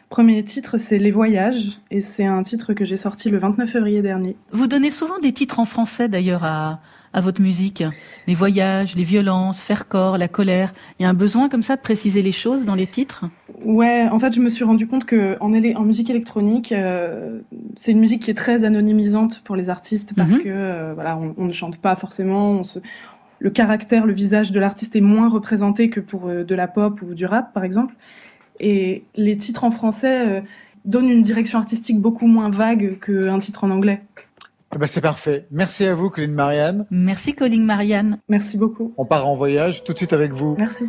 Premier 0.10 0.44
titre, 0.44 0.80
c'est 0.80 0.98
Les 0.98 1.12
Voyages, 1.12 1.80
et 1.92 2.02
c'est 2.02 2.26
un 2.26 2.42
titre 2.42 2.74
que 2.74 2.84
j'ai 2.84 2.98
sorti 2.98 3.30
le 3.30 3.38
29 3.38 3.70
février 3.70 4.02
dernier. 4.02 4.36
Vous 4.52 4.66
donnez 4.66 4.90
souvent 4.90 5.20
des 5.20 5.34
titres 5.34 5.60
en 5.60 5.66
français 5.66 6.10
d'ailleurs 6.10 6.44
à, 6.44 6.80
à 7.14 7.22
votre 7.22 7.42
musique. 7.44 7.84
Les 8.26 8.34
voyages, 8.34 8.96
les 8.96 9.04
violences, 9.04 9.62
faire 9.62 9.88
corps, 9.88 10.18
la 10.18 10.28
colère. 10.28 10.74
Il 11.00 11.04
y 11.04 11.06
a 11.06 11.10
un 11.10 11.14
besoin 11.14 11.48
comme 11.48 11.62
ça 11.62 11.76
de 11.76 11.82
préciser 11.82 12.24
les 12.24 12.32
choses 12.32 12.66
dans 12.66 12.74
les 12.74 12.88
titres? 12.88 13.26
Ouais, 13.64 14.08
en 14.12 14.18
fait, 14.20 14.34
je 14.34 14.42
me 14.42 14.50
suis 14.50 14.64
rendu 14.64 14.88
compte 14.88 15.06
que 15.06 15.38
en, 15.42 15.50
musique 15.50 16.10
électronique, 16.10 16.72
euh, 16.72 17.42
c'est 17.76 17.92
une 17.92 18.00
musique 18.00 18.24
qui 18.24 18.32
est 18.32 18.38
très 18.38 18.66
anonymisante 18.66 19.44
pour 19.44 19.56
les 19.56 19.70
artistes 19.70 20.14
parce 20.16 20.32
Mhm. 20.34 20.40
que 20.40 20.50
euh, 20.50 20.92
voilà, 20.96 21.18
on, 21.18 21.36
on 21.38 21.46
ne 21.46 21.52
chante 21.54 21.78
pas 21.78 21.96
forcément. 21.96 22.50
on 22.54 22.64
se- 22.64 22.80
Le 23.38 23.52
caractère, 23.52 24.08
le 24.08 24.14
visage 24.14 24.52
de 24.52 24.60
l'artiste 24.60 24.96
est 24.96 25.02
moins 25.02 25.30
représenté 25.30 25.92
que 25.92 26.00
pour 26.00 26.28
euh, 26.30 26.44
de 26.44 26.56
la 26.56 26.68
pop 26.68 27.00
ou 27.04 27.14
du 27.14 27.26
rap, 27.28 27.54
par 27.54 27.64
exemple. 27.64 27.94
Et 28.60 29.04
les 29.16 29.38
titres 29.38 29.64
en 29.64 29.72
français 29.72 30.28
euh, 30.28 30.42
donnent 30.86 31.10
une 31.10 31.22
direction 31.22 31.60
artistique 31.60 32.00
beaucoup 32.00 32.28
moins 32.28 32.50
vague 32.50 33.00
qu'un 33.00 33.40
titre 33.40 33.64
en 33.64 33.70
anglais. 33.70 34.02
Eh 34.76 34.78
ben, 34.78 34.86
c'est 34.86 35.02
parfait. 35.02 35.48
Merci 35.52 35.86
à 35.86 35.96
vous, 35.96 36.10
Colline 36.10 36.34
Marianne. 36.34 36.86
Merci, 36.92 37.34
Colline 37.34 37.66
Marianne. 37.66 38.18
Merci 38.30 38.58
beaucoup. 38.58 38.94
On 38.98 39.06
part 39.06 39.28
en 39.28 39.34
voyage 39.34 39.84
tout 39.84 39.94
de 39.94 39.98
suite 39.98 40.14
avec 40.14 40.32
vous. 40.32 40.56
Merci. 40.58 40.86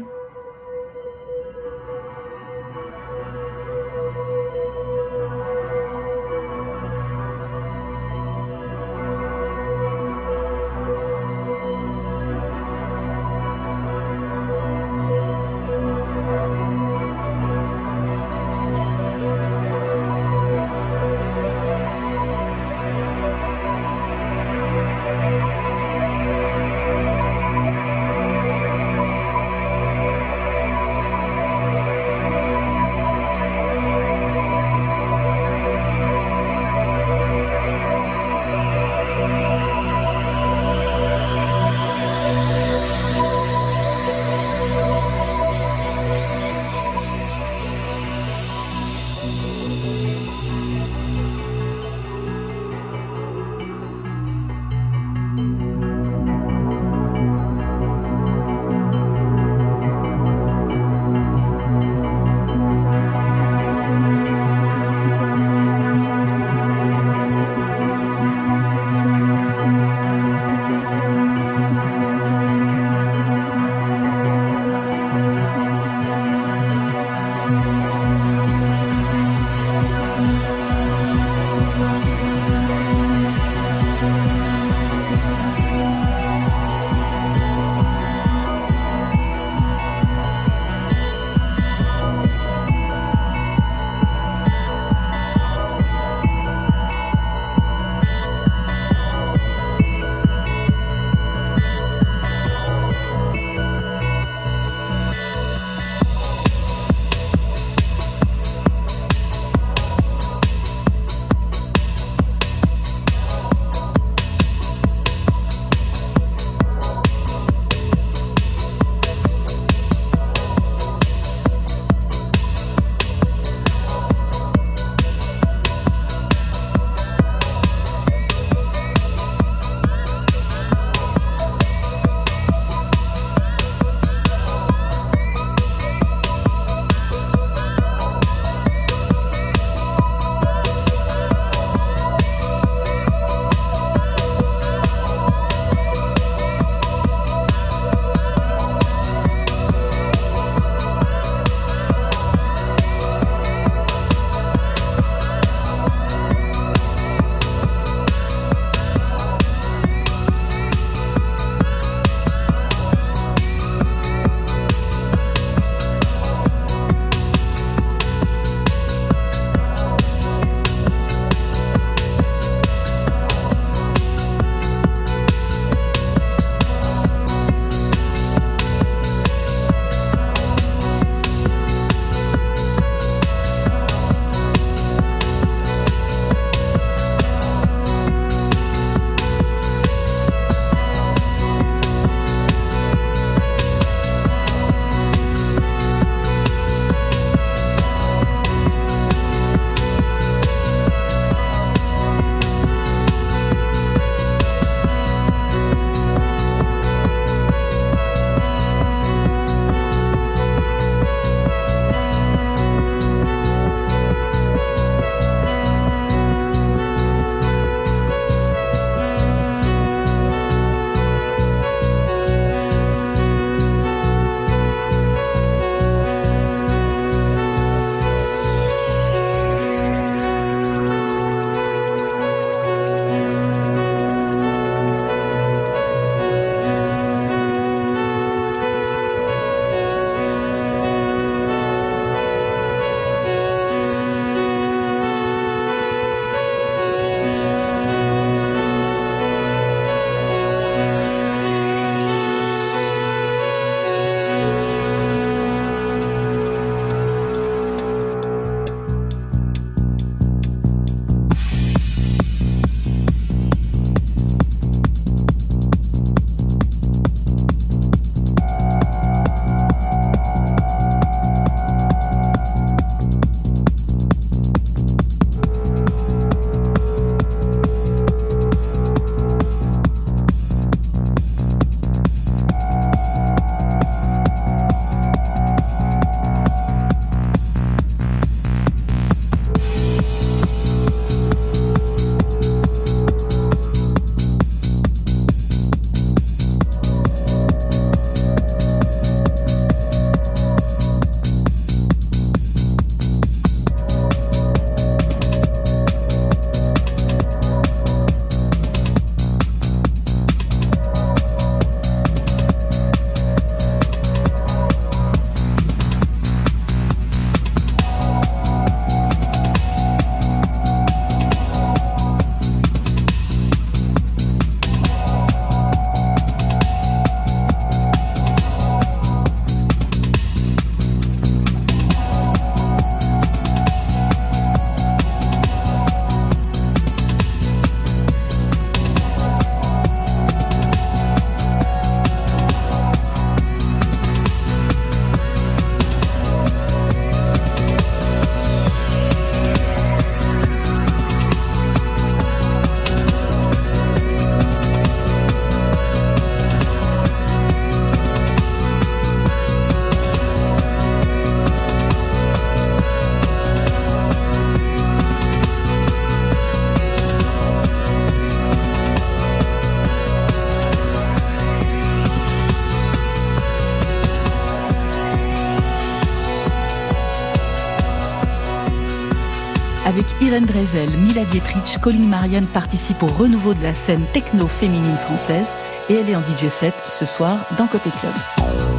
Irène 380.31 380.47
Drezel, 380.47 380.91
Mila 380.97 381.25
Dietrich, 381.25 381.79
Colin 381.81 382.07
Marianne 382.07 382.47
participent 382.47 383.03
au 383.03 383.09
renouveau 383.09 383.53
de 383.53 383.65
la 383.65 383.75
scène 383.75 384.05
techno 384.13 384.47
féminine 384.47 384.97
française 384.97 385.47
et 385.89 385.95
elle 385.95 386.09
est 386.09 386.15
en 386.15 386.21
DJ 386.21 386.49
set 386.49 386.75
ce 386.87 387.05
soir 387.05 387.37
dans 387.59 387.67
Côté 387.67 387.91
Club. 387.91 388.70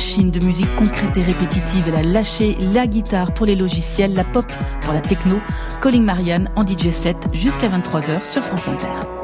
Passionnée 0.00 0.30
de 0.30 0.42
musique 0.42 0.74
concrète 0.76 1.14
et 1.18 1.22
répétitive, 1.22 1.84
elle 1.88 1.96
a 1.96 2.02
lâché 2.02 2.56
la 2.72 2.86
guitare 2.86 3.34
pour 3.34 3.44
les 3.44 3.54
logiciels, 3.54 4.14
la 4.14 4.24
pop 4.24 4.50
pour 4.80 4.94
la 4.94 5.02
techno. 5.02 5.42
Calling 5.82 6.04
Marianne 6.04 6.48
en 6.56 6.66
DJ 6.66 6.90
set 6.90 7.18
jusqu'à 7.34 7.68
23h 7.68 8.24
sur 8.24 8.42
France 8.42 8.66
Inter. 8.66 9.19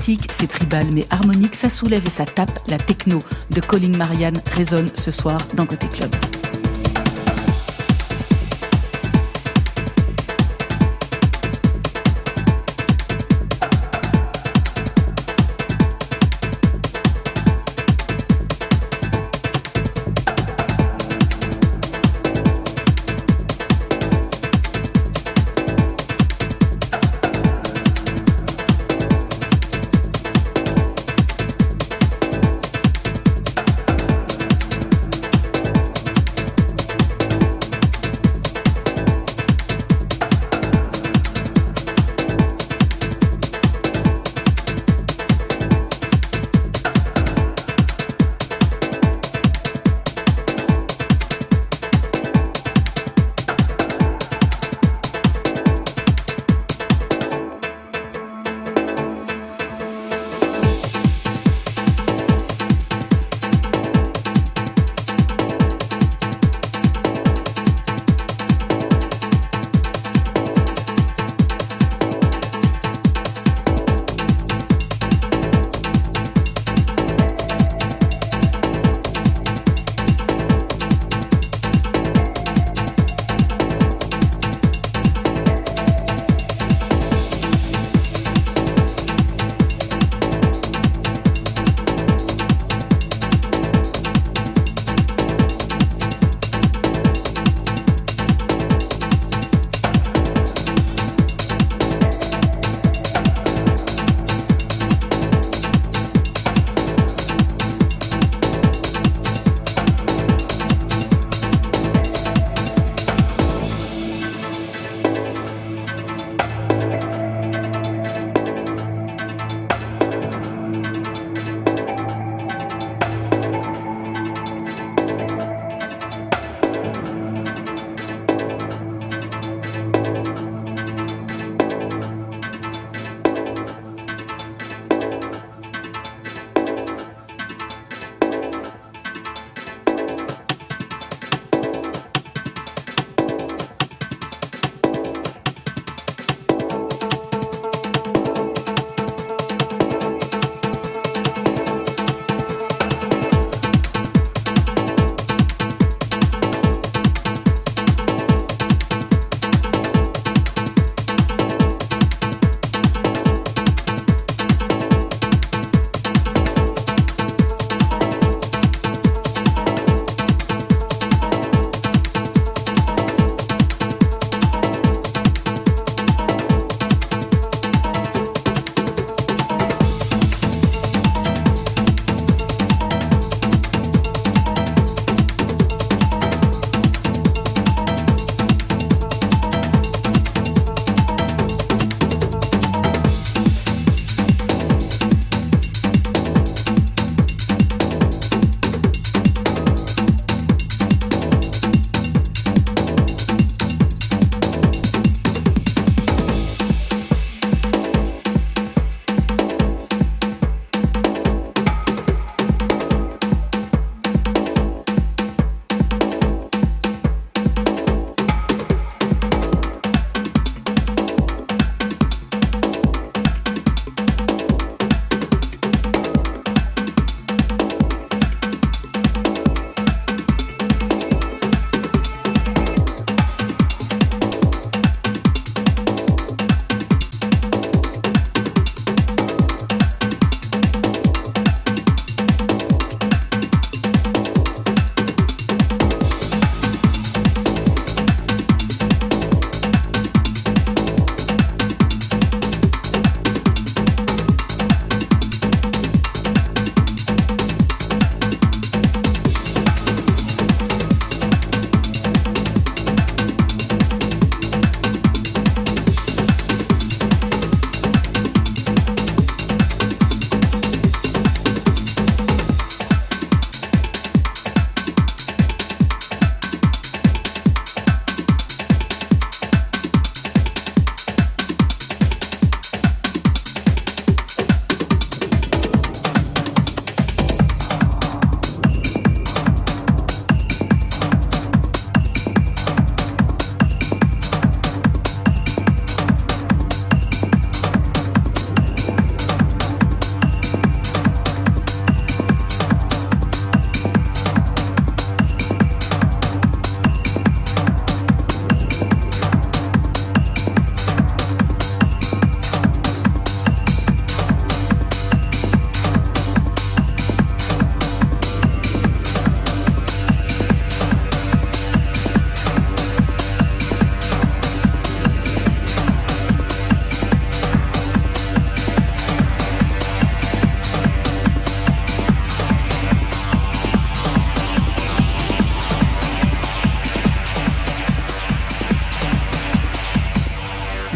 C'est 0.00 0.48
tribal, 0.48 0.86
mais 0.92 1.06
harmonique, 1.10 1.54
ça 1.54 1.70
soulève 1.70 2.06
et 2.06 2.10
ça 2.10 2.24
tape. 2.24 2.58
La 2.68 2.78
techno 2.78 3.18
de 3.50 3.60
Colin 3.60 3.96
Marianne 3.96 4.40
résonne 4.52 4.90
ce 4.94 5.10
soir 5.10 5.40
dans 5.54 5.66
Côté 5.66 5.88
Club. 5.88 6.10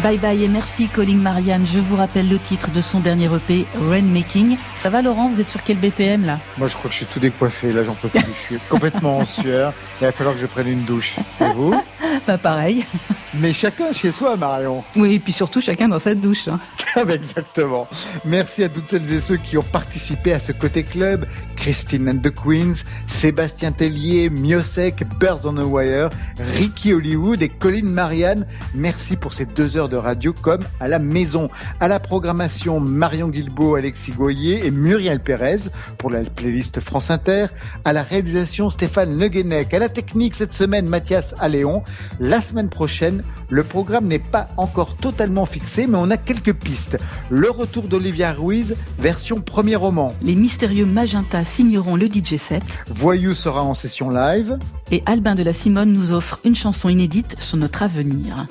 Bye 0.07 0.19
bye 0.19 0.41
et 0.41 0.47
merci 0.47 0.87
Colin 0.87 1.17
Marianne. 1.17 1.65
Je 1.65 1.79
vous 1.79 1.97
rappelle 1.97 2.29
le 2.29 2.39
titre 2.39 2.71
de 2.71 2.79
son 2.79 3.01
dernier 3.01 3.25
EP, 3.25 3.65
Rainmaking. 3.89 4.55
Ça 4.81 4.89
va 4.89 5.01
Laurent, 5.01 5.27
vous 5.27 5.41
êtes 5.41 5.49
sur 5.49 5.61
quel 5.63 5.75
BPM 5.75 6.25
là? 6.25 6.39
Moi, 6.57 6.69
je 6.69 6.77
crois 6.77 6.87
que 6.87 6.93
je 6.93 6.99
suis 6.99 7.05
tout 7.07 7.19
décoiffé. 7.19 7.73
Là, 7.73 7.83
j'en 7.83 7.93
peux 7.93 8.07
plus. 8.07 8.21
Je 8.21 8.45
suis 8.45 8.57
complètement 8.69 9.17
en 9.17 9.25
sueur. 9.25 9.73
Il 9.99 10.05
va 10.05 10.13
falloir 10.13 10.33
que 10.35 10.39
je 10.39 10.45
prenne 10.45 10.69
une 10.69 10.83
douche. 10.85 11.17
Et 11.41 11.51
vous? 11.53 11.75
Bah 12.25 12.37
pareil. 12.37 12.83
Mais 13.35 13.53
chacun 13.53 13.91
chez 13.91 14.11
soi, 14.11 14.35
Marion. 14.37 14.83
Oui, 14.95 15.13
et 15.15 15.19
puis 15.19 15.31
surtout 15.31 15.61
chacun 15.61 15.87
dans 15.87 15.99
sa 15.99 16.15
douche. 16.15 16.47
hein. 16.47 16.59
Exactement. 17.09 17.87
Merci 18.25 18.63
à 18.63 18.69
toutes 18.69 18.87
celles 18.87 19.09
et 19.13 19.21
ceux 19.21 19.37
qui 19.37 19.57
ont 19.57 19.61
participé 19.63 20.33
à 20.33 20.39
ce 20.39 20.51
côté 20.51 20.83
club. 20.83 21.25
Christine 21.67 22.07
and 22.07 22.21
the 22.21 22.33
Queens, 22.33 22.85
Sébastien 23.07 23.73
Tellier, 23.73 24.29
Miosek, 24.29 25.03
Birds 25.19 25.41
on 25.43 25.57
a 25.57 25.65
Wire, 25.65 26.09
Ricky 26.39 26.93
Hollywood 26.93 27.41
et 27.41 27.49
Colin 27.49 27.83
Marianne. 27.83 28.45
Merci 28.73 29.17
pour 29.17 29.33
ces 29.33 29.45
deux 29.45 29.75
heures 29.75 29.89
de 29.89 29.97
radio 29.97 30.31
comme 30.31 30.61
à 30.79 30.87
la 30.87 30.97
maison. 30.97 31.49
À 31.81 31.89
la 31.89 31.99
programmation, 31.99 32.79
Marion 32.79 33.27
Guilbeault, 33.27 33.75
Alexis 33.75 34.13
Goyer 34.13 34.65
et 34.65 34.71
Muriel 34.71 35.19
Pérez 35.19 35.63
pour 35.97 36.09
la 36.09 36.21
playlist 36.21 36.79
France 36.79 37.11
Inter. 37.11 37.47
À 37.83 37.91
la 37.91 38.01
réalisation, 38.01 38.69
Stéphane 38.69 39.19
Le 39.19 39.27
Guenec. 39.27 39.73
À 39.73 39.79
la 39.79 39.89
technique 39.89 40.35
cette 40.35 40.53
semaine, 40.53 40.87
Mathias 40.87 41.35
Alléon. 41.37 41.83
La 42.21 42.39
semaine 42.39 42.69
prochaine, 42.69 43.23
le 43.49 43.65
programme 43.65 44.07
n'est 44.07 44.19
pas 44.19 44.47
encore 44.55 44.95
totalement 44.95 45.45
fixé, 45.45 45.85
mais 45.85 45.97
on 45.97 46.11
a 46.11 46.17
quelques 46.17 46.53
pistes. 46.53 46.97
Le 47.29 47.49
retour 47.49 47.89
d'Olivia 47.89 48.31
Ruiz, 48.31 48.77
version 48.99 49.41
premier 49.41 49.75
roman. 49.75 50.13
Les 50.21 50.35
mystérieux 50.35 50.85
Magenta 50.85 51.43
signeront 51.57 51.95
le 51.95 52.05
DJ 52.05 52.35
set. 52.37 52.61
Voyou 52.87 53.33
sera 53.33 53.63
en 53.63 53.73
session 53.73 54.11
live. 54.11 54.59
Et 54.91 55.01
Albin 55.07 55.33
de 55.33 55.41
la 55.41 55.53
Simone 55.53 55.91
nous 55.91 56.11
offre 56.11 56.39
une 56.43 56.53
chanson 56.53 56.87
inédite 56.87 57.35
sur 57.39 57.57
notre 57.57 57.81
avenir. 57.81 58.45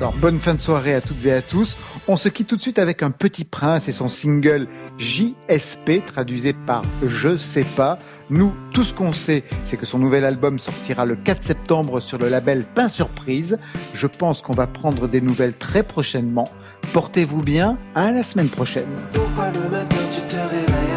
Alors 0.00 0.14
bonne 0.14 0.40
fin 0.40 0.54
de 0.54 0.58
soirée 0.58 0.94
à 0.94 1.00
toutes 1.00 1.24
et 1.26 1.32
à 1.32 1.42
tous. 1.42 1.76
On 2.08 2.16
se 2.16 2.28
quitte 2.28 2.48
tout 2.48 2.56
de 2.56 2.60
suite 2.60 2.80
avec 2.80 3.04
un 3.04 3.12
petit 3.12 3.44
prince 3.44 3.86
et 3.86 3.92
son 3.92 4.08
single 4.08 4.66
JSP, 4.98 6.04
traduisé 6.04 6.52
par 6.52 6.82
Je 7.06 7.36
sais 7.36 7.66
pas. 7.76 8.00
Nous, 8.30 8.52
tout 8.72 8.82
ce 8.82 8.94
qu'on 8.94 9.12
sait, 9.12 9.44
c'est 9.62 9.76
que 9.76 9.86
son 9.86 10.00
nouvel 10.00 10.24
album 10.24 10.58
sortira 10.58 11.04
le 11.04 11.14
4 11.14 11.44
septembre 11.44 12.00
sur 12.00 12.18
le 12.18 12.28
label 12.28 12.64
Pain 12.74 12.88
Surprise. 12.88 13.60
Je 13.94 14.08
pense 14.08 14.42
qu'on 14.42 14.54
va 14.54 14.66
prendre 14.66 15.06
des 15.06 15.20
nouvelles 15.20 15.54
très 15.54 15.84
prochainement. 15.84 16.48
Portez-vous 16.92 17.42
bien, 17.42 17.78
à 17.94 18.10
la 18.10 18.24
semaine 18.24 18.48
prochaine. 18.48 18.88
Pourquoi 19.14 19.52
le 19.52 19.70
matin 19.70 19.96
tu 20.12 20.20
te 20.26 20.34
réveilles? 20.34 20.89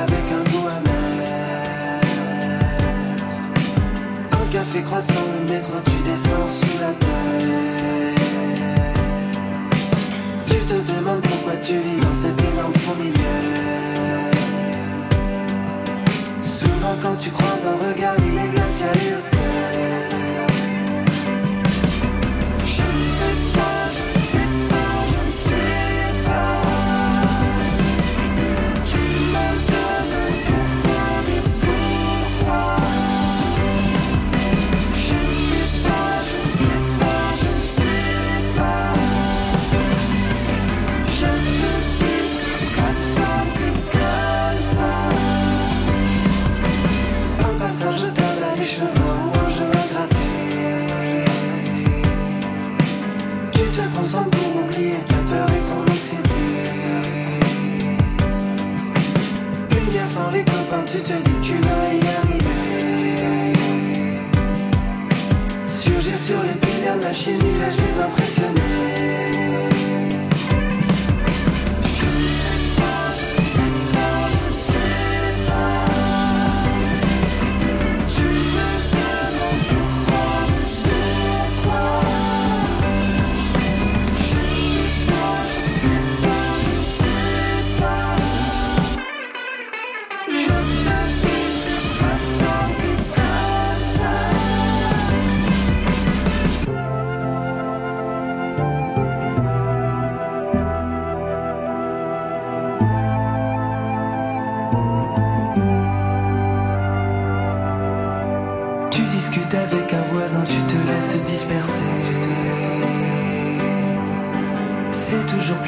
Un 4.84 4.90
café 4.90 5.02
croissant, 5.02 5.28
le 5.40 5.54
métro, 5.54 5.74
tu 5.86 5.92
descends 6.04 6.48
sous 6.48 6.80
la 6.80 6.94
terre. 6.94 8.16
Tu 10.48 10.56
te 10.66 10.94
demandes 10.94 11.22
pourquoi 11.22 11.56
tu 11.58 11.74
vis 11.74 12.00
dans 12.00 12.14
cette 12.14 12.42
énorme 12.42 12.74
fourmilière 12.76 14.32
Souvent 16.42 16.96
quand 17.02 17.16
tu 17.18 17.30
croises 17.32 17.66
un 17.68 17.88
regard, 17.88 18.16
il 18.20 18.38
est 18.38 18.48
glacial 18.48 18.98
et 19.08 19.18
austère 19.18 20.03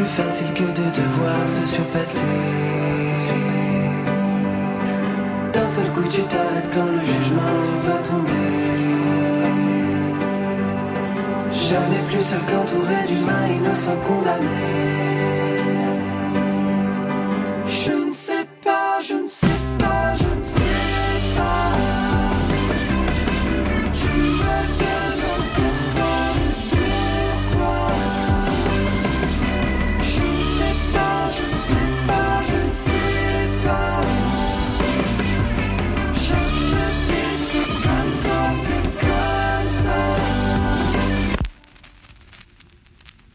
plus 0.05 0.23
facile 0.23 0.53
que 0.53 0.63
de 0.63 1.01
devoir 1.01 1.47
se 1.47 1.65
surpasser. 1.65 2.19
D'un 5.53 5.67
seul 5.67 5.87
coup, 5.93 6.07
tu 6.09 6.21
t'arrêtes 6.23 6.71
quand 6.73 6.85
le 6.85 7.05
jugement 7.05 7.57
va 7.87 7.97
tomber. 8.09 8.51
Jamais 11.53 12.01
plus 12.07 12.21
seul 12.21 12.39
qu'entouré 12.49 12.95
d'humains 13.07 13.47
innocents 13.57 14.01
condamnés. 14.07 15.44